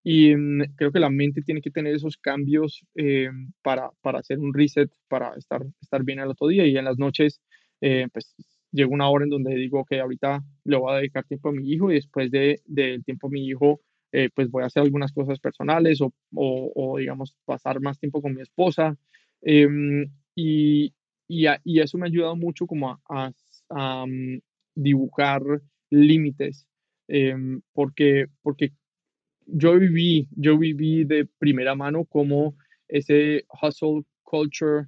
y 0.02 0.34
mm, 0.34 0.76
creo 0.76 0.92
que 0.92 1.00
la 1.00 1.10
mente 1.10 1.42
tiene 1.42 1.60
que 1.60 1.70
tener 1.70 1.94
esos 1.94 2.16
cambios 2.16 2.86
eh, 2.94 3.30
para, 3.62 3.90
para, 4.00 4.20
hacer 4.20 4.38
un 4.38 4.54
reset, 4.54 4.90
para 5.08 5.34
estar, 5.36 5.62
estar 5.82 6.04
bien 6.04 6.20
el 6.20 6.28
otro 6.30 6.48
día. 6.48 6.66
Y 6.66 6.76
en 6.76 6.86
las 6.86 6.98
noches, 6.98 7.40
eh, 7.82 8.08
pues 8.12 8.34
llega 8.72 8.90
una 8.90 9.08
hora 9.08 9.24
en 9.24 9.30
donde 9.30 9.54
digo 9.54 9.84
que 9.84 10.00
ahorita 10.00 10.42
le 10.64 10.76
voy 10.76 10.92
a 10.92 10.96
dedicar 10.98 11.24
tiempo 11.24 11.48
a 11.48 11.52
mi 11.52 11.70
hijo 11.70 11.90
y 11.90 11.94
después 11.94 12.30
del 12.30 12.60
de, 12.66 13.00
tiempo 13.04 13.26
a 13.28 13.30
mi 13.30 13.46
hijo, 13.46 13.80
eh, 14.12 14.30
pues 14.34 14.50
voy 14.50 14.62
a 14.62 14.66
hacer 14.66 14.82
algunas 14.82 15.12
cosas 15.12 15.38
personales 15.38 16.00
o, 16.00 16.12
o, 16.34 16.98
digamos, 16.98 17.36
pasar 17.44 17.80
más 17.80 17.98
tiempo 17.98 18.20
con 18.22 18.34
mi 18.34 18.42
esposa. 18.42 18.96
Em, 19.42 20.10
y, 20.34 20.94
y, 21.28 21.46
y, 21.64 21.80
eso 21.80 21.98
me 21.98 22.06
ha 22.06 22.08
ayudado 22.08 22.36
mucho 22.36 22.66
como 22.66 22.90
a, 23.08 23.32
a, 23.70 24.06
mm, 24.06 24.40
dibujar 24.74 25.42
límites, 25.90 26.66
em, 27.08 27.60
porque, 27.72 28.26
porque 28.42 28.72
yo 29.46 29.78
viví, 29.78 30.28
yo 30.36 30.58
viví 30.58 31.04
de 31.04 31.26
primera 31.38 31.74
mano 31.74 32.04
cómo 32.04 32.56
ese 32.88 33.44
hustle 33.62 34.02
culture 34.22 34.86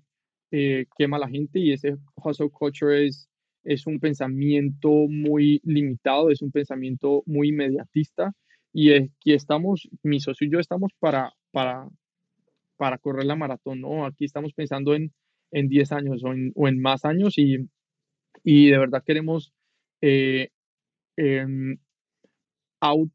eh, 0.50 0.86
quema 0.96 1.16
a 1.16 1.20
la 1.20 1.28
gente 1.28 1.58
y 1.58 1.72
ese 1.72 1.96
hustle 2.16 2.50
culture 2.50 3.06
es, 3.06 3.28
es 3.64 3.86
un 3.86 4.00
pensamiento 4.00 4.90
muy 5.08 5.60
limitado, 5.64 6.30
es 6.30 6.42
un 6.42 6.50
pensamiento 6.50 7.22
muy 7.26 7.48
inmediatista 7.50 8.32
y 8.72 8.92
aquí 8.92 9.32
estamos, 9.32 9.88
mi 10.02 10.20
socio 10.20 10.46
y 10.46 10.50
yo 10.50 10.58
estamos 10.58 10.92
para, 10.98 11.32
para, 11.50 11.88
para 12.76 12.98
correr 12.98 13.26
la 13.26 13.36
maratón, 13.36 13.80
¿no? 13.80 14.06
Aquí 14.06 14.24
estamos 14.24 14.52
pensando 14.54 14.94
en, 14.94 15.12
en 15.50 15.68
10 15.68 15.92
años 15.92 16.24
o 16.24 16.32
en, 16.32 16.52
o 16.54 16.68
en 16.68 16.80
más 16.80 17.04
años 17.04 17.38
y, 17.38 17.68
y 18.42 18.70
de 18.70 18.78
verdad 18.78 19.04
queremos 19.04 19.52
eh, 20.00 20.48
em, 21.16 21.76
out 22.80 23.12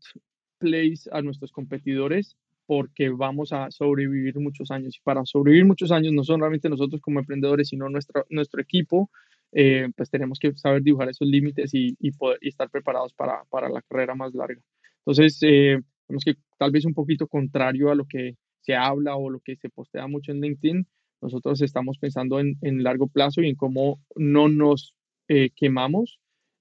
place 0.59 1.09
a 1.11 1.21
nuestros 1.21 1.51
competidores 1.51 2.37
porque 2.65 3.09
vamos 3.09 3.53
a 3.53 3.71
sobrevivir 3.71 4.37
muchos 4.39 4.71
años. 4.71 4.97
Y 4.97 5.01
para 5.01 5.25
sobrevivir 5.25 5.65
muchos 5.65 5.91
años, 5.91 6.13
no 6.13 6.23
solamente 6.23 6.69
nosotros 6.69 7.01
como 7.01 7.19
emprendedores, 7.19 7.69
sino 7.69 7.89
nuestro, 7.89 8.25
nuestro 8.29 8.61
equipo, 8.61 9.09
eh, 9.51 9.89
pues 9.95 10.09
tenemos 10.09 10.39
que 10.39 10.53
saber 10.55 10.83
dibujar 10.83 11.09
esos 11.09 11.27
límites 11.27 11.73
y, 11.73 11.95
y, 11.99 12.11
poder, 12.11 12.37
y 12.41 12.49
estar 12.49 12.69
preparados 12.69 13.13
para, 13.13 13.43
para, 13.49 13.69
la 13.69 13.81
carrera 13.81 14.15
más 14.15 14.33
larga. 14.33 14.61
Entonces, 14.99 15.39
eh, 15.41 15.79
tenemos 16.07 16.23
que 16.23 16.35
tal 16.57 16.71
vez 16.71 16.85
un 16.85 16.93
poquito 16.93 17.27
contrario 17.27 17.91
a 17.91 17.95
lo 17.95 18.05
que 18.05 18.35
se 18.61 18.75
habla 18.75 19.15
o 19.15 19.29
lo 19.29 19.39
que 19.39 19.55
se 19.55 19.69
postea 19.69 20.07
mucho 20.07 20.31
en 20.31 20.41
LinkedIn, 20.41 20.87
nosotros 21.21 21.61
estamos 21.61 21.97
pensando 21.97 22.39
en, 22.39 22.57
en 22.61 22.83
largo 22.83 23.07
plazo 23.07 23.41
y 23.41 23.49
en 23.49 23.55
cómo 23.55 23.99
no 24.15 24.49
nos 24.49 24.93
eh, 25.29 25.49
quemamos 25.55 26.19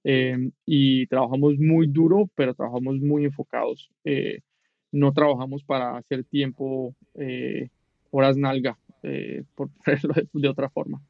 Em, 0.09 0.53
y 0.65 1.09
trabajamos 1.09 1.59
muy 1.59 1.89
duro, 1.89 2.31
pero 2.37 2.55
trabajamos 2.55 3.01
muy 3.01 3.25
enfocados. 3.25 3.91
Eh, 4.05 4.39
no 4.93 5.13
trabajamos 5.13 5.65
para 5.65 5.97
hacer 5.97 6.23
tiempo, 6.23 6.95
eh, 7.15 7.71
horas 8.13 8.37
nalga, 8.37 8.79
eh, 9.03 9.43
por 9.57 9.69
ponerlo 9.85 10.15
de, 10.33 10.49
otra 10.49 10.71
forma. 10.71 11.03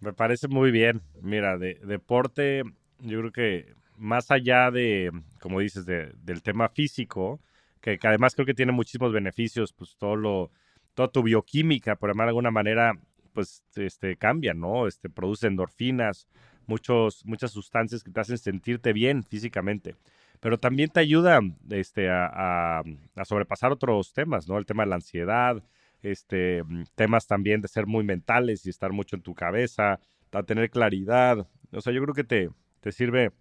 Me 0.00 0.12
parece 0.12 0.48
muy 0.48 0.70
bien. 0.70 1.00
Mira, 1.22 1.56
de 1.58 1.74
deporte, 1.82 2.62
yo 3.00 3.20
creo 3.20 3.32
que 3.32 3.74
más 3.96 4.30
allá 4.30 4.70
de, 4.70 5.10
como 5.40 5.60
dices, 5.60 5.86
del 5.86 6.42
tema 6.42 6.68
físico, 6.68 7.40
que, 7.80 7.98
además 8.02 8.34
creo 8.34 8.46
que 8.46 8.54
tiene 8.54 8.72
muchísimos 8.72 9.12
beneficios, 9.12 9.72
pues 9.72 9.96
todo 9.96 10.16
lo, 10.16 10.50
toda 10.94 11.08
tu 11.08 11.22
bioquímica, 11.22 11.96
por 11.96 12.10
llamar 12.10 12.26
de 12.26 12.30
alguna 12.30 12.50
manera, 12.50 12.98
pues 13.32 13.64
este, 13.76 14.16
cambian, 14.16 14.60
¿no? 14.60 14.86
Este, 14.86 15.08
produce 15.10 15.46
endorfinas, 15.46 16.28
muchos, 16.66 17.24
muchas 17.24 17.52
sustancias 17.52 18.02
que 18.02 18.10
te 18.10 18.20
hacen 18.20 18.38
sentirte 18.38 18.92
bien 18.92 19.22
físicamente. 19.22 19.96
Pero 20.40 20.58
también 20.58 20.90
te 20.90 21.00
ayuda 21.00 21.40
este, 21.70 22.10
a, 22.10 22.80
a, 22.80 23.24
sobrepasar 23.24 23.72
otros 23.72 24.12
temas, 24.12 24.48
¿no? 24.48 24.58
El 24.58 24.66
tema 24.66 24.84
de 24.84 24.90
la 24.90 24.96
ansiedad, 24.96 25.62
este, 26.04 26.62
temas 26.94 27.26
también 27.26 27.60
de 27.62 27.68
ser 27.68 27.86
muy 27.86 28.04
mentales 28.04 28.66
y 28.66 28.70
estar 28.70 28.92
mucho 28.92 29.16
en 29.16 29.22
tu 29.22 29.34
cabeza, 29.34 29.98
a 30.32 30.42
tener 30.42 30.70
claridad. 30.70 31.48
O 31.72 31.80
sea, 31.80 31.92
yo 31.92 32.02
creo 32.02 32.14
que 32.14 32.24
te, 32.24 32.50
te 32.80 32.92
sirve 32.92 33.32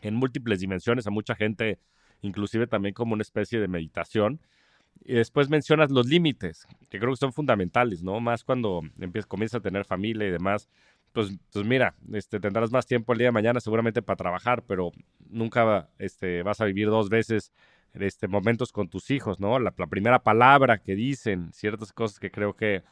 en 0.00 0.14
múltiples 0.14 0.60
dimensiones 0.60 1.06
a 1.06 1.10
mucha 1.10 1.34
gente, 1.34 1.80
inclusive 2.22 2.66
también 2.66 2.94
como 2.94 3.14
una 3.14 3.22
especie 3.22 3.58
de 3.60 3.68
meditación. 3.68 4.40
Y 5.04 5.14
después 5.14 5.48
mencionas 5.48 5.90
los 5.90 6.06
límites, 6.06 6.66
que 6.88 6.98
creo 6.98 7.10
que 7.10 7.16
son 7.16 7.32
fundamentales, 7.32 8.02
¿no? 8.02 8.20
Más 8.20 8.44
cuando 8.44 8.82
empiezas, 9.00 9.26
comienzas 9.26 9.58
a 9.58 9.62
tener 9.62 9.84
familia 9.84 10.26
y 10.28 10.30
demás. 10.30 10.68
Pues, 11.12 11.36
pues 11.52 11.66
mira, 11.66 11.94
este, 12.12 12.38
tendrás 12.38 12.70
más 12.70 12.86
tiempo 12.86 13.12
el 13.12 13.18
día 13.18 13.28
de 13.28 13.32
mañana 13.32 13.60
seguramente 13.60 14.02
para 14.02 14.16
trabajar, 14.16 14.62
pero 14.66 14.92
nunca 15.28 15.88
este, 15.98 16.42
vas 16.42 16.60
a 16.60 16.64
vivir 16.64 16.88
dos 16.88 17.08
veces 17.08 17.52
este, 17.94 18.28
momentos 18.28 18.72
con 18.72 18.88
tus 18.88 19.10
hijos, 19.10 19.40
¿no? 19.40 19.58
La, 19.58 19.72
primera 19.72 20.20
palabra 20.20 20.78
que 20.78 20.94
dicen, 20.94 21.52
ciertas 21.52 21.92
cosas 21.92 22.18
que 22.20 22.30
creo 22.30 22.54
que, 22.54 22.82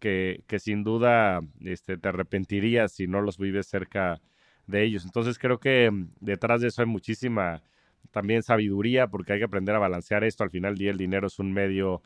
que, 0.00 0.58
sin 0.58 0.84
duda 0.84 1.40
este, 1.60 1.96
te 1.96 2.08
arrepentirías 2.08 2.92
si 2.92 3.06
no 3.06 3.20
los 3.20 3.38
vives 3.38 3.66
cerca 3.66 4.20
de 4.66 4.84
ellos. 4.84 5.04
Entonces 5.04 5.38
creo 5.38 5.58
que 5.58 5.90
detrás 6.20 6.60
de 6.60 6.68
eso 6.68 6.82
hay 6.82 6.88
muchísima 6.88 7.62
también 8.10 8.42
sabiduría, 8.42 9.08
porque 9.08 9.32
hay 9.32 9.38
que 9.40 9.44
aprender 9.46 9.74
a 9.74 9.78
balancear 9.80 10.24
esto. 10.24 10.44
Al 10.44 10.50
final 10.50 10.80
el 10.80 10.96
dinero 10.96 11.26
es 11.26 11.38
un 11.38 11.52
medio 11.52 12.02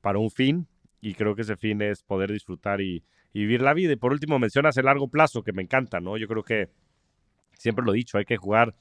para 0.00 0.18
un 0.18 0.30
fin 0.30 0.66
y 1.00 1.14
creo 1.14 1.34
que 1.34 1.42
ese 1.42 1.56
fin 1.56 1.82
es 1.82 2.02
poder 2.02 2.32
disfrutar 2.32 2.80
y, 2.80 3.04
vivir 3.34 3.62
la 3.62 3.72
vida. 3.72 3.92
Y 3.92 3.96
por 3.96 4.12
último 4.12 4.38
mencionas 4.38 4.76
el 4.76 4.84
largo 4.84 5.08
plazo, 5.08 5.42
que 5.42 5.52
me 5.52 5.62
encanta, 5.62 6.00
¿no? 6.00 6.18
Yo 6.18 6.28
creo 6.28 6.42
que 6.42 6.68
siempre 7.56 7.84
lo 7.84 7.94
he 7.94 7.96
dicho, 7.96 8.18
hay 8.18 8.26
que 8.26 8.36
jugar 8.36 8.74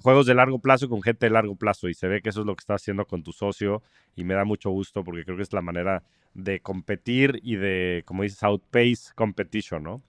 juegos 0.00 0.26
de 0.26 0.34
largo 0.34 0.58
plazo 0.60 0.88
con 0.88 1.02
gente 1.02 1.26
de 1.26 1.30
largo 1.30 1.56
plazo 1.56 1.88
y 1.88 1.94
se 1.94 2.08
ve 2.08 2.20
que 2.20 2.30
eso 2.30 2.40
es 2.40 2.46
lo 2.46 2.54
que 2.56 2.62
estás 2.62 2.82
haciendo 2.82 3.06
con 3.06 3.22
tu 3.22 3.32
socio 3.32 3.82
y 4.16 4.24
me 4.24 4.34
da 4.34 4.44
mucho 4.44 4.70
gusto 4.70 5.04
porque 5.04 5.24
creo 5.24 5.36
que 5.36 5.42
es 5.42 5.52
la 5.52 5.62
manera 5.62 6.02
de 6.34 6.60
competir 6.60 7.40
y 7.42 7.56
de, 7.56 8.02
como 8.04 8.22
dices, 8.22 8.42
outpace 8.42 9.12
competition, 9.14 9.82
¿no? 9.82 10.02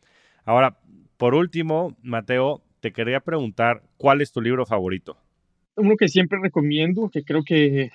Ahora, 0.46 0.80
por 1.18 1.36
último, 1.36 1.98
Mateo, 2.02 2.64
te 2.80 2.92
quería 2.92 3.20
preguntar, 3.20 3.84
¿cuál 3.98 4.22
es 4.22 4.32
tu 4.32 4.42
libro 4.42 4.66
favorito? 4.66 5.18
Uno 5.76 5.96
que 5.98 6.08
siempre 6.08 6.40
recomiendo, 6.42 7.10
que 7.10 7.24
creo 7.24 7.44
que, 7.44 7.92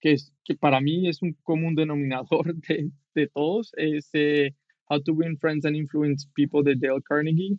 que, 0.00 0.12
es, 0.12 0.32
que 0.44 0.54
para 0.54 0.80
mí 0.80 1.08
es 1.08 1.22
un 1.22 1.36
común 1.42 1.74
denominador 1.74 2.54
de, 2.54 2.90
de 3.14 3.26
todos, 3.28 3.72
es 3.76 4.10
eh, 4.14 4.54
How 4.88 5.02
to 5.02 5.12
Win 5.12 5.38
Friends 5.38 5.64
and 5.64 5.76
Influence 5.76 6.26
People 6.34 6.62
de 6.62 6.76
Dale 6.76 7.02
Carnegie. 7.02 7.58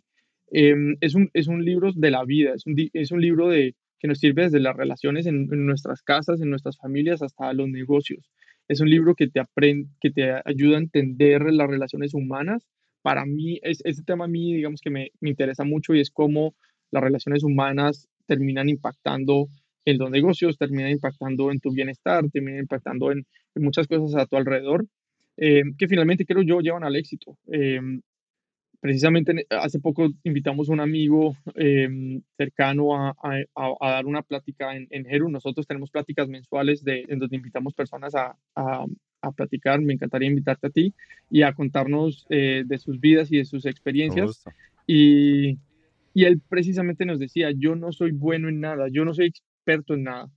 Em, 0.50 0.96
es, 1.00 1.14
un, 1.14 1.30
es 1.32 1.48
un 1.48 1.64
libro 1.64 1.92
de 1.92 2.10
la 2.10 2.24
vida, 2.24 2.54
es 2.54 2.66
un, 2.66 2.76
es 2.92 3.10
un 3.10 3.20
libro 3.20 3.48
de, 3.48 3.74
que 3.98 4.08
nos 4.08 4.18
sirve 4.18 4.42
desde 4.42 4.60
las 4.60 4.76
relaciones 4.76 5.26
en, 5.26 5.46
nuestras 5.46 6.02
casas, 6.02 6.40
en 6.40 6.50
nuestras 6.50 6.76
familias, 6.76 7.22
hasta 7.22 7.52
los 7.52 7.68
negocios. 7.68 8.30
Es 8.68 8.80
un 8.80 8.90
libro 8.90 9.14
que 9.14 9.28
te, 9.28 9.40
aprende, 9.40 9.88
que 10.00 10.10
te 10.10 10.30
ayuda 10.44 10.76
a 10.76 10.80
entender 10.80 11.42
las 11.52 11.68
relaciones 11.68 12.14
humanas. 12.14 12.66
Para 13.02 13.26
mí, 13.26 13.60
es, 13.62 13.80
este 13.84 14.02
tema 14.02 14.26
a 14.26 14.28
mí, 14.28 14.54
digamos 14.54 14.80
que 14.80 14.90
me, 14.90 15.10
me 15.20 15.30
interesa 15.30 15.64
mucho 15.64 15.94
y 15.94 16.00
es 16.00 16.10
cómo 16.10 16.54
las 16.90 17.02
relaciones 17.02 17.44
humanas 17.44 18.08
terminan 18.26 18.68
impactando 18.68 19.48
en 19.84 19.98
los 19.98 20.10
negocios, 20.10 20.56
terminan 20.56 20.90
impactando 20.90 21.50
en 21.50 21.60
tu 21.60 21.72
bienestar, 21.72 22.28
terminan 22.30 22.60
impactando 22.60 23.12
en, 23.12 23.26
muchas 23.54 23.86
cosas 23.86 24.20
a 24.20 24.26
tu 24.26 24.36
alrededor, 24.36 24.86
eh, 25.36 25.62
que 25.78 25.88
finalmente 25.88 26.26
creo 26.26 26.42
yo 26.42 26.60
llevan 26.60 26.84
al 26.84 26.96
éxito. 26.96 27.38
Eh, 27.50 27.80
precisamente 28.84 29.46
hace 29.48 29.80
poco 29.80 30.10
invitamos 30.24 30.68
a 30.68 30.72
un 30.74 30.80
amigo 30.80 31.34
eh, 31.54 32.20
cercano 32.36 32.94
a, 32.94 33.16
a, 33.54 33.90
dar 33.90 34.04
una 34.04 34.20
plática 34.20 34.76
en, 34.76 34.86
en 34.90 35.06
Heru. 35.10 35.30
Nosotros 35.30 35.66
tenemos 35.66 35.90
pláticas 35.90 36.28
mensuales 36.28 36.84
de, 36.84 37.06
en 37.08 37.18
donde 37.18 37.36
invitamos 37.36 37.72
personas 37.72 38.14
a, 38.14 38.36
a, 38.54 39.32
platicar. 39.34 39.80
Me 39.80 39.94
encantaría 39.94 40.28
invitarte 40.28 40.66
a 40.66 40.70
ti 40.70 40.92
y 41.30 41.40
a 41.40 41.54
contarnos 41.54 42.26
eh, 42.28 42.64
de 42.66 42.76
sus 42.76 43.00
vidas 43.00 43.32
y 43.32 43.38
de 43.38 43.46
sus 43.46 43.64
experiencias. 43.64 44.44
Y, 44.86 45.56
y 46.12 46.24
él 46.26 46.42
precisamente 46.46 47.06
nos 47.06 47.18
decía, 47.18 47.52
yo 47.56 47.76
no 47.76 47.90
soy 47.90 48.10
bueno 48.10 48.50
en 48.50 48.60
nada, 48.60 48.88
yo 48.92 49.06
no 49.06 49.14
soy 49.14 49.28
experto 49.28 49.94
en 49.94 50.02
nada. 50.02 50.30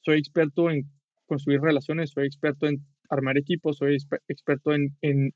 Soy 0.00 0.18
experto 0.18 0.70
en 0.70 0.86
construir 1.26 1.60
relaciones, 1.60 2.12
soy 2.12 2.24
experto 2.24 2.66
en 2.66 2.82
armar 3.10 3.36
equipos, 3.36 3.76
soy 3.76 3.98
experto 4.28 4.72
en, 4.72 5.34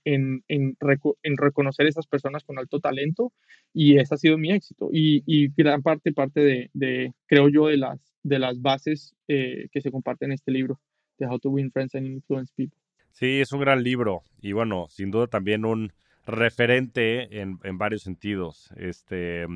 reconocer 1.37 1.87
esas 1.87 2.07
personas 2.07 2.45
con 2.45 2.59
alto 2.59 2.81
talento 2.81 3.33
y 3.73 3.99
ese 3.99 4.15
ha 4.15 4.19
sido 4.19 4.39
mi 4.39 4.53
éxito. 4.53 4.89
Y, 4.93 5.49
gran 5.57 5.83
parte, 5.83 6.13
parte 6.13 6.41
de, 6.41 6.71
de, 6.73 7.13
creo 7.27 7.49
yo, 7.49 7.67
de 7.67 7.77
las, 7.77 8.01
de 8.23 8.39
las 8.39 8.63
bases 8.63 9.15
eh, 9.29 9.69
que 9.73 9.81
se 9.81 9.91
comparten 9.91 10.31
en 10.31 10.35
este 10.35 10.53
libro, 10.53 10.81
de 11.19 11.27
How 11.27 11.39
to 11.41 11.51
Win 11.51 11.71
Friends 11.71 11.95
and 11.95 12.07
Influence 12.07 12.53
People. 12.57 12.79
Sí, 13.11 13.41
es 13.41 13.53
un 13.53 13.61
gran 13.61 13.83
libro 13.83 14.23
y 14.41 14.53
bueno, 14.53 14.87
sin 14.89 15.11
duda 15.11 15.29
también 15.29 15.65
un 15.65 15.93
referente 16.27 17.41
en, 17.41 17.59
en 17.63 17.79
varios 17.79 18.03
sentidos. 18.03 18.71
Este, 18.77 19.47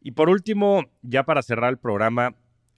y 0.00 0.12
por 0.12 0.28
último, 0.30 0.84
ya 1.02 1.24
para 1.24 1.42
cerrar 1.42 1.70
el 1.70 1.78
programa, 1.78 2.34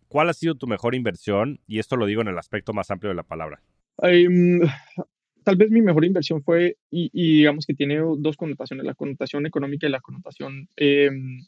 ¿cuál 0.08 0.28
ha 0.28 0.34
sido 0.34 0.54
tu 0.54 0.66
mejor 0.66 0.94
inversión? 0.94 1.60
Y 1.66 1.78
esto 1.78 1.96
lo 1.96 2.06
digo 2.06 2.20
en 2.20 2.28
el 2.28 2.38
aspecto 2.38 2.72
más 2.72 2.90
amplio 2.90 3.10
de 3.10 3.16
la 3.16 3.22
palabra. 3.22 3.62
Em, 3.98 4.60
tal 5.44 5.56
vez 5.56 5.70
mi 5.70 5.82
mejor 5.82 6.04
inversión 6.04 6.42
fue, 6.42 6.76
y, 6.90 7.10
digamos 7.38 7.66
que 7.66 7.74
tiene 7.74 7.98
dos 8.18 8.36
connotaciones, 8.36 8.86
la 8.86 8.94
connotación 8.94 9.46
económica 9.46 9.86
y 9.86 9.90
la 9.90 10.00
connotación, 10.00 10.68
em, 10.76 11.40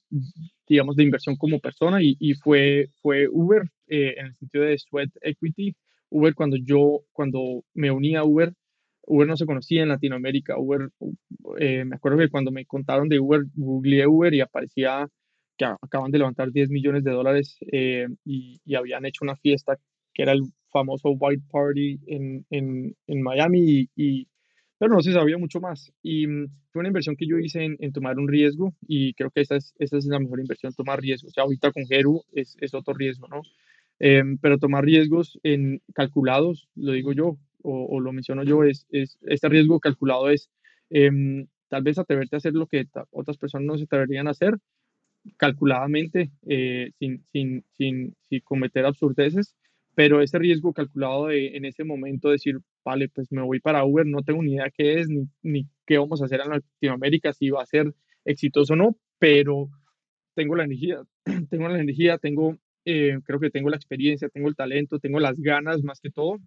digamos, 0.69 0.97
de 0.97 1.05
inversión 1.05 1.37
como 1.37 1.61
persona, 1.61 1.99
y, 2.03 2.35
fue, 2.35 2.89
fue 3.03 3.29
Uber 3.31 3.63
eh, 3.89 4.15
en 4.19 4.27
el 4.27 4.35
sentido 4.35 4.65
de 4.65 4.79
sweat 4.79 5.11
equity. 5.23 5.75
Uber, 6.11 6.35
cuando 6.35 6.57
yo, 6.57 7.05
cuando 7.13 7.65
me 7.75 7.91
uní 7.91 8.17
a 8.17 8.25
Uber, 8.25 8.53
Uber 9.07 9.29
no 9.29 9.37
se 9.37 9.47
conocía 9.47 9.83
en 9.83 9.89
Latinoamérica. 9.89 10.59
Uber, 10.59 10.91
eh, 11.59 11.85
me 11.85 11.97
acuerdo 11.97 12.19
que 12.19 12.29
cuando 12.29 12.51
me 12.51 12.65
contaron 12.67 13.09
de 13.09 13.21
Uber, 13.21 13.43
googleé 13.55 14.07
Uber 14.07 14.33
y 14.35 14.41
aparecía 14.41 15.09
que 15.57 15.65
acaban 15.65 16.11
de 16.11 16.19
levantar 16.19 16.51
10 16.51 16.71
millones 16.71 17.05
de 17.05 17.13
dólares 17.13 17.57
eh, 17.73 18.09
y, 18.25 18.61
habían 18.75 19.07
hecho 19.07 19.25
una 19.25 19.37
fiesta 19.37 19.79
que 20.15 20.23
era 20.23 20.33
el 20.33 20.43
famoso 20.73 21.11
White 21.11 21.45
Party 21.51 22.01
en, 22.07 22.47
en, 22.51 22.97
en 23.07 23.23
Miami, 23.23 23.89
y, 23.95 24.29
pero 24.79 24.95
no 24.95 25.03
se 25.03 25.13
sabía 25.13 25.39
mucho 25.39 25.61
más. 25.61 25.93
Y 26.03 26.27
mm, 26.27 26.47
fue 26.71 26.81
una 26.81 26.89
inversión 26.89 27.17
que 27.17 27.27
yo 27.27 27.39
hice 27.39 27.65
en, 27.65 27.77
en, 27.81 27.93
tomar 27.93 28.19
un 28.19 28.29
riesgo 28.29 28.75
y 28.87 29.15
creo 29.15 29.31
que 29.31 29.41
esa 29.43 29.57
es, 29.57 29.75
esa 29.79 29.97
es 29.97 30.07
la 30.07 30.19
mejor 30.19 30.41
inversión, 30.41 30.73
tomar 30.73 31.01
riesgos. 31.01 31.31
O 31.31 31.35
sea, 31.35 31.45
ahorita 31.45 31.73
con 31.73 31.87
Geru 31.87 32.23
es, 32.33 32.57
es 32.61 32.75
otro 32.75 32.95
riesgo, 32.95 33.29
¿no? 33.29 33.43
Em, 34.01 34.39
pero 34.39 34.59
tomar 34.59 34.85
riesgos 34.85 35.39
en 35.43 35.81
calculados, 35.95 36.69
lo 36.75 36.93
digo 36.93 37.13
yo, 37.13 37.39
o, 37.63 37.87
o 37.87 38.01
lo 38.01 38.13
menciono 38.13 38.43
yo, 38.43 38.65
es, 38.65 38.87
es, 38.91 39.19
este 39.23 39.49
riesgo 39.49 39.81
calculado 39.81 40.29
es 40.31 40.51
em, 40.91 41.47
tal 41.69 41.83
vez 41.83 41.99
atreverte 41.99 42.37
a 42.37 42.39
hacer 42.39 42.55
lo 42.55 42.67
que 42.67 42.87
otras 43.11 43.39
personas 43.39 43.67
no 43.67 43.79
se 43.79 43.85
atreverían 43.85 44.27
a 44.29 44.33
hacer 44.33 44.59
calculadamente, 45.37 46.31
eh, 46.47 46.91
sin, 46.99 47.25
sin, 47.33 47.65
sin, 47.77 48.15
sin 48.29 48.41
cometer 48.41 48.85
absurdeces, 48.85 49.55
pero 49.95 50.21
ese 50.21 50.39
riesgo 50.39 50.73
calculado 50.73 51.29
de 51.29 51.57
en 51.57 51.65
ese 51.65 51.85
momento 51.85 52.31
decir, 52.31 52.59
vale, 52.85 53.09
pues 53.09 53.31
me 53.33 53.43
voy 53.43 53.61
para 53.61 53.85
Uber, 53.85 54.07
no 54.07 54.23
tengo 54.23 54.43
ni 54.43 54.55
idea 54.55 54.71
qué 54.71 55.01
es, 55.01 55.09
ni, 55.09 55.29
ni 55.43 55.69
qué 55.87 55.99
vamos 55.99 56.21
a 56.23 56.27
hacer 56.27 56.41
en 56.41 56.51
Latinoamérica, 56.51 57.33
si 57.33 57.51
va 57.51 57.63
a 57.63 57.67
ser 57.67 57.95
exitoso 58.25 58.73
o 58.75 58.77
no, 58.77 58.97
pero 59.19 59.69
tengo 60.35 60.57
la 60.57 60.65
energía, 60.65 61.03
tengo 61.51 61.69
la 61.69 61.81
energía, 61.81 62.19
tengo, 62.19 62.59
eh, 62.85 63.19
creo 63.25 63.41
que 63.41 63.51
tengo 63.51 63.71
la 63.71 63.77
experiencia, 63.77 64.29
tengo 64.29 64.49
el 64.49 64.57
talento, 64.57 64.99
tengo 64.99 65.21
las 65.21 65.37
ganas 65.39 65.83
más 65.83 66.01
que 66.01 66.11
todo 66.11 66.39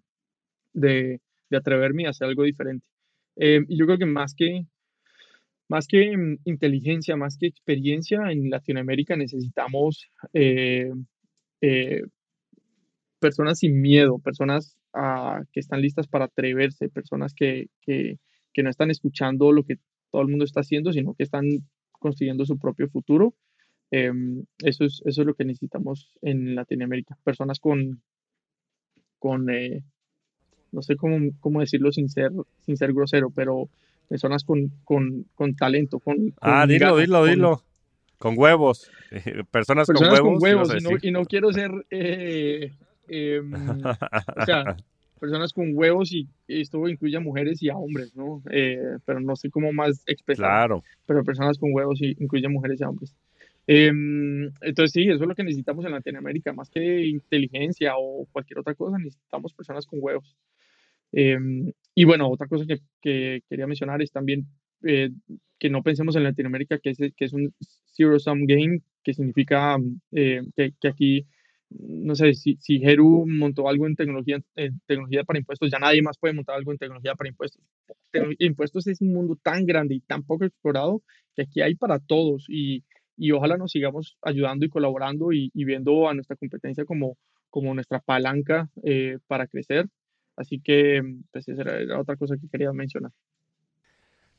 de, 0.72 1.20
de 1.50 1.56
atreverme 1.56 2.06
a 2.06 2.10
hacer 2.10 2.28
algo 2.28 2.44
diferente. 2.44 2.86
Eh, 3.36 3.64
y 3.68 3.78
yo 3.78 3.86
creo 3.86 3.98
que 3.98 4.06
más 4.06 4.34
que, 4.34 4.66
más 5.68 5.86
que 5.86 6.16
mm, 6.16 6.38
inteligencia, 6.44 7.16
más 7.16 7.38
que 7.38 7.46
experiencia, 7.46 8.30
en 8.30 8.50
Latinoamérica 8.50 9.16
necesitamos 9.16 10.10
eh, 10.34 10.92
personas 13.18 13.58
sin 13.58 13.80
miedo, 13.80 14.18
personas 14.18 14.76
ah, 14.94 15.42
que 15.52 15.60
están 15.60 15.80
listas 15.80 16.06
para 16.06 16.26
atreverse, 16.26 16.88
personas 16.88 17.34
que, 17.34 17.68
que, 17.82 18.18
que, 18.52 18.62
no 18.62 18.70
están 18.70 18.90
escuchando 18.90 19.52
lo 19.52 19.64
que 19.64 19.78
todo 20.10 20.22
el 20.22 20.28
mundo 20.28 20.44
está 20.44 20.60
haciendo, 20.60 20.92
sino 20.92 21.14
que 21.14 21.24
están 21.24 21.44
construyendo 21.92 22.44
su 22.44 22.58
propio 22.58 22.88
futuro. 22.88 23.34
Em, 23.90 24.44
eso, 24.62 24.84
es, 24.84 25.02
eso 25.04 25.22
es 25.22 25.26
lo 25.26 25.34
que 25.34 25.44
necesitamos 25.44 26.12
en 26.22 26.54
Latinoamérica. 26.54 27.16
Personas 27.24 27.58
con, 27.58 28.02
con 29.18 29.50
eh, 29.50 29.82
no 30.72 30.82
sé 30.82 30.96
cómo, 30.96 31.30
cómo, 31.40 31.60
decirlo 31.60 31.92
sin 31.92 32.08
ser, 32.08 32.30
sin 32.60 32.76
ser 32.76 32.92
grosero, 32.92 33.30
pero 33.30 33.68
personas 34.08 34.44
con, 34.44 34.72
con, 34.84 35.26
con 35.34 35.54
talento. 35.56 35.98
Con, 36.00 36.34
ah, 36.40 36.66
dilo, 36.66 36.96
dilo, 36.96 37.24
dilo. 37.24 37.62
Con 38.18 38.34
huevos. 38.36 38.90
Personas, 39.50 39.86
con 39.86 40.02
huevos. 40.02 40.20
Con 40.20 40.42
huevos 40.42 40.74
y, 40.74 40.82
no, 40.82 40.90
y, 41.00 41.10
no, 41.12 41.24
quiero 41.24 41.52
ser 41.52 41.70
eh, 41.90 42.72
Em, 43.08 43.52
o 43.52 44.44
sea, 44.44 44.76
personas 45.18 45.52
con 45.52 45.70
huevos 45.74 46.12
y 46.12 46.28
esto 46.46 46.88
incluye 46.88 47.16
a 47.16 47.20
mujeres 47.20 47.62
y 47.62 47.68
a 47.68 47.76
hombres, 47.76 48.14
¿no? 48.14 48.42
Eh, 48.50 48.98
pero 49.04 49.20
no 49.20 49.36
sé 49.36 49.50
cómo 49.50 49.72
más 49.72 50.02
expresar. 50.06 50.44
Claro. 50.44 50.84
Pero 51.06 51.24
personas 51.24 51.58
con 51.58 51.72
huevos 51.72 52.00
y 52.00 52.16
incluye 52.18 52.46
a 52.46 52.50
mujeres 52.50 52.80
y 52.80 52.84
a 52.84 52.88
hombres. 52.88 53.14
Em, 53.66 54.50
entonces 54.62 54.92
sí, 54.92 55.02
eso 55.02 55.22
es 55.22 55.28
lo 55.28 55.34
que 55.34 55.44
necesitamos 55.44 55.84
en 55.84 55.92
Latinoamérica, 55.92 56.54
más 56.54 56.70
que 56.70 57.06
inteligencia 57.06 57.92
o 57.98 58.26
cualquier 58.32 58.60
otra 58.60 58.74
cosa, 58.74 58.96
necesitamos 58.98 59.52
personas 59.52 59.86
con 59.86 59.98
huevos. 60.00 60.36
Em, 61.12 61.72
y 61.94 62.04
bueno, 62.04 62.30
otra 62.30 62.46
cosa 62.46 62.64
que, 62.66 62.80
que 63.02 63.42
quería 63.48 63.66
mencionar 63.66 64.00
es 64.00 64.10
también 64.10 64.46
eh, 64.82 65.10
que 65.58 65.68
no 65.68 65.82
pensemos 65.82 66.16
en 66.16 66.24
Latinoamérica 66.24 66.78
que 66.78 66.90
es, 66.90 66.98
que 66.98 67.24
es 67.24 67.32
un 67.32 67.52
zero-sum 67.94 68.46
game, 68.46 68.80
que 69.02 69.12
significa 69.12 69.76
eh, 70.12 70.42
que, 70.56 70.72
que 70.80 70.88
aquí 70.88 71.26
no 71.70 72.14
sé, 72.14 72.34
si, 72.34 72.56
si 72.60 72.76
Heru 72.82 73.26
montó 73.26 73.68
algo 73.68 73.86
en 73.86 73.94
tecnología, 73.96 74.40
en 74.56 74.80
tecnología 74.86 75.24
para 75.24 75.38
impuestos, 75.38 75.70
ya 75.70 75.78
nadie 75.78 76.02
más 76.02 76.18
puede 76.18 76.34
montar 76.34 76.56
algo 76.56 76.72
en 76.72 76.78
tecnología 76.78 77.14
para 77.14 77.28
impuestos. 77.28 77.62
Impuestos 78.38 78.86
es 78.86 79.00
un 79.00 79.12
mundo 79.12 79.36
tan 79.42 79.66
grande 79.66 79.94
y 79.96 80.00
tan 80.00 80.22
poco 80.24 80.44
explorado 80.44 81.02
que 81.34 81.42
aquí 81.42 81.60
hay 81.60 81.74
para 81.74 81.98
todos 81.98 82.46
y, 82.48 82.84
y 83.16 83.32
ojalá 83.32 83.56
nos 83.56 83.72
sigamos 83.72 84.16
ayudando 84.22 84.64
y 84.66 84.70
colaborando 84.70 85.32
y, 85.32 85.50
y, 85.54 85.64
viendo 85.64 86.08
a 86.08 86.14
nuestra 86.14 86.36
competencia 86.36 86.84
como, 86.84 87.16
como 87.50 87.74
nuestra 87.74 88.00
palanca 88.00 88.70
eh, 88.84 89.18
para 89.26 89.46
crecer. 89.46 89.86
Así 90.36 90.60
que, 90.60 91.02
pues 91.32 91.48
esa 91.48 91.62
era 91.62 92.00
otra 92.00 92.16
cosa 92.16 92.36
que 92.40 92.48
quería 92.48 92.72
mencionar. 92.72 93.12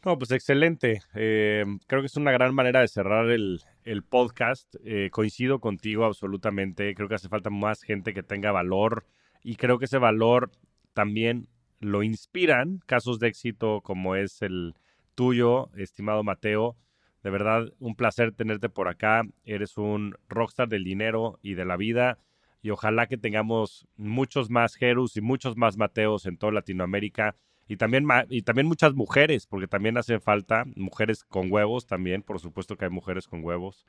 No, 0.05 0.17
pues 0.17 0.31
excelente. 0.31 1.01
Eh, 1.13 1.65
creo 1.87 2.01
que 2.01 2.07
es 2.07 2.15
una 2.15 2.31
gran 2.31 2.55
manera 2.55 2.79
de 2.79 2.87
cerrar 2.87 3.29
el, 3.29 3.61
el 3.83 4.03
podcast. 4.03 4.75
Eh, 4.85 5.09
coincido 5.11 5.59
contigo 5.59 6.05
absolutamente. 6.05 6.95
Creo 6.95 7.09
que 7.09 7.15
hace 7.15 7.27
falta 7.27 7.49
más 7.49 7.81
gente 7.81 8.13
que 8.13 8.23
tenga 8.23 8.51
valor 8.51 9.05
y 9.43 9.55
creo 9.55 9.77
que 9.77 9.85
ese 9.85 9.97
valor 9.97 10.51
también 10.93 11.47
lo 11.79 12.03
inspiran 12.03 12.79
casos 12.85 13.19
de 13.19 13.27
éxito 13.27 13.81
como 13.81 14.15
es 14.15 14.41
el 14.41 14.75
tuyo, 15.15 15.69
estimado 15.75 16.23
Mateo, 16.23 16.77
De 17.23 17.29
verdad, 17.29 17.73
un 17.79 17.95
placer 17.95 18.31
tenerte 18.31 18.69
por 18.69 18.87
acá. 18.87 19.23
Eres 19.43 19.77
un 19.77 20.15
rockstar 20.29 20.69
del 20.69 20.85
dinero 20.85 21.39
y 21.41 21.55
de 21.55 21.65
la 21.65 21.75
vida. 21.75 22.17
Y 22.61 22.69
ojalá 22.69 23.07
que 23.07 23.17
tengamos 23.17 23.85
muchos 23.97 24.49
más 24.49 24.75
Jerus 24.75 25.17
y 25.17 25.21
muchos 25.21 25.57
más 25.57 25.77
Mateos 25.77 26.25
en 26.25 26.37
toda 26.37 26.53
Latinoamérica. 26.53 27.35
Y 27.69 27.77
también, 27.77 28.07
y 28.29 28.41
también 28.41 28.65
muchas 28.65 28.95
mujeres, 28.95 29.45
porque 29.45 29.67
también 29.67 29.95
hacen 29.95 30.19
falta 30.19 30.65
mujeres 30.75 31.23
con 31.23 31.51
huevos 31.51 31.85
también. 31.85 32.23
Por 32.23 32.39
supuesto 32.39 32.75
que 32.75 32.85
hay 32.85 32.91
mujeres 32.91 33.27
con 33.27 33.43
huevos. 33.45 33.85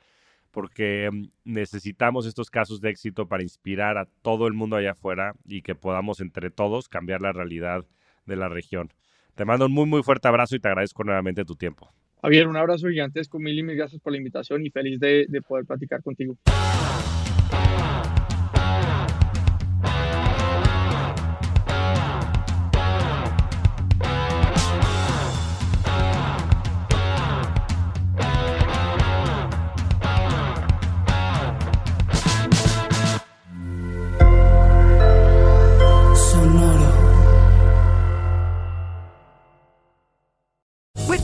Porque 0.51 1.09
mm, 1.11 1.29
necesitamos 1.45 2.27
estos 2.27 2.51
casos 2.51 2.79
de 2.79 2.91
éxito 2.91 3.27
para 3.27 3.41
inspirar 3.41 3.97
a 3.97 4.05
todo 4.21 4.45
el 4.45 4.53
mundo 4.53 4.75
allá 4.75 4.91
afuera 4.91 5.33
y 5.47 5.63
que 5.63 5.73
podamos 5.73 6.21
entre 6.21 6.51
todos 6.51 6.89
cambiar 6.89 7.21
la 7.21 7.31
realidad 7.31 7.83
de 8.27 8.35
la 8.35 8.49
región. 8.49 8.93
Te 9.33 9.45
mando 9.45 9.65
un 9.65 9.71
muy, 9.71 9.87
muy 9.87 10.03
fuerte 10.03 10.27
abrazo 10.27 10.55
y 10.55 10.59
te 10.59 10.67
agradezco 10.67 11.03
nuevamente 11.03 11.43
tu 11.43 11.55
tiempo. 11.55 11.91
Javier, 12.21 12.47
un 12.47 12.57
abrazo 12.57 12.87
gigantesco, 12.87 13.39
mil 13.39 13.57
y 13.57 13.63
mil 13.63 13.75
gracias 13.75 13.99
por 13.99 14.11
la 14.11 14.19
invitación 14.19 14.63
y 14.63 14.69
feliz 14.69 14.99
de, 14.99 15.25
de 15.27 15.41
poder 15.41 15.65
platicar 15.65 16.03
contigo. 16.03 16.37